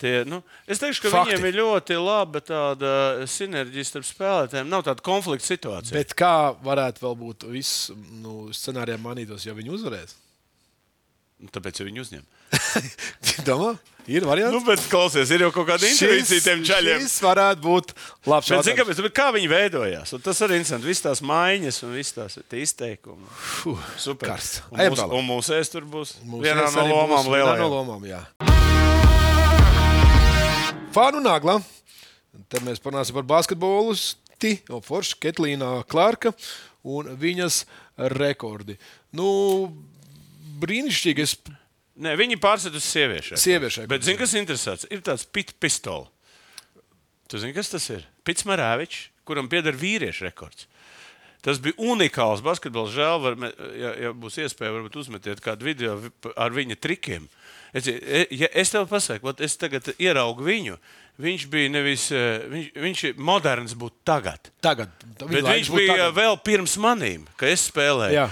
tie, 0.00 0.12
nu, 0.28 0.40
es 0.70 0.82
teikšu, 0.82 1.06
ka 1.06 1.12
Fakti. 1.14 1.34
Viņiem 1.34 1.48
ir 1.50 1.58
ļoti 1.60 1.98
laba 2.00 2.42
tāda 2.44 2.92
sinerģija 3.30 3.88
starp 3.90 4.08
spēlētājiem. 4.08 4.68
Nav 4.70 4.84
tāda 4.88 5.04
konflikta 5.04 5.48
situācija. 5.52 5.96
bet 5.96 6.14
kā 6.18 6.34
varētu 6.64 7.04
vēl 7.04 7.16
būt 7.22 7.48
viss 7.54 7.88
nu, 7.94 8.50
scenārijā 8.54 9.00
manītos, 9.00 9.46
ja 9.48 9.56
viņi 9.56 9.74
uzvarētu? 9.78 10.20
Nu, 11.44 11.50
Tāpēc 11.52 11.82
viņi 11.84 12.00
uzņem. 12.00 12.22
Domā, 13.48 13.74
ir 14.06 14.24
variants. 14.28 14.54
Nu, 14.54 14.62
bet 14.64 14.80
klausies, 14.88 15.32
ir 15.34 15.44
jau 15.44 15.50
kaut 15.52 15.66
kāda 15.68 15.88
intuīcija 15.88 16.44
tiem 16.44 16.62
čaļiem. 16.64 17.02
šis 17.02 17.18
varētu 17.24 17.64
būt 17.64 17.92
labs. 17.92 18.48
Bet, 18.48 18.54
jautājums. 18.54 18.80
kāpēc, 18.80 19.02
bet 19.08 19.16
kā 19.18 19.28
viņi 19.34 19.50
veidojās? 19.52 20.14
Un 20.16 20.24
tas 20.24 20.42
arī 20.46 20.58
ir 20.58 20.64
interesanti. 20.64 20.88
Visas 20.88 21.06
tās 21.08 21.24
maiņas 21.26 21.82
un 21.84 21.94
visas 21.98 22.18
tās 22.20 22.40
izteikumi. 22.64 23.28
Super. 23.98 24.34
karsts. 24.34 24.64
Un 24.70 24.84
tālāk. 24.84 25.16
un 25.18 25.30
mūsu 25.34 25.58
ēst 25.58 25.76
tur 25.76 25.88
būs 25.88 26.18
Mūsu 26.24 26.46
vienā 26.46 26.68
no 26.70 26.88
lomām 26.94 28.04
būs 28.06 28.63
Fānu 30.94 31.20
nagla. 31.24 31.58
Tad 32.50 32.62
mēs 32.66 32.80
parunāsim 32.82 33.16
par 33.18 33.26
basketbolu. 33.26 33.96
Jau 34.44 34.80
forši 34.84 35.16
Ketlīna 35.22 35.70
Klārka 35.88 36.34
un 36.84 37.08
viņas 37.18 37.62
rekordi. 38.12 38.76
Nu, 39.16 39.26
brīnišķīgi. 40.60 41.24
Es 41.24 41.36
Nē, 41.94 42.16
viņi 42.18 42.34
pārsēž 42.42 42.74
uz 42.74 42.86
sieviešiem. 42.90 43.38
Sieviešai. 43.38 43.84
Bet 43.86 44.02
zini, 44.02 44.18
kas 44.18 44.32
ir 44.34 44.40
interesants? 44.42 44.86
Ir 44.90 45.02
tāds 45.06 45.22
pit 45.30 45.52
pistols. 45.62 46.08
Tu 47.30 47.38
zini, 47.38 47.54
kas 47.54 47.70
tas 47.70 47.86
ir? 47.94 48.02
Pits 48.26 48.42
Marāvičs, 48.50 49.04
kuram 49.26 49.46
pieder 49.50 49.78
vīriešu 49.78 50.26
rekords. 50.26 50.66
Tas 51.44 51.60
bija 51.62 51.78
unikāls 51.78 52.42
basketbols. 52.42 52.90
Žēl, 52.96 53.20
var, 53.22 53.38
ja, 53.78 53.92
ja 54.08 54.10
būs 54.16 54.40
iespēja, 54.42 54.74
varbūt 54.74 54.98
uzmetiet 55.04 55.42
kādu 55.44 55.68
video 55.70 55.94
vi- 56.02 56.10
ar 56.34 56.50
viņa 56.56 56.80
trikiem. 56.82 57.28
Es, 57.74 57.88
ja 58.30 58.48
es 58.54 58.70
tev 58.70 58.86
pasaku, 58.86 59.32
ot 59.32 59.40
es 59.42 59.56
tagad 59.58 59.88
ieraugu 59.98 60.46
viņu. 60.46 60.78
Viņš 61.24 61.44
bija 61.50 61.70
nevis 61.70 62.08
eh, 62.14 62.44
viņš, 62.50 62.70
viņš 62.84 63.02
ir 63.10 63.20
moderns, 63.22 63.74
būt 63.78 63.96
tagad. 64.06 64.50
Tagad. 64.64 64.94
Bet 65.20 65.46
viņš 65.46 65.70
bija 65.74 65.92
tagad. 65.92 66.16
vēl 66.16 66.38
pirms 66.46 66.74
manīm, 66.82 67.26
kad 67.38 67.50
es 67.50 67.68
spēlēju. 67.70 68.16
Jā. 68.16 68.28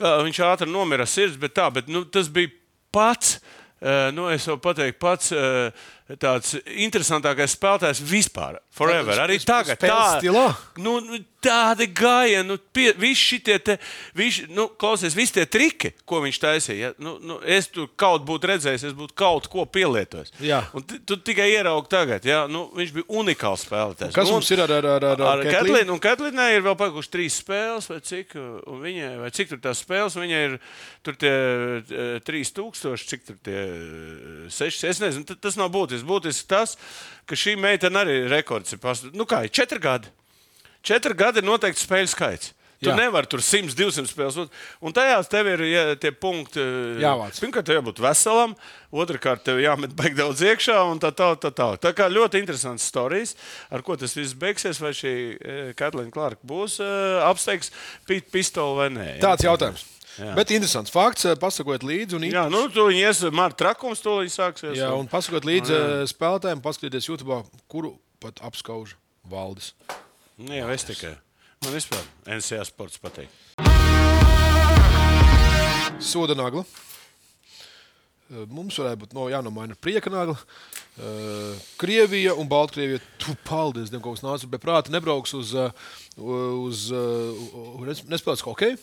Viņš 0.00 0.40
ātri 0.48 0.68
nomira 0.68 1.04
sirds, 1.08 1.36
bet, 1.40 1.52
tā, 1.56 1.66
bet 1.72 1.88
nu, 1.92 2.06
tas 2.08 2.28
bija 2.32 2.52
pats. 2.92 3.38
Uh, 3.80 4.10
nu, 4.12 4.26
es 4.28 4.44
varu 4.44 4.60
pateikt, 4.60 4.98
pats 5.00 5.30
uh, 5.32 5.72
tāds 6.18 6.56
interesantākais 6.64 7.54
spēlētājs 7.56 8.02
vispār. 8.06 8.60
Forever. 8.74 9.18
Arī 9.26 9.38
tagad. 9.44 9.78
stilā? 10.20 10.46
nu, 10.80 10.98
nu, 11.04 11.18
tādi 11.40 11.86
gāja, 11.96 12.42
nu, 12.44 12.56
pie, 12.74 12.90
visi 13.00 13.34
šitie, 13.34 13.56
te, 13.64 13.76
visi, 14.16 14.44
nu, 14.52 14.66
klausies, 14.80 15.16
visi 15.16 15.38
tie 15.38 15.46
triki, 15.48 15.92
ko 16.08 16.20
viņš 16.24 16.40
taisīja. 16.42 16.78
Ja? 16.80 16.90
Nu, 17.00 17.16
nu, 17.24 17.38
es 17.44 17.70
tur 17.72 17.88
kaut 18.00 18.24
būtu 18.28 18.50
redzējis, 18.50 18.84
es 18.90 18.96
būtu 18.96 19.16
kaut 19.18 19.48
ko 19.52 19.64
pielietojis. 19.64 20.34
Jā. 20.44 20.62
Tu, 21.08 21.16
tikai 21.16 21.48
ieraugi 21.54 21.90
tagad. 21.92 22.28
Ja? 22.28 22.42
Nu, 22.50 22.66
viņš 22.76 22.94
bija 22.96 23.08
unikāls 23.22 23.64
spēlētājs. 23.66 24.14
Kas 24.16 24.28
Nu, 24.30 24.36
mums 24.36 24.50
ir 24.52 24.62
ar, 24.62 24.72
ar, 24.76 24.86
ar, 24.86 25.06
ar, 25.10 25.24
Ar 25.30 25.44
un 25.90 26.02
Ketlinai 26.02 26.50
ir 26.54 26.64
vēl 26.66 26.76
palikušas 26.78 27.12
trīs 27.12 27.40
spēles, 27.40 27.88
vai 27.90 28.00
cik, 28.04 28.36
un 28.38 28.84
viņai, 28.84 29.10
vai 29.24 29.32
cik 29.34 29.54
tur 29.54 29.62
tās 29.64 29.82
spēles, 29.82 30.18
viņai 30.20 30.42
ir 30.50 30.58
tur 31.06 31.16
tie 31.20 31.34
eh, 31.80 32.20
3000, 32.26 33.08
cik 33.10 33.26
tur 33.26 33.40
tie 33.44 33.64
6. 34.52 34.84
Es 34.90 35.00
nezinu, 35.02 35.26
ta- 35.28 35.38
tas 35.40 35.56
nav 35.58 35.72
būtiski. 35.74 35.99
Būtiski 36.06 36.48
tas, 36.50 36.76
ka 37.28 37.38
šī 37.38 37.56
meitene 37.60 38.02
arī 38.02 38.16
rekords. 38.30 38.74
Ir 38.74 38.82
pas... 38.82 39.02
Nu 39.14 39.26
kā, 39.28 39.42
četri 39.48 39.80
gadi. 39.82 40.10
Četri 40.86 41.14
gadi 41.14 41.42
ir 41.42 41.48
noteikti 41.48 41.84
spēļu 41.84 42.10
skaits. 42.10 42.54
Tu 42.80 42.88
Jā. 42.88 42.94
nevari 42.96 43.28
tur 43.28 43.42
100, 43.44 43.74
200 43.76 44.08
spēles. 44.08 44.36
būt. 44.40 44.50
Un 44.80 44.94
tajās 44.96 45.28
tev 45.28 45.46
ir 45.52 45.60
ja, 45.68 45.82
tie 46.00 46.10
punkti. 46.16 46.60
eh, 46.62 47.02
Jāvāc. 47.02 47.36
Pirmkārt, 47.42 47.66
tev 47.68 47.76
jābūt 47.76 48.00
veselam, 48.00 48.54
otrkārt, 48.90 49.42
tev 49.44 49.60
jāmet 49.60 49.92
baigi 49.94 50.16
daudz 50.16 50.40
iekšā. 50.40 50.78
un 50.90 50.98
Tā, 50.98 51.10
tā, 51.12 51.36
tā, 51.36 51.50
tā. 51.52 51.66
tā 51.76 51.92
kā 51.92 52.08
ļoti 52.08 52.40
interesants 52.40 52.88
stāstījums, 52.88 53.34
ar 53.70 53.82
ko 53.84 53.96
tas 54.00 54.16
viss 54.16 54.32
beigsies. 54.32 54.80
Vai 54.80 54.94
šī 54.96 55.12
Katlīna 55.76 56.10
Clarka 56.10 56.40
būs 56.46 56.80
uh, 56.80 57.20
apsteigs 57.28 57.68
pit, 58.08 58.30
pistoli 58.32 58.76
vai 58.80 58.88
nē. 58.96 59.08
ja? 59.20 59.22
Tāds 59.28 59.44
jautājums. 59.44 59.84
Jā. 60.18 60.34
Bet 60.34 60.50
interesants 60.50 60.90
fakts, 60.90 61.24
eh, 61.28 61.36
pasakot 61.38 61.84
līdzi. 61.86 62.16
Un 62.16 62.22
Jā, 62.26 62.48
nu, 62.50 62.64
tu 62.72 62.88
viņi 62.88 63.04
ies, 63.06 63.20
Marta 63.30 63.60
Trakums, 63.64 64.00
to 64.02 64.18
viņi 64.24 64.32
sāksies. 64.34 64.76
Jā, 64.80 64.88
un 64.96 65.06
pasakot 65.08 65.44
līdzi 65.44 65.70
eh, 65.76 66.04
spēlētājiem, 66.10 66.60
paskatieties 66.64 67.06
YouTube, 67.12 67.44
kuru 67.70 67.94
pat 68.20 68.40
apskauž 68.42 68.96
valdis. 69.30 69.74
Nu, 70.40 70.52
jā, 70.56 70.66
es 70.74 70.84
tikai. 70.88 71.14
Man 71.60 71.74
vispār 71.76 72.00
NCA 72.24 72.62
sports 72.64 72.96
patīk. 72.96 73.28
Soda 76.00 76.32
nagla. 76.32 76.62
Eh, 78.30 78.46
Mums 78.48 78.78
varētu 78.80 79.02
būt 79.02 79.12
no, 79.12 79.26
jānomaina 79.28 79.76
prieka 79.76 80.08
nagla. 80.08 80.38
Eh, 80.96 81.60
Krievija 81.76 82.32
un 82.40 82.48
Baltkrievija. 82.48 83.02
Tu 83.20 83.34
paldies, 83.44 83.92
Dievam, 83.92 84.06
kaut 84.06 84.16
kas 84.16 84.24
nāca. 84.24 84.48
Bet 84.54 84.64
prāti 84.64 84.94
nebrauks 84.94 85.36
uz, 85.36 85.52
eh, 85.52 85.68
uz, 86.16 86.86
uz 86.96 87.84
nes- 87.90 88.06
nespēlēs 88.08 88.46
hokeju. 88.48 88.80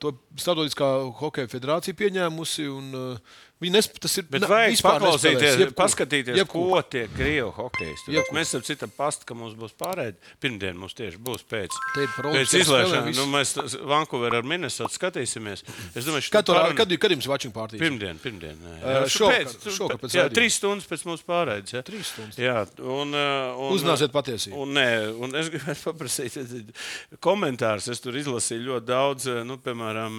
To 0.00 0.14
Startautiskā 0.36 0.88
hokeja 1.20 1.48
federācija 1.48 1.92
pieņēmusi. 1.96 2.64
Un, 2.72 2.88
uh, 2.96 3.36
viņi 3.62 3.72
nesp, 3.76 3.96
tas 4.02 4.16
ir 4.18 4.26
Bet 4.32 4.44
vajag 4.50 4.76
paklausīties, 4.82 5.56
jebkur. 5.62 5.74
paskatīties, 5.78 6.36
Jebkur. 6.42 6.66
ko 6.72 6.82
tie 6.92 7.04
krievi 7.14 7.46
hokejisti. 7.56 8.16
Jebkur. 8.16 8.36
Mēs 8.36 8.52
tam 8.56 8.64
citam 8.66 8.90
pastu, 8.96 9.26
ka 9.28 9.34
mums 9.38 9.54
būs 9.58 9.72
pārējais. 9.78 10.18
Pirmdien 10.42 10.76
mums 10.78 10.96
tieši 10.98 11.20
būs 11.22 11.44
pēc, 11.48 11.76
pēc 11.96 12.56
izlaišanas. 12.62 13.16
Nu, 13.16 13.26
mēs 13.30 13.54
Vankūverā 13.92 14.40
ar 14.42 14.46
Minnesota 14.48 14.92
skatīsimies. 14.92 15.62
Es 15.94 16.04
domāju, 16.08 16.28
Kad, 16.32 16.46
tur, 16.48 16.56
parun- 16.58 16.76
kad, 16.76 16.92
kad 16.98 17.10
jums 17.14 17.28
watching 17.30 17.52
party? 17.54 17.78
Pirmdien, 17.78 18.18
pirmdien. 18.22 18.56
Jā, 18.82 19.04
šovakar, 19.06 19.46
pēc- 19.52 19.76
šovakar 19.76 19.98
pēc 20.02 20.16
jā, 20.18 20.26
trīs 20.34 20.56
stundas 20.58 20.86
pēc 20.90 21.04
mūsu 21.06 21.22
pārējais. 21.28 21.72
Ja? 21.76 21.82
Trīs 21.86 22.10
stundas. 22.12 22.38
Jā, 22.40 22.58
un, 22.82 23.14
un, 23.14 23.72
Uzzināsiet 23.76 24.10
patiesību. 24.14 24.56
Un, 24.64 24.72
nē, 24.74 24.86
un 25.22 25.36
es 25.38 25.50
gribētu 25.52 25.84
paprasīt 25.92 26.36
komentārus. 27.22 27.88
Es 27.92 28.00
tur 28.02 28.16
izlasīju 28.18 28.64
ļoti 28.70 28.86
daudz, 28.88 29.26
nu, 29.46 29.58
piemēram, 29.62 30.18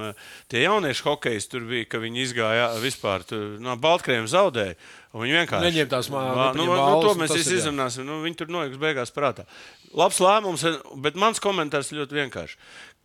tie 0.52 0.64
jaunieši 0.66 1.06
hokejisti 1.08 1.52
tur 1.56 1.66
bija, 1.70 1.88
ka 1.90 1.98
viņi 2.04 2.24
izgāja 2.28 2.68
vispār 2.84 3.26
tur, 3.28 3.33
no 3.64 3.76
Baltkrievijas 3.82 4.34
zaudēja. 4.34 4.76
un 5.14 5.22
Viņi 5.26 5.36
vienkārši 5.40 5.66
Neņem 5.68 5.90
tās 5.92 6.10
mā- 6.10 6.24
Vā- 6.36 6.56
Nu, 6.58 6.66
nu, 6.66 7.02
to 7.02 7.12
un 7.14 7.20
mēs 7.22 7.34
visi 7.36 7.56
izrunāsim. 7.60 8.06
Nu, 8.06 8.22
viņi 8.24 8.38
tur 8.42 8.48
noiks 8.48 8.78
beigās 8.82 9.12
prātā. 9.14 9.46
Labs 9.94 10.18
lēmums, 10.20 10.64
bet 11.02 11.16
mans 11.16 11.40
komentārs 11.40 11.92
ļoti 11.94 12.18
vienkāršs. 12.22 12.56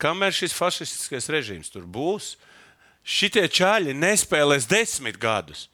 Kamēr 0.00 0.32
šis 0.32 0.54
fašistiskais 0.56 1.28
režīms 1.28 1.70
tur 1.72 1.82
būs, 1.82 2.36
šitie 3.04 3.44
čaļi 3.48 3.94
nespēlēs 3.98 4.66
desmit 4.70 5.18
gadus. 5.18 5.68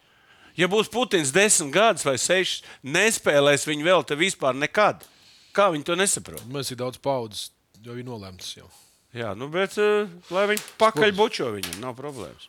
Ja 0.57 0.67
būs 0.71 0.89
Putins 0.91 1.33
desmit 1.35 1.73
gadus 1.75 2.05
vai 2.07 2.15
sešus, 2.15 2.63
nespēlēs 2.85 3.67
viņi 3.67 3.83
vēl 3.87 4.05
te 4.07 4.15
vispār 4.19 4.55
nekad. 4.55 5.03
Kā 5.55 5.69
viņi 5.71 5.85
to 5.85 5.95
nesaprot? 5.99 6.43
Mēs 6.51 6.71
ir 6.75 6.77
daudz 6.81 6.99
paudzes, 6.99 7.51
jo 7.83 7.95
ir 7.95 8.05
nolēmts 8.07 8.57
jau. 8.57 8.69
Jā, 9.15 9.37
nu, 9.39 9.47
bet 9.49 9.77
uh, 9.79 10.09
lai 10.35 10.49
viņi 10.51 10.63
pakaļ 10.81 11.13
bučo 11.15 11.53
viņam, 11.55 11.77
nav 11.85 11.95
problēmas. 11.95 12.49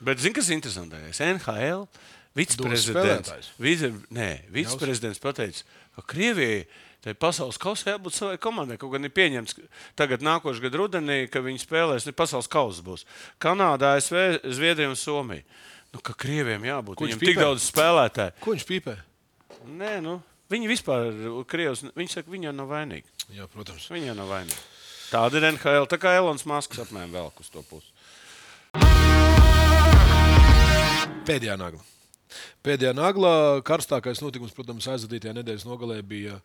Bet 0.00 0.18
zini, 0.22 0.34
kas 0.34 0.48
ir 0.50 0.58
interesantākais? 0.58 1.20
NHL 1.22 1.86
viceprezidents. 2.34 3.52
Vice, 3.62 3.92
nē, 4.14 4.30
viceprezidents 4.54 5.22
pateica, 5.22 5.62
ka 5.96 6.06
Krievijai. 6.14 6.64
Tai 7.04 7.12
pasaules 7.20 7.58
kausā 7.60 7.92
jābūt 7.92 8.14
savai 8.16 8.38
komandai. 8.40 8.78
Kaut 8.80 8.94
gan 8.94 9.04
ir 9.04 9.12
pieņemts, 9.12 9.52
ka 9.58 9.66
tagad, 10.00 10.22
nākošais 10.24 10.62
gada 10.64 10.78
rudenī, 10.80 11.18
ka 11.28 11.42
viņi 11.44 11.60
spēlēs, 11.60 12.06
ne 12.08 12.14
pasaules 12.16 12.48
kausa 12.48 12.80
būs. 12.80 13.04
Kanādā, 13.44 13.90
ASV, 13.98 14.38
Zviedrija 14.56 14.88
un 14.88 14.96
Somija. 14.96 15.44
Nu, 15.92 16.00
ka 16.00 16.16
Krieviem 16.16 16.64
jābūt. 16.64 16.96
Ko 16.96 17.04
Viņam 17.04 17.20
tik 17.20 17.34
pīpē? 17.34 17.44
daudz 17.44 17.68
spēlētāju. 17.68 18.36
Ko 18.40 18.56
viņš 18.56 18.64
pīpē? 18.72 18.96
Nē, 19.68 19.92
nu, 20.00 20.16
viņi 20.48 20.72
vispār, 20.72 21.12
Krievs, 21.44 21.84
viņi 21.92 22.14
saka, 22.16 22.32
viņi 22.32 22.48
jau 22.48 22.56
nav 22.56 22.72
vainīgi. 22.72 23.28
Jā, 23.36 23.52
protams. 23.52 23.90
Viņa 23.92 24.14
jau 24.14 24.18
nav 24.24 24.32
vainīga. 24.32 24.64
Tāda 25.12 25.42
ir 25.42 25.50
NHL. 25.52 25.84
Tā 25.92 26.00
kā 26.00 26.16
Elonas 26.16 26.48
Masks 26.48 26.80
apmēram 26.88 27.12
vēl 27.12 27.32
uz 27.36 27.52
to 27.52 27.60
pusi. 27.68 27.92
Pēdējā 31.24 31.56
nagla. 31.60 31.82
Pēdējā 32.64 32.94
nagla 32.96 33.34
karstākais 33.66 34.22
notikums, 34.24 34.54
protams, 34.56 34.86
aizvadītajā 34.90 35.34
nedēļas 35.38 35.66
nogalē 35.68 35.98
bija 36.06 36.38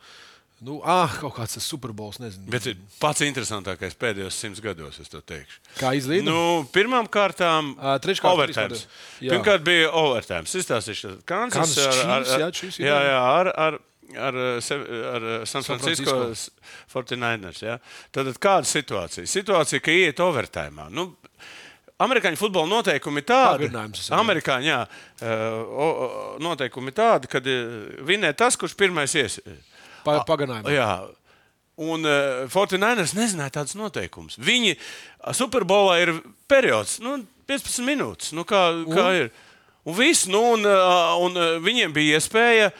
nu, 0.66 0.80
ah, 0.84 1.12
kaut 1.22 1.38
kāds 1.38 1.56
tas 1.56 1.68
Superbols. 1.72 2.20
Nezinu, 2.20 2.50
Bet 2.52 2.68
pats 3.00 3.24
interesantākais 3.24 3.96
pēdējos 4.00 4.36
simts 4.36 4.62
gados, 4.64 5.00
es 5.00 5.12
to 5.12 5.22
teikšu. 5.24 5.62
kā 5.80 5.94
izlīdz. 5.96 6.28
Nu, 6.28 6.66
Pirmām 6.76 7.08
kārtām, 7.12 7.74
treškārt, 8.04 8.36
overtime. 8.36 8.80
Pirmkārt, 9.22 9.64
bija 9.68 9.92
overtime. 9.96 10.44
Izstāstīšu, 10.44 11.22
Kansas 11.30 11.62
Kansas 11.62 11.86
ar, 11.86 12.02
ar, 12.18 12.28
ar, 12.28 12.44
jā, 12.44 12.50
ir 12.68 12.90
jā, 12.90 13.00
jā. 13.08 13.22
ar, 13.22 13.52
ar, 13.56 13.80
ar, 14.28 14.42
sev- 14.66 14.84
ar 15.14 15.30
San 15.48 15.64
San 15.64 15.80
Francisco 15.80 16.18
Francisco. 16.18 16.52
49ers. 16.92 17.64
Ja? 17.64 17.80
Tad 18.12 18.32
kāda 18.36 18.68
situācija? 18.68 19.24
Situācija, 19.32 19.80
ka 19.84 19.96
iet 19.96 20.20
overtime. 20.20 20.90
Nu, 20.92 21.14
Amerikāņu 22.00 22.40
futbola 22.40 22.68
noteikumi 22.72 23.20
ir 23.20 23.26
tādi. 23.28 23.68
Amerikāņu 24.16 24.68
jā, 24.70 24.82
uh, 24.88 25.28
o- 25.68 25.96
o- 26.06 26.38
noteikumi 26.40 26.94
tādi, 26.96 27.28
ka 27.28 27.42
vinē 28.08 28.34
tas, 28.40 28.56
kurš 28.56 28.76
pirmais 28.80 29.14
ies. 29.20 29.40
Pa. 30.06 30.20
Jā. 30.72 30.92
Un 31.80 32.04
uh, 32.08 32.48
Fortnite 32.52 33.04
nezināja 33.16 33.52
tādas 33.60 33.76
noteikumus. 33.76 34.36
Viņi 34.40 34.78
Superbolā 35.36 36.02
ir 36.04 36.14
periods, 36.48 36.98
nu, 37.04 37.18
15 37.48 37.84
minūtes. 37.88 38.34
Nu, 38.36 38.44
kā, 38.48 38.64
kā 38.88 39.06
ir? 39.20 39.32
Un 39.88 39.96
viss, 39.96 40.26
nu, 40.28 40.42
un, 40.54 40.66
un 41.24 41.40
viņiem 41.64 41.94
bija 41.96 42.20
iespēja, 42.20 42.72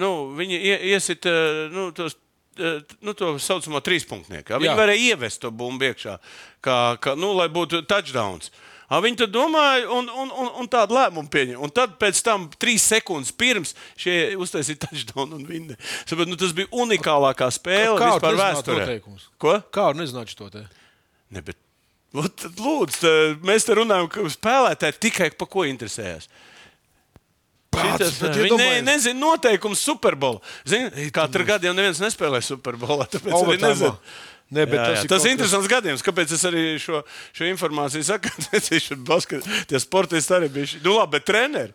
nu, 0.00 0.08
viņi 0.36 0.56
ie, 0.58 0.76
iesit 0.94 1.24
uh, 1.28 1.68
nu, 1.72 1.90
tos. 1.92 2.16
Uh, 2.58 2.82
Nu, 3.04 3.14
to 3.18 3.34
saucamo 3.42 3.80
trīspunktnieku. 3.84 4.58
Viņi 4.60 4.70
Jā. 4.70 4.76
varēja 4.78 5.14
ievest 5.14 5.42
to 5.42 5.50
bumbu 5.54 5.88
iekšā, 5.90 6.18
kā, 6.64 6.76
kā, 7.02 7.16
nu, 7.18 7.32
lai 7.38 7.48
būtu 7.52 7.84
touchdowns. 7.88 8.52
Ā, 8.92 8.98
Viņi 9.00 9.22
tur 9.22 9.30
domāja, 9.32 9.86
un, 9.94 10.08
un, 10.10 10.30
un, 10.36 10.50
un 10.60 10.68
tādu 10.68 10.98
lēmumu 10.98 11.30
pieņēma. 11.32 11.62
Un 11.64 11.72
tad, 11.72 11.94
pēc 12.00 12.20
tam, 12.26 12.44
trīs 12.60 12.84
sekundes 12.84 13.32
pirms 13.32 13.72
šie 13.96 14.34
uztaisīja 14.36 14.82
touchdown 14.84 15.32
un 15.38 15.46
viņa. 15.48 15.78
Saprot, 16.04 16.28
nu, 16.28 16.36
tas 16.40 16.52
bija 16.56 16.68
unikālākā 16.76 17.48
spēle 17.56 17.96
Kā 18.00 18.12
vispār 18.12 18.36
nezināt 18.36 18.68
vēsturē. 18.68 18.98
Ko? 19.40 19.56
Kā 19.72 19.88
var 19.88 19.98
nezināt 19.98 20.34
šo 20.34 20.50
te? 20.52 20.66
Ne, 21.32 21.40
bet, 21.46 21.56
tad 22.12 22.60
lūdzu, 22.60 22.98
tā, 23.00 23.14
mēs 23.48 23.64
te 23.64 23.78
runājam, 23.80 24.10
ka 24.12 24.26
spēlētāji 24.34 25.00
tikai 25.08 25.30
par 25.40 25.48
ko 25.54 25.64
interesējas. 25.68 26.28
Pats, 27.72 28.18
Viņi 28.20 28.58
ne, 28.58 28.68
nezina 28.84 29.16
noteikumus 29.18 29.80
Superbola. 29.80 30.42
Zini, 30.68 31.08
Katru 31.14 31.46
gadu 31.48 31.70
jau 31.70 31.72
neviens 31.76 32.02
nespēlē 32.02 32.42
Superbolā. 32.44 33.08
Tāpēc 33.08 33.32
arī 33.32 33.40
Overtime. 33.40 33.72
nezinu. 33.72 33.96
Ne, 34.52 34.66
jā, 34.68 34.76
tas 34.76 34.98
jā, 34.98 35.04
ir 35.06 35.08
tas 35.08 35.22
ir 35.24 35.24
kas- 35.24 35.30
interesants 35.32 35.68
gadījums. 35.72 36.04
Kāpēc 36.04 36.32
es 36.36 36.42
arī 36.44 36.62
šo, 36.82 37.00
šo 37.32 37.48
informāciju 37.48 38.04
saku? 38.04 38.28
Tie 39.70 39.80
sportisti 39.80 40.36
arī 40.36 40.50
bija. 40.52 40.82
Nu, 40.84 40.98
labi, 40.98 41.16
bet 41.16 41.24
treneri. 41.30 41.72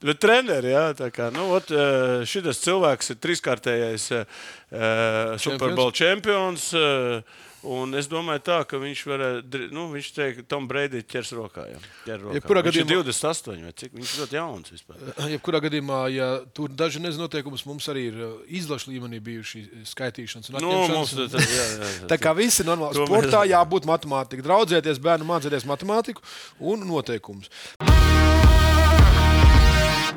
Bet 0.00 0.20
treneri, 0.22 0.70
jā, 0.72 0.84
tā 0.96 1.10
kā 1.12 1.26
nu, 1.34 1.48
ot, 1.58 1.68
eh, 1.74 2.22
šis 2.24 2.62
cilvēks 2.62 3.10
ir 3.12 3.18
trīskārtējais 3.20 4.06
uh, 4.16 5.34
Superbowl 5.42 5.90
čempions. 5.92 6.70
Uh, 6.72 7.48
Un 7.62 7.92
es 7.98 8.06
domāju, 8.08 8.40
tā, 8.40 8.54
ka 8.64 8.78
viņš 8.80 9.00
varētu, 9.04 9.58
nu, 9.76 9.82
viņš 9.92 10.06
teikt, 10.16 10.46
Tom 10.48 10.64
Brady 10.70 11.02
ķers 11.04 11.32
rokā. 11.36 11.66
Jā, 11.68 11.80
ķer 12.06 12.22
rokā. 12.22 12.36
Jebkurā 12.38 12.62
viņš 12.64 12.70
gadījumā- 12.70 12.96
ir 12.96 13.10
28 13.10 13.64
vai 13.66 13.72
cik? 13.76 13.92
Viņš 13.98 14.14
ļoti 14.22 14.38
jauns 14.38 14.72
vispār. 14.72 14.96
Jebkurā 15.34 15.60
gadījumā, 15.66 15.98
ja 16.14 16.28
tur 16.56 16.72
daži 16.72 17.02
nezina 17.04 17.26
noteikumus, 17.26 17.66
mums 17.68 17.84
arī 17.92 18.06
ir 18.08 18.16
uh, 18.24 18.32
izlaša 18.48 18.88
līmenī 18.94 19.20
bijuši 19.20 19.66
skaitīšanas 19.92 20.48
un 20.54 20.60
Nu, 20.64 20.72
mums 20.88 21.12
tas 21.12 21.36
jā, 21.36 21.66
jā, 21.76 21.90
jā. 22.00 22.08
Tā 22.08 22.16
kā 22.16 22.32
viss 22.36 22.60
ir 22.64 22.66
normāli. 22.72 22.96
Sportā 22.96 23.44
mēs- 23.44 23.52
jābūt 23.52 23.84
matemātikai. 23.92 24.46
Draudzēties, 24.48 24.98
bērnu 25.04 25.28
mācīties 25.28 25.68
matemātiku 25.68 26.24
un 26.60 26.88
noteikumus. 26.88 27.52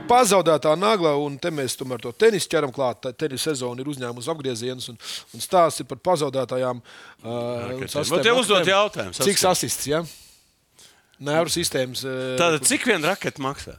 Pazaudētā 0.08 0.74
nagla, 0.78 1.14
un 1.24 1.38
te 1.42 1.50
mēs 1.54 1.78
tomēr 1.80 2.02
to 2.04 2.12
tenisu 2.20 2.50
ķeram 2.52 2.74
klāt. 2.76 3.00
Tā 3.06 3.14
Tenisa 3.16 3.52
sezona 3.54 3.82
ir 3.82 3.88
uzņēmusi 3.88 4.30
apgriezienus, 4.34 4.90
un, 4.92 4.98
un 5.34 5.44
stāsts 5.44 5.80
ir 5.84 5.88
par 5.90 6.02
pazaudētajām. 6.04 6.82
Uh, 7.24 7.32
Ok, 7.78 7.86
sastajām 7.88 8.12
bet 8.18 8.28
tev 8.28 8.42
uzdot 8.42 8.68
jautājumu, 8.68 9.16
Cik 9.16 9.40
saskat. 9.40 9.50
asists? 9.54 9.88
Ja? 9.90 10.02
Nervu 11.24 11.54
sistēmas. 11.56 12.04
uh, 12.04 12.34
Tātad, 12.42 12.68
cik 12.68 12.86
viena 12.90 13.14
raketa 13.14 13.44
maksā? 13.46 13.78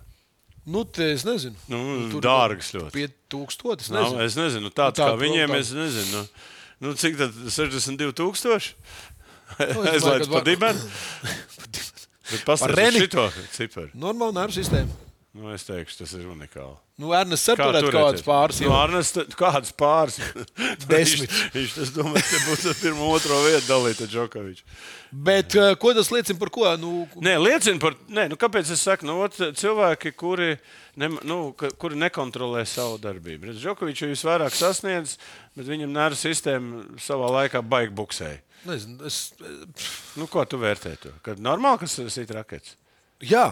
Nu, 0.64 0.86
te 0.88 1.10
es 1.12 1.26
nezinu. 1.28 1.58
Nu, 1.68 1.80
Tur 2.14 2.24
dārgas 2.24 2.70
ļoti. 2.72 2.94
5000. 3.28 3.84
Es 3.84 3.92
Nav, 3.92 4.14
nezinu. 4.14 4.24
es 4.24 4.38
nezinu, 4.40 4.70
tāds 4.72 4.96
Nu, 4.96 5.04
kā 5.04 5.10
tā, 5.12 5.20
viņiem, 5.20 5.52
tā. 5.52 5.60
es 5.60 5.74
nezinu. 5.76 6.22
Nu, 6.80 6.88
nu, 6.88 6.94
cik 6.96 7.18
tad 7.20 7.36
62,000? 7.52 8.72
Nu, 9.60 9.84
es 9.92 10.00
domāju, 10.08 10.30
pa 10.32 10.40
ka- 10.40 10.46
dibenu. 10.50 10.88
Bet 12.32 12.46
Par 12.48 12.54
pastāstiet 12.54 12.78
reni. 12.80 13.04
šito 13.04 13.26
ciparu. 13.58 13.90
Normāla 13.92 14.38
nervu 14.40 14.56
sistēma. 14.56 15.02
Nu, 15.34 15.48
es 15.50 15.64
teikšu, 15.66 15.96
tas 15.98 16.12
ir 16.14 16.28
unikāli. 16.30 16.76
Nu, 17.02 17.08
Ernsts 17.10 17.48
arī 17.50 17.58
Kā 17.58 17.88
kādas 17.90 18.22
pāris 18.22 18.60
Nu, 18.62 18.68
Arnes, 18.70 19.08
t- 19.10 19.24
kādas 19.34 19.72
pāris? 19.74 20.20
Desmit. 20.90 21.26
viņš, 21.26 21.48
viņš 21.56 21.72
tas 21.74 21.90
domā, 21.96 22.20
ka 22.22 22.38
būs 22.44 22.62
ar 22.70 22.76
pirmo, 22.78 23.08
otro 23.16 23.40
vietu 23.42 23.64
dalīta 23.66 24.06
Džokovičs. 24.06 24.62
Bet 25.26 25.56
uh, 25.58 25.72
ko 25.82 25.90
tas 25.98 26.12
liecina 26.14 26.38
par 26.38 26.52
ko? 26.54 26.68
Nu, 26.78 26.92
Nē, 27.18 27.32
liecina 27.42 27.82
par, 27.82 27.96
nē, 28.14 28.28
nu, 28.30 28.38
kāpēc 28.38 28.70
es 28.76 28.84
saku, 28.86 29.08
nu, 29.10 29.16
ot, 29.26 29.34
cilvēki, 29.58 30.12
kuri, 30.22 30.52
ne, 31.02 31.10
nu, 31.26 31.40
ka, 31.58 31.72
kuri 31.82 31.98
nekontrolē 32.04 32.62
savu 32.70 33.02
darbību. 33.02 33.50
Redz, 33.50 33.58
Džokovičs 33.66 34.04
jau 34.06 34.12
visvairāk 34.14 34.54
sasniedz, 34.54 35.16
bet 35.58 35.66
viņam 35.66 35.90
nervu 35.98 36.20
sistēma 36.22 36.84
savā 37.02 37.32
laikā 37.40 37.64
baigi 37.74 37.90
buksēja. 37.98 38.38
nezinu, 38.70 39.02
es, 39.10 39.18
Nu, 40.14 40.30
ko 40.30 40.46
tu 40.46 40.62
vērtē? 40.62 40.94
To? 41.02 41.16
Kad 41.26 41.42
normāli, 41.42 41.82
kas 41.82 41.98
ir 41.98 42.14
sit 42.14 42.30
rakets? 42.38 42.78
jā, 43.18 43.48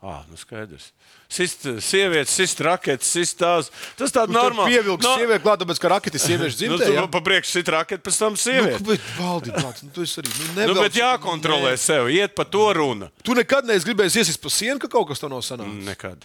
Ah, 0.00 0.22
nu 0.30 0.36
skaidrs. 0.38 0.92
Sist 1.28 1.64
sievietes, 1.82 2.30
sist 2.30 2.60
raketes, 2.62 3.08
sist 3.10 3.34
tās. 3.40 3.66
Tas 3.98 4.12
tāds 4.14 4.30
nu, 4.30 4.38
normāls. 4.38 4.70
pievilks 4.70 5.02
no, 5.02 5.16
sievieti 5.18 5.42
klāt, 5.42 5.58
tāpēc, 5.58 5.80
ka 5.82 5.88
raketis 5.90 6.22
sieviešu 6.22 6.54
Nu, 6.54 6.76
dzimtē. 6.78 6.86
tu 6.86 6.92
jā. 6.94 7.02
pa 7.10 7.20
priekšu 7.26 7.50
sit 7.50 7.68
raketi, 7.74 8.02
pēc 8.06 8.18
tam 8.22 8.36
Nu, 8.36 8.38
sieviete. 8.38 8.78
bet, 8.86 9.00
valdi, 9.18 9.50
blāc, 9.56 9.82
nu, 9.82 9.90
tu 9.90 10.02
esi 10.06 10.20
arī. 10.22 10.30
Nu, 10.30 10.46
Nu, 10.46 10.54
nevelc- 10.60 10.82
bet 10.86 10.94
jākontrolē 11.02 11.74
sev, 11.76 12.06
iet 12.14 12.36
pa 12.38 12.44
to 12.46 12.72
runa. 12.78 13.10
Tu 13.26 13.34
nekad 13.34 13.66
neesi 13.66 13.90
gribējis 13.90 14.20
iesist 14.22 14.40
pa 14.40 14.48
sienu, 14.48 14.78
ka 14.78 14.86
kaut 14.86 15.08
kas 15.10 15.18
tam 15.18 15.30
nav 15.34 15.42
sanācis. 15.42 15.82
Nekad. 15.84 16.24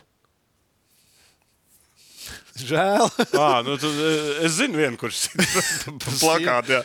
Žēl. 2.53 3.07
À, 3.41 3.63
nu, 3.65 3.73
tu, 3.81 3.89
es 4.45 4.59
zinu, 4.59 4.77
vienu, 4.77 4.93
kurš 5.01 5.23
ir 5.33 5.41
plakāts. 6.21 6.69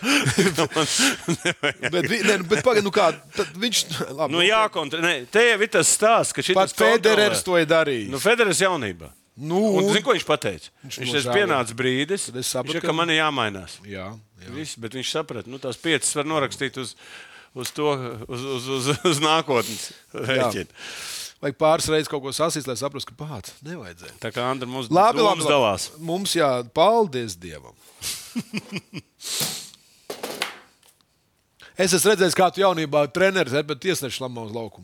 bet, 1.93 2.09
ne, 2.09 2.37
nu, 2.39 2.45
bet 2.49 2.63
pagaidi, 2.65 2.85
nu 2.87 2.93
kā, 2.95 3.11
tad 3.37 3.53
viņš. 3.61 3.83
Labi, 4.17 4.33
nu, 4.35 4.43
jākontrolē. 4.47 5.15
Te 5.33 5.45
jau 5.51 5.59
ir 5.65 5.71
tas 5.75 5.91
stāsts, 5.99 6.35
ka 6.37 6.45
šis 6.45 6.75
Federers 6.79 7.45
to 7.47 7.59
ir 7.61 7.69
darījis. 7.71 8.11
Nu, 8.15 8.21
Federers 8.23 8.63
jaunībā. 8.65 9.11
Nu, 9.39 9.61
Un, 9.79 9.87
zini, 9.93 10.03
ko 10.03 10.17
viņš 10.17 10.25
pateica? 10.27 10.73
Viņš 10.83 10.89
Viņš, 10.89 10.97
viņš 10.99 11.13
nožēlo. 11.13 11.29
tas 11.29 11.37
pienāca 11.39 11.77
brīdis, 11.79 12.25
Tad 12.27 12.39
es 12.41 12.43
viņš 12.43 12.49
sapratu, 12.57 12.75
teica, 12.81 12.89
ka- 12.89 12.97
man 12.99 13.13
ir 13.15 13.21
jāmainās. 13.21 13.77
jā, 13.87 14.07
jā. 14.43 14.55
Viss, 14.57 14.73
bet 14.83 14.97
viņš 14.99 15.13
saprata, 15.15 15.47
ka 15.53 15.61
tās 15.69 15.79
piecas 15.79 16.11
var 16.19 16.27
norakstīt 16.27 16.81
uz, 16.83 16.97
uz 17.55 17.71
to, 17.77 17.93
uz, 18.27 18.43
uz, 18.57 18.67
uz, 18.81 18.89
uz 19.13 19.21
nākotnes 19.23 19.93
rēķinu. 20.11 20.75
Vajag 21.39 21.55
pāris 21.61 21.87
reizes 21.93 22.11
kaut 22.11 22.25
ko 22.25 22.33
sasist, 22.35 22.67
lai 22.67 22.75
saprastu, 22.81 23.13
ka 23.15 23.27
pats 23.29 23.55
nevajadzēja. 23.63 24.17
Tā 24.25 24.33
kā 24.35 24.49
Andra 24.51 24.67
mums, 24.67 24.91
Labi, 24.91 25.23
labi, 25.23 25.45
labi. 25.45 25.53
dalās. 25.53 25.91
Mums 26.03 26.35
jā, 26.35 26.51
paldies 26.75 27.39
Dievam. 27.39 27.77
Es 31.79 31.93
esmu 31.95 32.11
redzējis, 32.11 32.35
kā 32.35 32.49
tu 32.51 32.59
jaunībā 32.59 33.05
treneris 33.15 33.53
esi, 33.55 33.67
bet 33.69 33.79
tiesneši 33.85 34.19
lamā 34.25 34.43
uz 34.49 34.55
laukumu. 34.55 34.83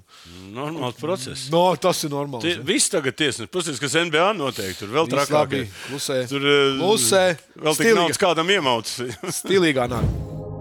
Normāls 0.54 0.94
process. 1.00 1.48
No, 1.50 1.64
tas 1.74 2.04
ir 2.06 2.12
normāli. 2.12 2.44
Tie, 2.46 2.52
viss 2.68 2.86
tagad 2.92 3.16
tiesnesis. 3.18 3.50
Puses, 3.50 3.80
kas 3.82 3.96
NBA 3.98 4.28
noteikti. 4.38 4.84
Tur 4.84 4.92
vēl 4.94 5.10
trakāk. 5.10 5.56
klusē. 5.88 6.20
Tur 6.30 6.46
eh, 6.46 6.76
Klusē. 6.78 7.24
Vēl 7.66 7.80
tik 7.80 7.90
naudas 7.98 8.22
kādam 8.22 8.52
iemaucis. 8.54 9.18
Stilīgā 9.40 9.88
nāk. 9.90 10.06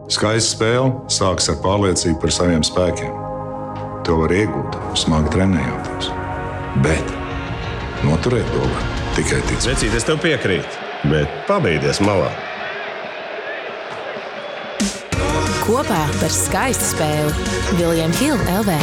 Skaista 0.09 0.55
spēle 0.57 0.89
sākas 1.13 1.53
ar 1.53 1.61
pārliecību 1.61 2.17
par 2.25 2.33
saviem 2.33 2.65
spēkiem. 2.65 3.22
To 4.03 4.17
var 4.19 4.33
iegūt, 4.35 4.73
smagi 4.99 5.29
trenējoties. 5.31 6.09
Bet 6.83 7.11
noturēt 8.03 8.49
to 8.51 8.63
var 8.65 8.89
tikai 9.15 9.39
ticēt. 9.47 9.69
Vecīt, 9.69 9.95
es 9.95 10.07
tev 10.07 10.17
piekrītu, 10.23 10.81
bet 11.07 11.37
pabeigties 11.47 12.01
malā. 12.03 12.27
Kopā 15.63 16.01
par 16.19 16.35
skaistu 16.35 16.89
spēli 16.89 17.47
Viljams 17.79 18.19
Hilde 18.19 18.57
LV. 18.59 18.75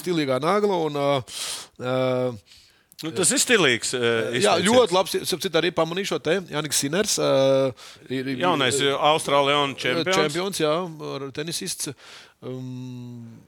Stilīgā 0.00 0.38
nagla. 0.44 0.78
Un, 0.86 1.00
uh, 1.00 1.42
uh, 1.82 2.56
Nu, 3.00 3.08
tas 3.16 3.30
ir 3.32 3.40
stilīgs. 3.40 3.94
eh, 3.96 4.34
jā, 4.44 4.58
ļoti 4.60 4.92
labi. 4.92 5.20
Citādi 5.24 5.56
arī 5.62 5.70
pamanīju 5.72 6.10
šo 6.10 6.18
te. 6.20 6.34
Jānis 6.52 6.76
Siners. 6.76 7.14
Uh, 7.16 7.72
ir, 8.12 8.28
Jaunais 8.42 8.76
eh, 8.76 8.92
Austrālijas 8.92 9.72
čempions. 9.80 10.16
čempions, 10.18 10.60
jā, 10.60 10.74
ar 11.16 11.24
tenisists. 11.32 11.94
Um, 12.42 13.40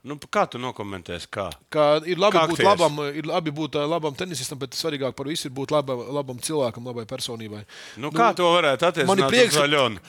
Nu, 0.00 0.14
kā 0.32 0.46
tu 0.48 0.56
nokomentēsi? 0.56 1.28
Kā? 1.28 1.50
Kā 1.68 1.86
ir 2.08 2.16
labi 2.16 2.38
Kā 2.38 2.46
būt 2.48 2.62
labam, 2.64 2.94
ir 3.12 3.26
labi 3.28 3.52
būt 3.52 3.74
labam 3.84 4.14
tenisistam, 4.16 4.56
bet 4.62 4.72
svarīgāk 4.72 5.12
par 5.12 5.28
visu 5.28 5.50
ir 5.50 5.52
būt 5.52 5.74
laba, 5.74 5.92
labam 5.92 6.38
cilvēkam, 6.40 6.86
labai 6.88 7.04
personībai. 7.04 7.66
Nu, 8.00 8.08
kā 8.14 8.30
to 8.32 8.48
varētu 8.48 8.86
attiecināt 8.88 9.10
man 9.12 9.20
ir 9.26 9.28
prieks, 9.28 9.52
ka- 9.58 9.66
Zaļonu? 9.66 10.00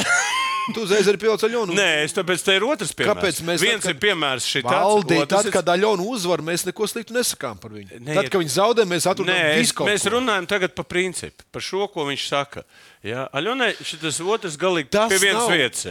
Tu 0.72 0.80
uzreiz 0.80 1.04
arī 1.10 1.18
pieauguši 1.20 1.44
Aļonu. 1.50 1.74
Nē, 1.76 1.88
es 2.06 2.14
tāpēc 2.16 2.40
te 2.40 2.54
ir 2.56 2.64
otrs 2.64 2.94
piemērs. 2.96 3.18
Kāpēc 3.20 3.40
mēs 3.44 3.60
Viens 3.60 3.84
tad, 3.84 3.92
ir 3.92 3.98
piemērs 4.00 4.46
šī 4.48 4.62
Valdi, 4.64 5.18
otrs 5.20 5.28
tad, 5.44 5.48
kad 5.52 5.68
Aļonu 5.74 6.06
uzvar, 6.08 6.40
mēs 6.46 6.64
neko 6.64 6.86
sliktu 6.88 7.12
nesakām 7.12 7.58
par 7.60 7.74
viņu. 7.74 7.98
Nē, 8.00 8.14
tad, 8.16 8.30
kad 8.32 8.40
viņi 8.40 8.54
zaudē, 8.54 8.86
mēs 8.88 9.04
es, 9.04 9.58
visu 9.60 9.76
kaut 9.76 9.90
mēs 9.90 10.06
ko. 10.08 10.14
runājam 10.16 10.48
tagad 10.48 10.72
par 10.78 10.86
principu, 10.88 11.44
par 11.52 11.60
šo, 11.68 11.84
ko 11.92 12.06
viņš 12.08 12.24
saka. 12.30 12.64
Jā, 13.04 13.26
Aļonai 13.36 13.74
šis 13.84 14.22
otrs 14.24 14.56
galīgi 14.56 14.88
Tas 14.96 15.12
pie 15.12 15.20
vienas 15.26 15.44
nav- 15.44 15.52
vietas. 15.52 15.84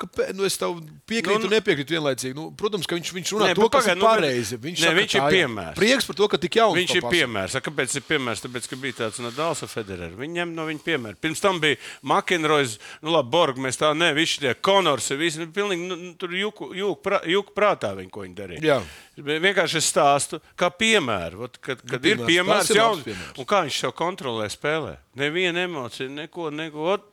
Kāpēc? 0.00 0.32
Nu, 0.34 0.44
es 0.48 0.56
tev 0.58 0.76
piekrītu, 1.08 1.44
Nu, 1.44 1.48
nu, 1.48 1.52
nepiekrītu 1.54 1.94
vienlaicīgi. 1.94 2.34
Nu, 2.34 2.48
protams, 2.58 2.86
ka 2.90 2.96
viņš, 2.98 3.12
viņš 3.16 3.32
runā 3.36 3.48
Nē, 3.50 3.54
to, 3.58 3.68
kas 3.68 3.84
pagaid, 3.84 3.96
ir 3.96 4.00
nu, 4.02 4.06
pareizi. 4.08 4.58
Viņš, 4.58 4.78
Nē, 4.80 4.88
saka, 4.90 4.98
viņš 5.00 5.14
ir 5.20 5.26
piemērs. 5.34 5.76
Prieks 5.78 6.08
par 6.10 6.16
to, 6.20 6.28
ka 6.34 6.40
tik 6.42 6.58
jauns. 6.60 6.76
Viņš 6.78 6.94
ir 6.96 7.02
pasaka. 7.04 7.14
piemērs. 7.16 7.56
Kāpēc 7.68 7.96
ir 8.00 8.04
piemērs? 8.08 8.42
Tāpēc, 8.44 8.68
ka 8.72 8.76
bija 8.84 8.98
tāds 9.04 9.22
Nadals 9.24 9.62
un 9.62 9.72
Federers. 9.72 10.16
Viņi 10.18 10.38
ņem 10.40 10.54
no 10.58 10.66
viņa 10.68 10.84
piemēra. 10.88 11.20
Pirms 11.24 11.40
tam 11.44 11.60
bija 11.62 11.76
Makenrojas, 12.02 12.78
nu 13.02 13.14
labi, 13.14 13.30
Borg, 13.34 13.56
mēs 13.62 13.78
tā 13.80 13.92
ne, 13.96 14.12
visi 14.16 14.40
tie 14.42 14.54
Konors, 14.54 15.10
visi 15.18 15.40
nu, 15.42 15.48
pilnīgi, 15.54 15.86
nu, 15.88 15.96
nu, 15.96 16.12
tur 16.20 16.34
jūku, 16.34 16.70
jūku, 16.76 17.00
prā, 17.04 17.22
jūku 17.30 17.54
prātā 17.56 17.94
viņi, 17.98 18.10
ko 18.14 18.26
viņi 18.26 18.34
darīja. 18.38 18.62
Jā. 18.64 18.80
Vienkārši 19.24 19.78
es 19.78 19.88
stāstu, 19.92 20.40
kā 20.58 20.70
piemēru. 20.74 21.44
Ot, 21.46 21.58
Kad, 21.64 21.80
kad 21.86 22.02
Nu, 22.02 22.08
ir 22.10 22.16
piemērs. 22.18 22.28
piemērs, 22.28 22.66
Tas 22.66 22.70
ir 22.74 22.76
jauns, 22.80 23.02
piemērs. 23.06 23.38
un 23.38 23.46
kā 23.48 23.62
viņš 23.64 23.78
sev 23.84 23.92
kontrolē 23.96 24.48
spēlē. 24.50 24.96
Neviena 25.16 25.62
emocija, 25.68 26.08
neko, 26.10 26.50
neko. 26.50 26.88
Ot, 26.96 27.04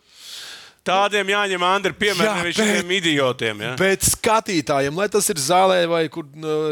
Tādiem 0.81 1.29
jāņem 1.29 1.61
Andri 1.61 1.91
piemēram, 1.93 2.47
Jā, 2.49 2.53
šiem 2.57 2.89
idiotiem. 2.95 3.59
Ja? 3.61 3.73
Bet 3.77 4.01
skatītājiem, 4.07 4.95
lai 4.97 5.05
tas 5.13 5.27
ir 5.29 5.37
zālē 5.37 5.83
vai 5.89 5.99
kur 6.09 6.25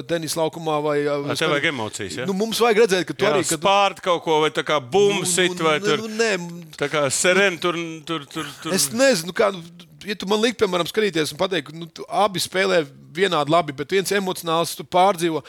tenis 0.10 0.34
laukumā, 0.40 0.80
vai 0.82 0.96
uh, 1.06 1.28
Tev 1.38 1.52
vajag 1.54 1.68
emocijas. 1.70 2.16
Ja? 2.22 2.26
Nu, 2.26 2.34
mums 2.34 2.58
vajag 2.64 2.82
redzēt, 2.86 3.06
ka 3.06 3.14
tu 3.14 3.28
Jā, 3.28 3.36
arī 3.36 3.44
kad, 3.46 3.60
spārt 3.62 4.02
kaut 4.02 4.24
ko, 4.26 4.40
vai 4.42 4.50
tā 4.56 4.64
kā 4.66 4.80
bumbu 4.82 5.28
sit, 5.30 5.54
vai 5.62 5.76
tur. 5.84 6.02
Nu, 6.02 6.10
nē, 6.18 6.32
Tā 6.80 6.88
kā 6.90 7.06
serēna 7.14 7.62
tur, 7.62 7.78
tur, 8.08 8.26
tur, 8.34 8.50
tur. 8.64 8.74
Es 8.74 8.90
nezinu, 8.96 9.36
kā. 9.38 9.52
nu, 9.54 9.62
Ja 10.08 10.16
tu 10.16 10.24
man 10.32 10.40
likt, 10.40 10.56
piemēram, 10.62 10.88
skatīties 10.88 11.34
un 11.36 11.38
pateikt, 11.42 11.68
ka 11.68 11.76
nu, 11.76 11.84
abi 12.24 12.40
spēlē 12.40 12.78
vienādi 13.14 13.52
labi, 13.52 13.74
bet 13.76 13.92
viens 13.92 14.14
emocionāls 14.16 14.72
tu 14.80 14.86
pārdzīvo. 14.88 15.42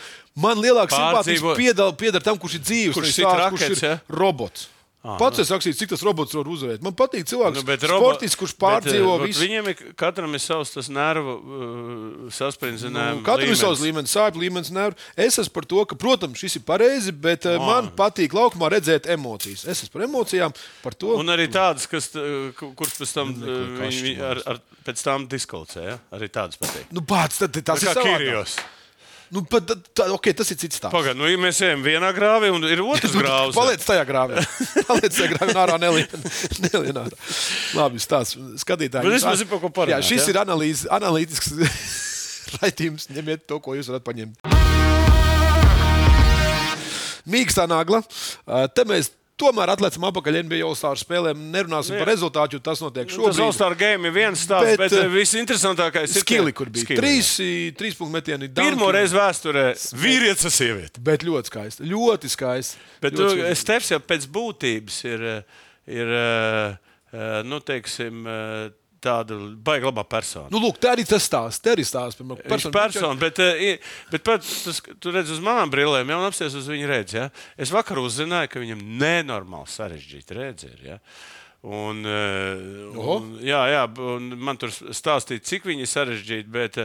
Man 0.43 0.59
lielāka 0.59 0.91
Pārdzīvo- 0.91 1.53
simpātija 1.55 1.61
piedāvā 1.61 1.95
piedar 2.01 2.25
tam, 2.27 2.35
kurš 2.43 2.57
ir 2.59 2.65
dzīves, 2.67 2.97
Kurš 2.99 3.13
sit 3.15 3.25
tāds, 3.29 3.39
rakets, 3.45 3.63
kurš 3.71 3.83
ir 3.85 3.87
ja? 3.87 3.93
robots. 4.11 4.67
Ah, 5.01 5.15
Pats 5.17 5.41
es 5.41 5.49
rakstīju, 5.49 5.79
cik 5.79 5.89
tas 5.95 6.03
robots 6.05 6.35
var 6.37 6.49
uzvarēt. 6.53 6.83
Man 6.85 6.93
patīk 6.93 7.25
cilvēks, 7.25 7.57
Nu, 7.57 7.63
bet 7.65 7.81
nu, 7.81 7.89
robo- 7.89 8.11
sportists, 8.11 8.37
kurš 8.37 8.53
bet, 8.53 8.61
pārdzīvo 8.61 9.15
eh, 9.15 9.23
visu. 9.25 9.41
Viņiem 9.41 9.69
ir 9.73 9.79
katram 9.97 10.35
ir 10.37 10.43
savs 10.45 10.75
tas 10.75 10.91
nervu 10.93 11.37
uh, 11.41 12.27
saspringzinājums. 12.37 13.23
Nu, 13.23 13.25
Katram 13.25 13.49
ir 13.49 13.57
savs 13.57 13.81
līmenis, 13.81 14.13
sāpju 14.13 14.43
līmenis. 14.43 14.69
Nevar. 14.77 14.93
Es 15.17 15.39
esmu 15.41 15.55
par 15.57 15.65
to, 15.71 15.85
ka, 15.89 15.97
protams, 15.97 16.37
šis 16.43 16.59
ir 16.61 16.65
pareizi, 16.69 17.15
bet 17.17 17.49
oh. 17.49 17.57
man 17.65 17.89
patīk 17.97 18.37
laukumā 18.37 18.69
redzēt 18.75 19.09
emocijas. 19.15 19.65
Es 19.65 19.81
esmu 19.87 19.95
par 19.97 20.05
emocijām, 20.05 20.53
par 20.85 20.99
to. 21.01 21.15
Un 21.17 21.33
arī 21.33 21.49
tādas, 21.49 21.89
kas, 21.89 22.11
ku- 22.61 22.75
kurš 22.77 22.99
pēc 23.01 23.15
tam, 23.17 23.33
kašķi 23.81 24.05
viņi, 24.05 24.21
ar, 24.35 24.43
ar, 24.53 24.61
pēc 24.85 25.07
tam 25.07 25.25
diskvalcē. 25.33 25.87
Ja? 25.95 25.97
Arī 26.19 26.29
tādas 26.29 26.61
patīk. 26.61 26.93
Nu, 26.93 27.01
pats, 27.09 27.41
tad, 27.41 27.57
tas 27.57 27.81
Tā 27.81 27.89
ir 27.89 27.89
kā 27.89 28.05
savādāk. 28.05 28.61
Nu, 29.31 29.45
pat, 29.47 29.69
tā, 29.95 30.09
okay, 30.11 30.35
tas 30.35 30.49
ir 30.51 30.59
cits 30.59 30.81
stāsts. 30.81 30.91
Pagaid, 30.91 31.15
nu, 31.15 31.29
ja 31.31 31.39
mēs 31.39 31.61
ejam 31.63 31.85
vienā 31.85 32.09
grāvī 32.17 32.49
un 32.51 32.65
ir 32.67 32.81
otrs 32.83 33.13
grāvs. 33.21 33.55
Paliec 33.55 33.85
tajā 33.87 34.03
grāvī. 34.09 34.43
Paliec 34.89 35.15
tajā 35.15 35.29
grāvī, 35.37 35.55
un 35.55 35.61
ārā 35.63 35.77
nelien. 35.79 36.25
nelien 36.67 36.99
ārā. 37.05 37.21
Labi, 37.79 38.03
stāsts. 38.03 38.35
Skatītāji. 38.65 39.07
Bet 39.07 39.15
vismaz 39.21 39.45
ir 39.45 39.51
par 39.53 39.63
ko 39.63 39.71
parunāt, 39.71 40.03
Jā, 40.03 40.09
šis 40.11 40.27
ja? 40.27 40.33
ir 40.35 40.41
analīzes, 40.43 40.89
analītisks 40.99 41.55
raidījums. 42.59 43.07
Ņemiet 43.15 43.47
to, 43.47 43.61
ko 43.63 43.79
jūs 43.79 43.93
varat 43.93 44.07
paņemt. 44.11 44.51
Mīkstā 47.31 47.69
nagla. 47.71 48.03
Te 48.75 48.87
mēs 48.89 49.13
tomēr 49.41 49.73
atliekam 49.73 50.05
atpakaļ 50.11 50.39
NBA 50.45 50.61
All-Star 50.67 50.99
spēlēm. 51.01 51.41
Nerunāsim 51.55 51.97
Jā. 51.97 52.03
par 52.05 52.11
rezultātu, 52.13 52.59
jo 52.59 52.65
tas 52.69 52.83
notiek 52.85 53.09
Tas 53.09 53.17
šobrīd. 53.17 53.41
All-Star 53.47 53.77
game 53.81 54.11
ir 54.11 54.15
viens 54.15 54.45
stāsts, 54.45 54.75
bet, 54.77 54.83
Bet, 54.85 54.93
bet 54.93 55.05
eh, 55.05 55.11
visinteresantākais 55.15 56.15
ir 56.17 56.25
Skili, 56.25 56.53
kur 56.57 56.71
bija 56.73 56.85
skili. 56.87 57.01
trīs, 57.01 57.33
trīs 57.81 57.97
punktu 57.99 58.15
metieni. 58.19 58.51
Pirmo 58.61 58.91
reizi 58.95 59.17
vēsturē 59.17 59.65
vīrietis 60.05 60.49
un 60.51 60.55
sieviete. 60.55 61.03
Bet 61.11 61.25
ļoti 61.27 61.53
skaisti. 61.53 61.89
Ļoti 61.91 62.31
skaisti. 62.37 62.85
Bet 63.03 63.17
ļoti 63.17 63.25
tu, 63.35 63.41
skaisti. 63.41 63.61
Stefs 63.65 63.91
jau 63.95 64.01
pēc 64.13 64.29
būtības 64.37 65.01
ir, 65.11 65.25
eh, 65.35 65.65
ir 66.01 66.15
eh, 66.21 66.77
eh, 67.13 67.41
nu, 67.49 67.59
teiksim, 67.65 68.23
eh, 68.29 68.71
tāda 69.03 69.37
baigta 69.65 69.89
labā 69.89 70.05
persona. 70.09 70.51
Nu, 70.53 70.61
lūk, 70.63 70.79
tā 70.83 70.95
arī 70.95 71.07
tas 71.09 71.25
stāsts. 71.27 71.63
Tā 71.65 71.75
arī 71.75 71.85
stāsts 71.87 72.21
par 72.21 72.41
personu. 72.43 72.71
ir 72.71 72.77
persona, 72.77 73.21
bet, 73.21 73.41
eh, 73.41 73.93
bet 74.13 74.25
pat, 74.27 74.45
tas, 74.45 74.81
tu 75.01 75.15
redz 75.15 75.33
uz 75.35 75.41
manām 75.45 75.73
brillēm, 75.73 76.13
jau 76.13 76.21
apsies 76.29 76.57
uz 76.59 76.69
viņa 76.69 76.91
redzes. 76.91 77.17
Ja? 77.17 77.31
Es 77.57 77.73
vakar 77.73 78.01
uzzināju, 78.03 78.51
ka 78.53 78.61
viņam 78.61 78.83
nenormāli 79.01 79.73
sarežģīta 79.73 80.37
ir. 80.69 80.79
Ja? 80.85 80.99
Un, 81.63 82.05
eh, 82.07 82.61
un, 82.97 83.39
jā, 83.45 83.65
jā, 83.69 83.89
un 84.17 84.37
man 84.41 84.57
tur 84.57 84.71
stāstīja, 84.71 85.45
cik 85.45 85.65
viņi 85.69 85.85
ir 85.85 85.91
sarežģīti. 85.91 86.49
Bet, 86.53 86.79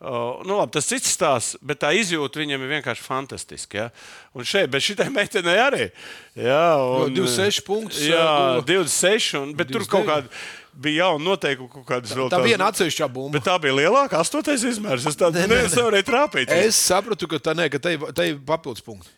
o, 0.00 0.42
nu, 0.44 0.56
labi, 0.56 0.72
tas 0.76 0.88
cits 0.88 1.12
stāsts, 1.16 1.56
bet 1.60 1.80
tā 1.84 1.92
izjūta 1.96 2.40
viņam 2.40 2.64
ir 2.64 2.72
vienkārši 2.76 3.04
fantastiska. 3.04 3.76
Ja? 3.76 3.88
Un 4.36 4.44
šeit, 4.44 4.70
bet 4.72 4.84
šitai 4.84 5.08
meitenei 5.12 5.56
arī. 5.60 5.90
Jā, 6.36 6.76
un, 6.80 7.12
26 7.16 7.64
punktus, 7.64 8.04
Jā, 8.08 8.60
uh, 8.60 8.64
26. 8.64 9.34
Un, 9.40 9.52
bet 9.56 9.72
tur 9.72 9.84
29. 9.84 9.92
kaut 9.92 10.08
kāda 10.08 10.64
bija 10.76 11.04
jauna 11.06 11.24
noteikuma, 11.24 11.68
kaut 11.72 11.86
kādas 11.88 12.12
vēl 12.12 12.28
Tā 12.28 12.36
tādas- 12.36 12.46
viena 12.50 12.68
atsevišķa 12.70 13.08
bumba. 13.12 13.32
Bet 13.38 13.44
tā 13.48 13.54
bija 13.60 13.74
lielākā, 13.78 14.20
astotais 14.20 14.62
izmērs. 14.64 15.06
Es 15.06 15.16
tādu 15.16 15.40
nevarēju 15.46 16.04
trāpīt. 16.06 16.50
Es 16.52 16.76
sapratu, 16.76 17.28
ka 17.28 17.36
tā, 17.38 17.56
ne, 17.56 17.68
ka 17.72 17.78
te 17.78 17.94
ir 17.96 18.38
papildus 18.38 18.82
punkts. 18.84 19.08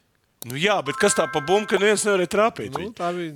Nu, 0.47 0.55
jā, 0.55 0.77
bet 0.87 0.95
kas 0.97 1.15
tā 1.19 1.27
pa 1.33 1.41
bumbu, 1.41 1.67
ka 1.67 1.77
neviens 1.83 2.05
nevarēja 2.07 2.31
trāpīt? 2.31 2.71
Nu, 2.79 2.85
Nu, 2.87 2.93
tā 2.95 3.11
bija. 3.17 3.35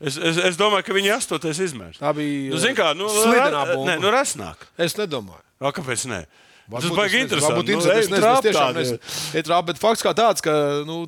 es, 0.00 0.16
es, 0.16 0.36
es 0.38 0.56
domāju, 0.56 0.84
ka 0.86 0.92
viņi 0.96 1.10
ir 1.12 1.16
astotais 1.18 1.60
izmērs. 1.60 1.98
Tā 2.00 2.14
bija 2.16 2.50
Nu, 2.50 2.56
zin 2.58 2.74
kā, 2.74 2.94
nu, 2.96 3.06
ra-. 3.06 3.76
Nē, 3.76 4.00
nu, 4.00 4.08
rasnāk. 4.10 4.56
Es 4.78 4.94
nedomāju. 4.96 5.42
O, 5.60 5.70
kāpēc 5.70 6.06
ne? 6.08 6.24
Tas 6.64 6.80
Varbūt 6.82 7.04
es 7.04 7.12
nezinu, 7.12 7.20
interesanti. 7.28 7.54
Varbūt 7.54 7.68
Nu, 7.68 7.72
interesanti. 7.76 7.98
Es 8.00 8.06
ej, 8.06 8.10
nezinu, 8.10 8.32
es 8.32 8.44
tiešām 8.46 8.74
nezinu. 8.74 8.98
Ej, 9.36 9.42
trāp, 9.44 9.66
Bet 9.68 9.76
fakts 9.78 10.02
kā 10.02 10.14
tāds, 10.16 10.40
ka. 10.40 10.50
Nu, 10.88 11.04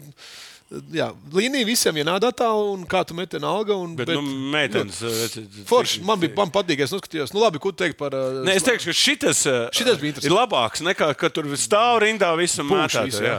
Jā, 0.91 1.13
līnija 1.31 1.63
visiem 1.69 1.95
vienādā 1.95 2.33
tā, 2.35 2.49
un 2.51 2.81
kā 2.91 3.05
tu 3.07 3.15
meti 3.15 3.39
alga. 3.39 3.77
Un, 3.79 3.93
Bet, 3.95 4.09
bet, 4.09 4.17
nu, 4.19 4.23
meitenes. 4.51 4.99
eh, 5.07 5.37
Forši, 5.69 6.01
man 6.03 6.19
bija 6.19 6.35
man 6.35 6.51
patīk, 6.51 6.81
es 6.83 6.91
noskatījos. 6.91 7.31
Nu, 7.37 7.39
labi, 7.45 7.61
ko 7.63 7.71
tu 7.71 7.85
teiksi 7.85 7.95
par. 8.01 8.11
Nē, 8.11 8.57
es 8.59 8.67
teikšu, 8.67 8.91
ka 8.91 8.97
šitas, 8.99 9.45
eh, 9.47 9.69
Šitas 9.71 10.01
bija 10.03 10.11
interesants. 10.11 10.27
ir 10.27 10.35
labāks 10.35 10.83
nekā, 10.83 11.13
ka 11.15 11.31
tur 11.31 11.45
stāv 11.55 12.01
rindā 12.03 12.33
visam 12.37 12.67
Jā. 12.67 12.89
jā. 13.23 13.37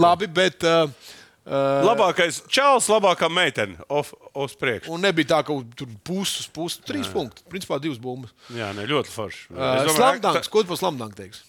Labi, 0.00 0.26
bet. 0.26 0.64
Uh, 0.64 0.88
uh, 1.44 1.84
Labākais 1.84 2.40
čāls, 2.48 2.88
labākā 2.88 3.28
meitene. 3.28 3.76
Uz 3.90 4.56
priekšu. 4.56 4.88
Un 4.96 5.04
nebija 5.04 5.34
tā, 5.36 5.42
ka 5.44 5.52
tur 5.76 5.88
puses, 6.02 6.48
puses, 6.48 6.80
trīs 6.80 7.12
punkti. 7.12 7.44
Principā 7.50 7.76
divas 7.82 7.98
bumbas. 8.00 8.32
Jā, 8.56 8.72
ne, 8.72 8.88
ļoti 8.88 9.12
forši. 9.12 9.50
Uh, 9.52 9.84
domāju, 9.84 9.96
Slamdanks, 10.00 10.48
ko 10.48 10.62
tu 10.64 10.72
par 10.72 10.80
slamdanku 10.80 11.16
teiksi? 11.20 11.44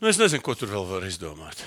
Nu, 0.00 0.08
es 0.08 0.16
nezinu, 0.16 0.40
ko 0.40 0.54
tur 0.56 0.72
vēl 0.72 0.88
var 0.88 1.04
izdomāt. 1.04 1.60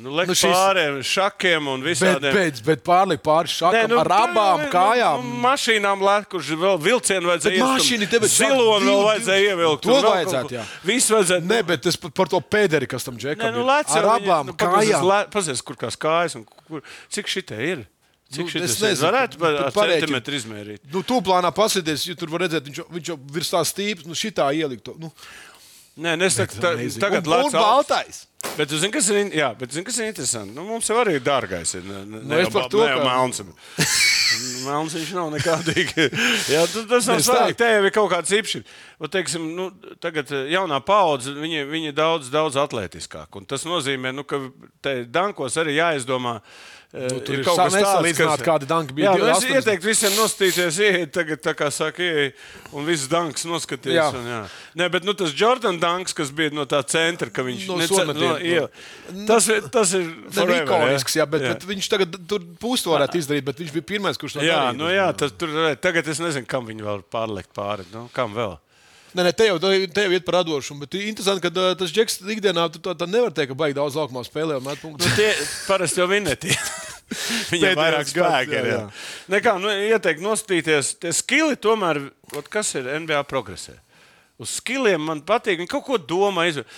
Nu, 0.00 0.10
Liek 0.16 0.26
Nu, 0.26 0.32
nu, 0.32 0.34
šis- 0.34 0.54
pārējiem 0.54 0.98
šakiem 1.04 1.66
un 1.68 1.82
Bet, 1.84 1.90
visādiem. 1.90 2.32
bet, 2.32 2.60
bet 2.64 2.82
pārliek 2.86 3.20
pāri 3.22 3.52
šādi 3.52 3.82
nu, 3.92 3.98
ar 4.00 4.06
abām 4.16 4.62
nu, 4.64 4.68
kājām. 4.72 5.22
Nu, 5.26 5.36
mašīnām 5.44 6.00
lēkuši 6.08 6.58
vēl 6.62 6.80
vilcienu 6.80 7.30
vajadzēja 7.30 7.60
Bet 7.60 7.74
mašīna 7.76 8.10
tev 8.10 8.22
ir 8.24 8.32
Zilonu 8.32 8.80
šādi 8.80 8.90
vēl 8.90 9.04
vajadzēja 9.10 9.52
ievilkt. 9.52 9.82
To 9.82 9.94
un 9.98 10.08
vajadzētu, 10.08 10.56
jā. 10.56 10.64
Visu 10.88 11.14
vajadzētu. 11.18 11.46
Nē, 11.52 11.60
bet 11.66 11.82
tas 11.82 11.96
par 11.96 12.26
to 12.32 12.40
pēderi, 12.40 12.88
kas 12.88 13.04
tam 13.04 13.16
džekam 13.20 13.52
nu, 13.54 13.64
ir. 13.68 13.96
Ar 14.00 14.10
abām 14.16 14.46
nu, 14.46 14.52
kājām. 14.54 15.30
Pazies, 15.30 15.60
kur 15.62 15.76
kās 15.76 15.96
kājas 16.00 16.36
un 16.40 16.44
kur. 16.66 16.80
Cik 17.10 17.26
šitie 17.28 17.60
ir? 17.72 17.86
Cik 18.30 18.46
Nu, 18.46 18.62
es 18.62 18.76
ir? 18.78 18.86
nezinu, 18.86 19.10
Varētu 19.10 19.42
ar 19.42 19.72
parēķini. 19.74 20.00
centimetru 20.06 20.34
izmērīt. 20.38 20.78
Nu, 20.92 21.02
tu 21.02 21.16
plānā 21.20 21.50
pasēties, 21.50 22.04
jo 22.06 22.14
tur 22.14 22.30
var 22.30 22.44
redzēt, 22.46 22.62
viņš, 22.62 22.84
viņš 22.94 23.08
jau 23.10 23.16
virs 23.34 23.50
tās 23.50 23.72
stīpas, 23.74 24.06
nu, 24.06 24.14
šitā 24.14 24.46
ielikt. 24.54 24.86
Nu, 25.02 25.10
Nē, 26.00 26.14
nesaku, 26.20 26.60
ta, 26.60 26.74
amazing. 26.76 27.02
tagad 27.02 27.26
augsts. 27.26 27.56
baltais. 27.58 28.20
Bet 28.56 28.70
tu 28.70 28.78
zini, 28.80 28.92
kas 28.94 29.08
ir, 29.12 29.18
jā, 29.36 29.50
bet 29.58 29.72
zini, 29.74 29.84
kas 29.84 29.98
ir 30.00 30.08
interesanti? 30.08 30.54
Nu, 30.56 30.62
mums 30.64 30.88
jau 30.88 30.96
arī 31.02 31.18
ir 31.18 31.24
dārgais. 31.26 31.74
Ir, 31.76 31.84
ne, 31.84 32.04
ne, 32.06 32.22
Nu, 32.24 32.38
es 32.40 32.48
par 32.52 32.70
to, 32.72 32.80
ka- 32.86 33.02
Melns. 34.64 34.94
Viņš 34.94 35.12
nav 35.16 35.30
nekādīgi. 35.34 36.06
Jā, 36.54 36.62
tas 36.88 37.08
nav 37.10 37.20
svarīgi. 37.24 37.56
Te 37.58 37.68
jau 37.72 37.84
ir 37.84 37.94
kaut 37.94 38.10
kāds 38.12 38.32
īpašs. 38.38 38.74
Teiksim, 39.10 39.48
nu, 39.56 39.68
tagad 40.02 40.30
eh, 40.36 40.46
jaunā 40.54 40.78
paudze, 40.86 41.34
viņi, 41.34 41.64
viņi 41.70 41.90
ir 41.90 41.96
daudz, 41.96 42.30
daudz 42.32 42.58
atletiskāk. 42.60 43.28
Un 43.40 43.48
tas 43.50 43.66
nozīmē, 43.68 44.14
nu, 44.14 44.24
ka 44.28 44.38
te 44.84 45.00
dankos 45.10 45.58
arī 45.60 45.76
jāizdomā. 45.80 46.38
Nu, 46.92 47.20
tur 47.22 47.36
ir 47.38 47.44
sa- 47.46 47.68
nesalīdzināt, 47.70 48.40
kādi 48.42 48.66
danki 48.66 48.94
bija 48.96 49.12
Jā, 49.12 49.18
nu, 49.20 49.26
es 49.30 49.44
80. 49.44 49.60
ieteiktu 49.60 49.86
visiem 49.86 50.14
nostīties, 50.18 50.78
ieiet 50.82 51.12
tagad, 51.14 51.38
tā 51.40 51.52
kā 51.54 51.68
saka, 51.70 52.02
ieiet 52.02 52.34
un 52.74 52.84
viss 52.88 53.06
danks 53.06 53.44
noskaties. 53.46 53.94
Jā. 53.94 54.08
Un, 54.10 54.24
jā. 54.26 54.40
Nē, 54.74 54.88
bet 54.90 55.04
nu, 55.06 55.14
tas 55.14 55.30
Jordan 55.38 55.78
danks, 55.78 56.12
kas 56.18 56.32
bija 56.34 56.50
no 56.52 56.64
tā 56.66 56.80
centra, 56.82 57.30
ka 57.30 57.42
viņš 57.46 57.66
No 57.68 57.76
nece- 57.78 57.94
sometiena, 57.94 58.40
iela- 58.42 58.70
tas, 59.28 59.46
ir- 59.48 59.68
tas 59.70 59.92
ir 59.94 60.02
forever, 60.32 60.64
ikonisks, 60.66 61.14
jā, 61.14 61.28
bet, 61.30 61.42
jā. 61.42 61.52
bet 61.54 61.62
viņš 61.70 61.88
tagad 61.94 62.18
tur 62.26 62.40
pusi 62.58 62.82
to 62.82 62.90
varētu 62.90 63.22
izdarīt, 63.22 63.44
bet 63.44 63.56
viņš 63.62 63.70
bija 63.78 63.86
pirmais, 63.86 64.18
kurš 64.18 64.32
to 64.32 64.40
Jā, 64.42 64.72
darīja. 64.72 64.76
nu 64.76 64.84
jā, 64.90 65.06
tas 65.16 65.30
tur 65.38 65.48
tagad 65.76 66.08
es 66.08 66.18
nezinu, 66.18 66.46
kam 66.48 66.66
viņi 66.66 66.82
vēl 66.82 67.04
pārliekt 67.06 67.54
pāri. 67.54 67.86
Nu, 67.94 68.10
kam 68.12 68.34
vēl? 68.34 68.58
Nē, 69.14 69.24
nē, 69.26 69.32
te 69.34 69.48
jau, 69.48 69.56
te 69.60 70.04
jau 70.04 70.12
iet 70.14 70.24
par 70.26 70.36
radošumu, 70.40 70.84
bet 70.84 70.94
ir 70.94 71.08
interesanti, 71.10 71.42
ka 71.42 71.50
uh, 71.50 71.72
tas 71.80 71.90
džeks 71.90 72.20
ikdienā 72.36 72.68
tu 72.74 72.78
tā, 72.84 72.94
tā 72.94 73.08
nevar 73.10 73.32
teikt, 73.34 73.50
ka 73.52 73.58
baigi 73.58 73.74
daudz 73.80 73.96
laukumā 73.98 74.22
spēlē 74.26 74.60
un 74.60 74.66
met 74.68 74.78
Nu, 74.78 74.82
punktus. 74.84 75.16
tie 75.18 75.32
parasti 75.66 75.98
jau 76.02 76.06
vinēti. 76.10 76.54
Viņam 77.50 77.50
Pēdējais 77.50 77.80
vairāk 77.80 78.12
spēka 78.12 78.54
ir. 78.60 78.68
Jā. 78.70 78.78
Nekā, 79.34 79.56
nu, 79.58 79.72
ieteikt 79.90 80.22
nostīties. 80.22 80.92
Tie 81.02 81.10
skili 81.16 81.58
tomēr, 81.58 82.04
ot, 82.38 82.46
kas 82.52 82.70
ir 82.78 82.86
NBA 83.02 83.24
progresē. 83.26 83.74
Uz 84.40 84.54
skiliem 84.60 85.02
man 85.10 85.24
patīk, 85.26 85.58
viņi 85.58 85.72
kaut 85.74 85.88
ko 85.88 85.98
domā. 85.98 86.46
Izvēr. 86.52 86.70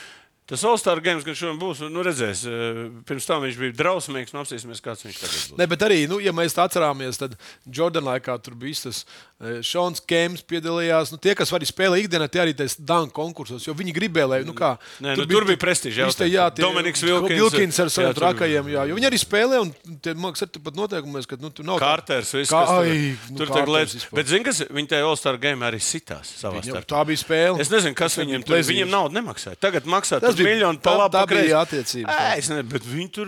Tas 0.52 0.64
All-Star 0.66 0.98
games, 1.00 1.22
gan 1.24 1.36
šodien 1.38 1.56
būs, 1.60 1.78
nu 1.88 2.02
redzēs, 2.04 2.40
pirms 3.06 3.28
tam 3.28 3.44
viņš 3.44 3.60
bija 3.60 3.76
drausmīgs, 3.78 4.32
nu 4.34 4.40
apsīsimies, 4.42 4.80
kāds 4.84 5.04
viņš 5.06 5.20
tagad 5.20 5.36
būs. 5.36 5.52
Ne, 5.60 5.68
bet 5.70 5.84
arī, 5.86 6.00
nu, 6.10 6.18
ja 6.20 6.32
mēs 6.34 6.56
tā 6.56 6.64
atceramies, 6.66 7.20
tad 7.20 7.36
Jordana 7.64 8.16
laikā 8.16 8.34
tur 8.42 8.56
bija 8.58 8.80
tas 8.88 9.04
Šons 9.66 9.98
Kēms 10.06 10.44
piedalījās. 10.46 11.10
Nu, 11.10 11.18
tie, 11.18 11.34
kas 11.34 11.50
arī 11.50 11.66
spēlē 11.66 11.98
ikdienā, 12.04 12.28
tie 12.30 12.40
arī 12.44 12.52
tajos 12.54 12.76
danku 12.78 13.10
konkursos, 13.16 13.64
jo 13.66 13.74
viņi 13.74 13.94
gribēja, 13.96 14.28
lai, 14.30 14.38
nu, 14.46 14.54
kā. 14.54 14.76
Nē, 15.02 15.16
nu, 15.18 15.26
tur 15.26 15.44
bija 15.48 15.58
prestižs 15.58 15.98
jautājums. 15.98 16.30
Jā, 16.32 16.44
tie 16.54 16.62
Dominiks 16.62 17.02
Vilkins, 17.02 17.40
Vilkins 17.40 17.80
ar 17.82 17.90
jā, 17.90 17.94
saviem 17.96 18.12
tur- 18.14 18.22
trakajiem, 18.22 18.70
jā, 18.70 18.84
jo 18.86 18.94
viņi 19.00 19.08
arī 19.10 19.18
spēlē, 19.18 19.60
un 19.64 19.72
tie, 19.98 20.14
man 20.14 20.30
liekas, 20.30 20.44
ir 20.46 20.62
pat 20.62 20.78
noteikumos, 20.78 21.26
ka, 21.26 21.36
nu, 21.42 21.50
tur 21.50 21.66
nav. 21.66 21.80
Kārters, 21.82 22.30
viss, 22.38 22.52
Kā, 22.54 22.62
kas 22.62 22.70
tur, 22.70 22.86
ai, 22.86 23.18
nu, 23.30 23.36
tur 23.42 23.52
lietas. 23.74 23.96
vispār. 23.98 24.14
Bet, 24.20 24.30
zini, 24.30 24.44
kas 24.46 24.62
viņi 24.70 24.88
tajā 24.94 25.08
All-Star 25.10 25.36
game 25.42 25.66
arī 25.66 25.82
sitās 25.82 26.30
savā 26.38 26.62
starpā. 26.62 26.86
tā 26.94 27.02
bija 27.10 27.22
spēle. 27.24 27.60
Es 27.60 27.68
nezinu, 27.74 27.94
kas 27.98 28.14
Tas 28.14 28.22
viņiem 28.24 28.38
bija 28.38 28.46
tur 28.46 28.54
plezīrs. 28.54 28.72
Viņiem 28.72 28.90
naudu 28.94 29.18
nemaksāja. 29.18 29.58
Tagad 29.58 29.84
maksā 29.90 30.20
Tas 30.22 30.34
bija- 30.38 30.54
miljonu 30.54 30.78
tā- 30.78 30.82
pa 30.86 30.96
labi. 31.02 31.16
tā 31.18 31.26
bija 31.28 31.66
jā. 32.06 32.38
Es 32.38 32.48
nezinu, 32.48 32.68
bet 32.70 32.82
viņi 32.86 33.10
tur 33.12 33.26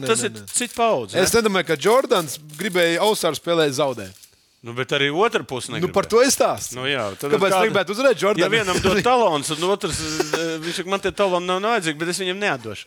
ne, 0.00 0.06
tas 0.08 0.22
ir 0.24 0.30
ne. 0.30 0.40
cits 0.48 0.74
paudze. 0.74 1.14
Es 1.20 1.30
nedomāju, 1.36 1.66
ka 1.66 1.76
Jordans 1.76 2.38
gribēja 2.56 3.00
All-Star 3.00 3.32
spēlēt 3.36 3.76
zaudēt. 3.76 4.23
Nu, 4.64 4.72
bet 4.72 4.88
arī 4.96 5.10
otra 5.12 5.42
puse 5.44 5.68
Nu, 5.68 5.76
negrib. 5.76 5.92
par 5.92 6.06
to 6.08 6.22
es 6.24 6.32
stāstu. 6.38 6.78
Nu, 6.78 6.86
jā, 6.88 7.02
tad 7.20 7.30
Kāpēc 7.34 7.52
kāda- 7.52 7.66
gribētu 7.68 7.92
uzvarēt 7.92 8.16
Ja 8.16 8.28
Jordanu? 8.30 8.48
vienam 8.54 8.78
dod 8.80 9.02
talons, 9.04 9.50
un 9.52 9.66
otrs, 9.68 9.98
eh, 10.00 10.58
viņš 10.64 10.78
saka, 10.80 10.88
man 10.88 11.00
tie 11.04 11.12
taloni 11.12 11.46
nav 11.46 11.60
vajadzīgi, 11.60 11.98
bet 12.00 12.08
es 12.08 12.18
viņam 12.22 12.38
neatdošu. 12.40 12.84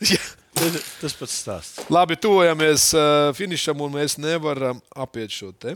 Tas, 0.58 0.74
tas 1.02 1.14
pats 1.14 1.36
stāsts. 1.44 1.84
Labi, 1.94 2.16
tuvojamies 2.18 2.88
uh, 2.98 3.30
finišam, 3.38 3.78
un 3.86 3.92
mēs 3.94 4.18
nevaram 4.18 4.82
apiet 4.98 5.30
šo 5.30 5.52
te. 5.54 5.76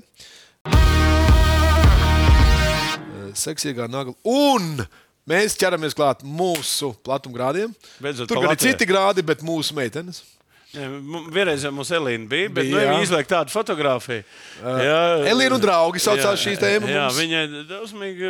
Uh, 2.02 3.30
Seksīgā 3.38 3.86
nagla. 3.92 4.14
Un 4.28 4.82
mēs 5.30 5.54
ķeramies 5.60 5.94
klāt 5.98 6.24
mūsu 6.26 6.96
platumgrādiem. 7.06 7.74
Beidzot 8.02 8.28
Tur 8.28 8.40
pa 8.42 8.48
gan 8.48 8.52
ir 8.52 8.56
Latviju. 8.58 8.74
citi 8.74 8.90
grādi, 8.90 9.22
bet 9.26 9.40
mūsu 9.46 9.78
meitenes. 9.78 10.24
Jā, 10.72 10.88
Vienreiz 11.36 11.66
jau 11.66 11.72
mums 11.76 11.90
Elīna 11.92 12.30
bija, 12.32 12.48
bet 12.50 12.64
Bija, 12.64 12.72
nu, 12.72 12.78
viņa 12.80 12.94
jā. 12.96 13.04
izliek 13.04 13.28
tādu 13.28 13.52
fotografiju. 13.52 14.24
Jā, 14.64 15.00
Elīna 15.34 15.58
un 15.58 15.64
draugi 15.66 16.00
saucās 16.00 16.40
šīs 16.40 16.62
tēmas 16.62 16.88
Jā, 16.94 17.08
mums. 17.10 17.18
viņa 17.20 17.42
drausmīgi 17.68 18.30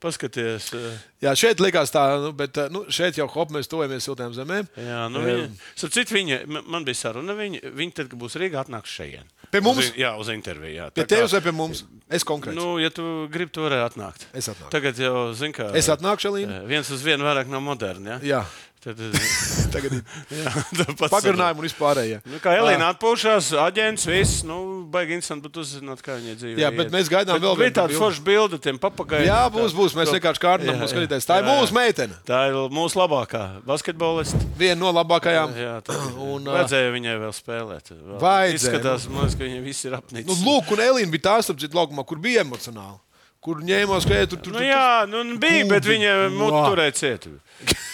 paskaties. 0.00 0.66
eh, 0.76 0.98
Jā, 1.24 1.32
šeit 1.36 1.60
likās 1.60 1.92
tā, 1.92 2.02
nu, 2.20 2.30
bet 2.36 2.56
uh, 2.56 2.68
nu, 2.72 2.84
šeit 2.92 3.16
jau 3.20 3.26
hop, 3.28 3.50
mēs 3.52 3.68
tuvojamies 3.68 4.04
siltām 4.08 4.32
zemēm. 4.36 4.68
Jā, 4.80 5.02
nu 5.12 5.20
viņa, 5.24 5.48
citu, 5.76 6.14
viņa, 6.16 6.38
m- 6.48 6.62
man 6.72 6.84
bija 6.88 6.96
saruna, 7.00 7.34
viņa, 7.36 7.60
viņa 7.76 7.96
tad, 7.98 8.08
kad 8.12 8.20
būs 8.22 8.36
Rīgā, 8.40 8.62
atnāks 8.64 8.92
šeit. 8.96 9.20
Pie 9.50 9.60
mums? 9.64 9.80
Uz, 9.82 9.92
jā, 9.98 10.12
uz 10.20 10.28
interviju. 10.32 10.72
Jā. 10.78 10.86
Pie 10.94 11.04
tevis 11.10 11.32
vai 11.34 11.40
pie 11.44 11.52
mums? 11.52 11.82
Es 12.08 12.24
konkrēti. 12.24 12.56
Nu, 12.60 12.76
ja 12.80 12.88
tu 12.94 13.26
gribi, 13.32 13.50
tu 13.52 13.64
vari 13.64 13.80
atnākt. 13.82 14.28
Es 14.32 14.46
atnākšu. 14.52 14.70
Tagad 14.72 15.00
jau, 15.00 15.14
zini, 15.36 15.52
kā. 15.56 15.68
Es 15.76 15.88
atnākšu, 15.92 16.30
Elīna. 16.30 16.60
eh, 16.62 16.66
Viens 16.70 16.90
uz 16.94 17.02
vienu 17.04 17.24
vairāk 17.26 17.50
nav 17.50 17.60
moderni. 17.66 18.12
Ja? 18.14 18.18
Jā. 18.22 18.44
Tad, 18.80 18.96
Tagad 19.74 19.92
ir 19.98 20.92
pagarinājumi 20.96 21.60
un 21.60 21.64
vispārējie. 21.66 22.18
Nu, 22.24 22.38
kā 22.40 22.54
Elīna 22.56 22.86
atpūšās, 22.94 23.50
aģents, 23.60 24.06
viss, 24.08 24.38
nu, 24.48 24.56
baigi 24.88 25.18
interesanti, 25.18 25.44
bet 25.50 25.58
uzzināt, 25.60 26.00
kā 26.06 26.14
viņai 26.16 26.36
dzīvo. 26.40 26.54
Jā, 26.62 26.70
bet 26.78 26.94
mēs 26.94 27.10
gaidām 27.12 27.36
vēl 27.36 27.58
bija 27.58 27.66
vienu 27.66 27.76
tāda 27.76 27.92
bildi. 27.92 28.00
forša 28.00 28.24
bilde 28.24 28.60
tiem 28.64 28.78
papagaļiem. 28.80 29.28
Jā, 29.28 29.40
būs, 29.52 29.74
būs. 29.76 29.96
Mēs 29.98 30.14
vienkārši 30.16 30.42
kārtinām 30.46 30.80
mūsu 30.80 30.94
skatītājs. 30.94 31.28
Tā 31.28 31.38
ir 31.42 31.46
mūsu 31.50 31.76
meitene. 31.76 32.16
Tā 32.30 32.40
ir 32.48 32.56
mūsu 32.72 33.02
labākā 33.02 33.42
basketbolista. 33.68 34.40
Viena 34.56 34.80
no 34.80 34.94
labākajām. 34.96 35.52
Jā, 35.60 35.76
tā 35.84 35.98
ir. 36.00 36.16
Un, 36.30 36.48
Vajadzēja 36.48 36.96
viņai 36.96 37.18
vēl 37.26 37.36
spēlēt. 37.36 37.92
Vēl 37.92 38.24
Vajadzēja. 38.24 38.56
Izskatās, 38.62 39.06
man 39.12 39.26
liekas, 39.26 39.36
ka 39.36 39.44
viņi 39.44 39.60
visi 39.68 39.86
ir 39.92 39.98
apnicis. 40.00 40.28
Nu, 40.32 40.40
lūk, 40.48 40.72
un 40.72 40.84
Elīna 40.88 41.12
bija 41.12 41.26
tā 41.28 41.36
starpcīt 41.44 41.76
laukumā, 41.76 42.08
kur 42.08 42.16
bija 42.24 42.46
emocionāli. 42.48 42.96
Kur 43.40 43.60
ņēmās, 43.64 44.04
ka 44.04 44.18
tur 44.28 44.40
tur 44.44 44.52
Nu, 44.52 44.58
tur- 44.58 44.66
jā, 44.68 44.88
nu, 45.08 45.22
bija, 45.40 45.64
bet 45.70 45.86
viņa 45.88 46.10
mutu 46.34 46.58
Vā. 46.58 46.64
turēja 46.72 46.96
cietu. 46.98 47.36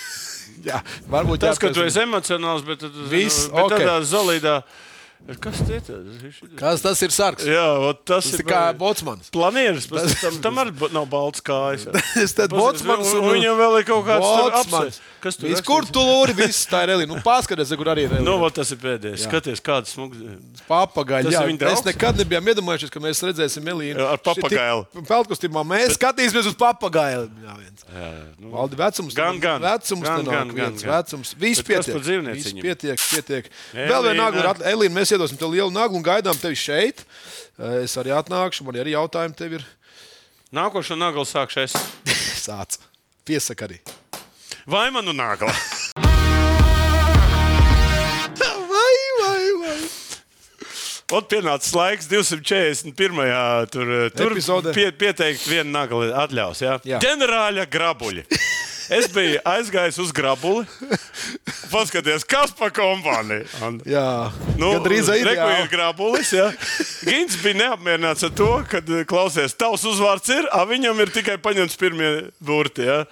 jā, 0.67 0.83
varbūt 1.13 1.45
Tas, 1.47 1.61
ka 1.63 1.71
tu 1.75 1.85
esi 1.87 2.03
emocionāls, 2.03 2.67
bet, 2.67 2.85
Viss, 3.11 3.47
bet 3.53 3.65
ok. 3.65 3.75
tādā 3.79 3.97
zolīdā. 4.07 4.61
Kas 5.43 5.59
ir? 5.73 5.81
Kas 6.59 6.83
tas 6.85 7.01
ir 7.03 7.11
sarks? 7.11 7.47
Jā, 7.49 7.65
tas, 8.05 8.27
Tas 8.29 8.35
ir 8.37 8.45
ir 8.45 8.47
kā 8.47 8.61
botsmans. 8.79 9.31
Planieris, 9.35 9.89
bet 9.91 10.13
tam, 10.23 10.37
tam 10.45 10.61
arī 10.63 10.75
nav 10.95 11.09
balts 11.11 11.43
kājas. 11.43 11.89
Es 12.23 12.37
te 12.37 12.47
botsmans 12.53 13.11
un, 13.17 13.25
un 13.25 13.33
viņam 13.35 13.57
vēl 13.59 13.81
ir 13.81 13.89
kaut 13.89 14.05
kāds 14.07 14.23
botsmans. 14.23 14.61
apsvērts. 14.61 15.01
Kas 15.27 15.39
tur 15.41 15.51
rakstīts? 15.51 15.67
kur 15.67 15.87
tu 15.91 16.03
lūri, 16.07 16.35
viss 16.39 16.65
tā 16.71 16.85
ir 16.87 16.93
Elīna. 16.95 17.11
Nu, 17.13 17.21
paskaties, 17.27 17.73
kur 17.81 17.91
arī 17.93 18.07
ir 18.07 18.15
Nu, 18.15 18.21
Elīna. 18.23 18.39
vot 18.45 18.55
tas 18.61 18.71
ir 18.71 18.79
pēdējais. 18.83 19.25
Skaties, 19.27 19.63
kāda 19.67 19.91
smuga. 19.91 20.37
Papagaļi. 20.71 21.33
Jā, 21.35 21.43
ir 21.51 21.59
mēs 21.67 21.83
nekad 21.87 22.21
nebijām 22.23 22.49
iedomājušies, 22.53 22.93
ka 22.95 23.03
mēs 23.03 23.21
redzēsim 23.27 23.67
Elīnu. 23.75 23.99
Jā, 24.01 24.09
ar 24.15 24.23
papagailu. 24.23 24.87
Peltkostīmā 25.11 25.65
mēs 25.67 25.97
skatīsimies 25.99 26.49
uz 26.53 26.57
papagailu. 26.61 27.27
Jā, 27.45 27.57
viens. 27.59 27.85
Jā, 27.91 28.11
nu, 28.39 28.51
Valdi 28.55 28.79
vecums. 28.81 29.15
Gan, 29.19 29.39
gan. 29.43 29.61
Vecums, 29.67 30.07
Gan, 30.07 30.25
gan, 30.25 30.49
gan, 30.49 30.55
viens. 30.57 30.83
gan. 30.87 30.95
Vecums. 31.03 31.35
Viss 31.39 31.63
Bet 31.63 31.85
pietiek. 31.85 32.33
Viss 32.33 32.53
pietiek, 32.55 33.05
pietiek. 33.11 33.51
Elīna. 33.75 33.89
Vēl 33.93 34.09
viena 34.11 34.31
nagla. 34.31 34.55
ir 34.63 34.73
Elīna, 34.75 34.95
mēs 35.01 35.13
iedosim 35.17 35.39
tev 35.41 35.51
lielu 35.55 35.71
naglu 35.75 35.99
un 36.01 36.07
gaidām 36.07 36.39
tevi 36.41 36.55
šeit. 36.55 37.05
Eh, 37.59 37.83
Es 37.87 37.97
arī 37.97 38.11
atnākšu, 38.13 38.65
man 38.67 38.75
arī 38.79 38.93
jautājumi 38.97 39.37
tev 39.37 39.53
ir. 39.59 39.65
Nākošo 40.55 40.97
naglu 40.99 41.25
sākšu 41.27 41.63
es. 41.65 41.73
Sāc. 42.47 42.79
Piesaka 43.27 43.67
arī. 43.67 43.81
Vai 44.67 44.91
manu 44.91 45.13
naglu? 45.13 45.49
Vai, 48.69 48.97
vai, 49.21 49.45
vai. 49.63 49.79
Ot, 51.17 51.29
pienācis 51.31 51.73
laiks 51.77 52.09
241. 52.11 52.93
Tur, 53.73 53.93
tur 54.13 54.35
Epizodē. 54.35 54.73
pie, 54.77 54.89
pieteikt 54.93 55.47
vienu 55.49 55.71
naglu 55.73 56.11
atļaus. 56.13 56.61
Jā? 56.67 56.75
Jā. 56.85 56.99
Ģenerāļa 57.05 57.65
grabuļi. 57.73 58.27
Es 58.93 59.09
biju 59.11 59.41
aizgājis 59.45 59.97
uz 59.99 60.13
grabuli. 60.15 60.63
Paskaties, 61.73 62.23
kas 62.29 62.53
par 62.55 62.71
kompāniju. 62.71 63.47
Un- 63.67 63.81
Jā, 63.87 64.31
Nu, 64.61 64.69
gandrīz 64.77 65.09
reku 65.11 65.49
ir 65.63 65.69
grabulis. 65.73 66.31
Ja? 66.33 66.51
Gins 67.05 67.37
bija 67.43 67.59
neapmierināts 67.63 68.23
ar 68.25 68.31
to, 68.39 68.49
ka, 68.71 68.81
klausies, 69.11 69.57
tavs 69.59 69.83
uzvārds 69.89 70.31
ir, 70.33 70.47
a 70.53 70.63
viņam 70.69 71.01
ir 71.03 71.11
tikai 71.15 71.37
paņemts 71.43 71.77
pirmie 71.81 72.31
burti. 72.41 72.87
Ja? 72.87 73.05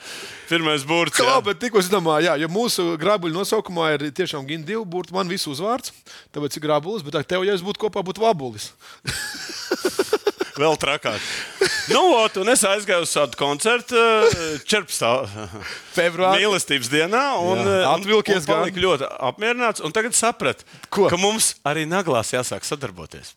Pirmais 0.48 0.84
burts. 0.86 1.18
Kā, 1.18 1.24
Ja? 1.26 1.40
bet 1.40 1.58
tikko 1.58 1.82
zināmā, 1.82 2.20
jā, 2.22 2.36
jo 2.38 2.48
mūsu 2.52 2.96
grabuļu 3.00 3.34
nosaukumā 3.34 3.94
ir 3.96 4.10
tiešām 4.12 4.46
gimta 4.46 4.66
divi 4.72 4.84
burti, 4.84 5.12
man 5.16 5.28
visu 5.28 5.50
uzvārds. 5.50 5.90
Tāpēc 6.32 6.56
ir 6.56 6.62
grabulis, 6.68 7.02
bet 7.02 7.14
tā 7.18 7.24
tev, 7.26 7.44
ja 7.48 7.54
es 7.54 7.62
būtu 7.64 7.80
kopā, 7.88 8.04
būtu 8.04 8.22
vabulis. 8.22 8.70
Vēl 10.62 10.76
trakāk. 10.80 11.22
Nu, 11.90 12.00
ot, 12.20 12.36
un 12.40 12.50
es 12.52 12.62
aizgāju 12.68 13.06
uz 13.06 13.12
tādu 13.14 13.38
koncertu 13.38 13.98
eh, 13.98 14.58
14. 14.62 15.32
Februārī. 15.98 16.44
mīlestības 16.44 16.90
dienā. 16.92 17.24
Un, 17.42 17.62
eh, 17.62 17.86
atvilkies 17.90 18.44
un 18.44 18.50
palika 18.52 18.84
ļoti 18.84 19.08
apmierināts. 19.30 19.84
Un 19.84 19.94
tagad 19.94 20.16
sapratu, 20.16 20.66
ka 20.90 21.18
mums 21.20 21.54
arī 21.66 21.86
naglās 21.90 22.32
jāsāk 22.34 22.66
sadarboties. 22.68 23.34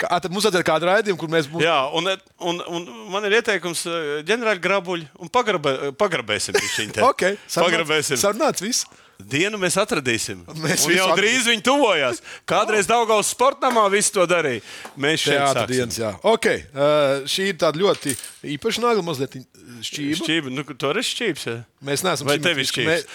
Kā, 0.00 0.08
tad 0.16 0.32
mums 0.32 0.46
vajadzēja 0.46 0.64
kādu 0.64 0.88
raidījumu, 0.88 1.20
kur 1.20 1.28
mēs 1.32 1.48
būtu. 1.50 1.64
Jā, 1.66 1.76
un, 1.96 2.08
un, 2.48 2.62
un 2.72 2.86
man 3.12 3.26
ir 3.28 3.36
ieteikums, 3.40 3.84
eh, 3.88 4.08
ģenerāli 4.28 4.62
grabuļi, 4.64 5.08
un 5.20 5.32
pagrabē, 5.32 5.74
pagrabēsim 6.00 6.56
viņu. 6.56 6.96
Ok, 7.10 7.26
pagrabēsim. 7.56 8.20
Sarunāts 8.20 8.64
viss. 8.64 8.88
Dienu 9.30 9.58
mēs 9.60 9.76
atradīsim. 9.80 10.44
Mēs 10.62 10.84
jau 10.88 11.08
visu 11.10 11.16
drīz 11.18 11.48
viņi 11.50 11.64
tuvojās. 11.66 12.20
Kādreiz 12.48 12.86
Daugaus 12.88 13.30
sportamā 13.34 13.84
viss 13.92 14.12
to 14.14 14.24
darīja. 14.30 14.62
Mēs 14.96 15.24
šeit 15.26 15.40
sāksim. 15.40 15.70
dienas, 15.74 15.98
jā. 16.00 16.12
Okay. 16.32 16.64
Uh, 16.72 17.26
šī 17.30 17.50
ir 17.52 17.58
tāda 17.60 17.80
ļoti 17.82 18.14
īpaša 18.56 18.84
nagla, 18.86 19.04
mazliet 19.06 19.36
šķīva. 19.84 20.20
Šķība, 20.22 20.54
nu, 20.54 20.64
tu 20.72 20.90
arī 20.90 21.04
šķības. 21.06 21.46
Ja? 21.50 21.56
Mēs 21.90 22.04
neesam 22.06 22.30
Vai 22.30 22.38
tev 22.42 22.60
ir 22.62 22.68
šķības? 22.70 23.06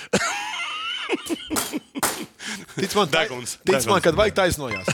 Tic 2.75 2.91
man, 2.97 3.07
Deguns, 3.07 3.55
tic 3.63 3.71
man, 3.71 3.81
deguns. 3.81 4.03
kad 4.03 4.17
vajag 4.19 4.33
taisnojās. 4.35 4.87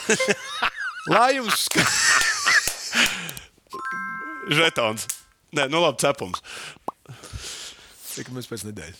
Lai 1.12 1.32
jums 1.39 1.64
sk- 1.66 1.88
Žetons. 4.51 5.07
Nē, 5.55 5.66
nu 5.72 5.82
labi, 5.82 5.97
cepums. 6.03 6.43
Cik 8.12 8.30
mēs 8.36 8.47
pēc 8.51 8.68
nedēļas. 8.70 8.99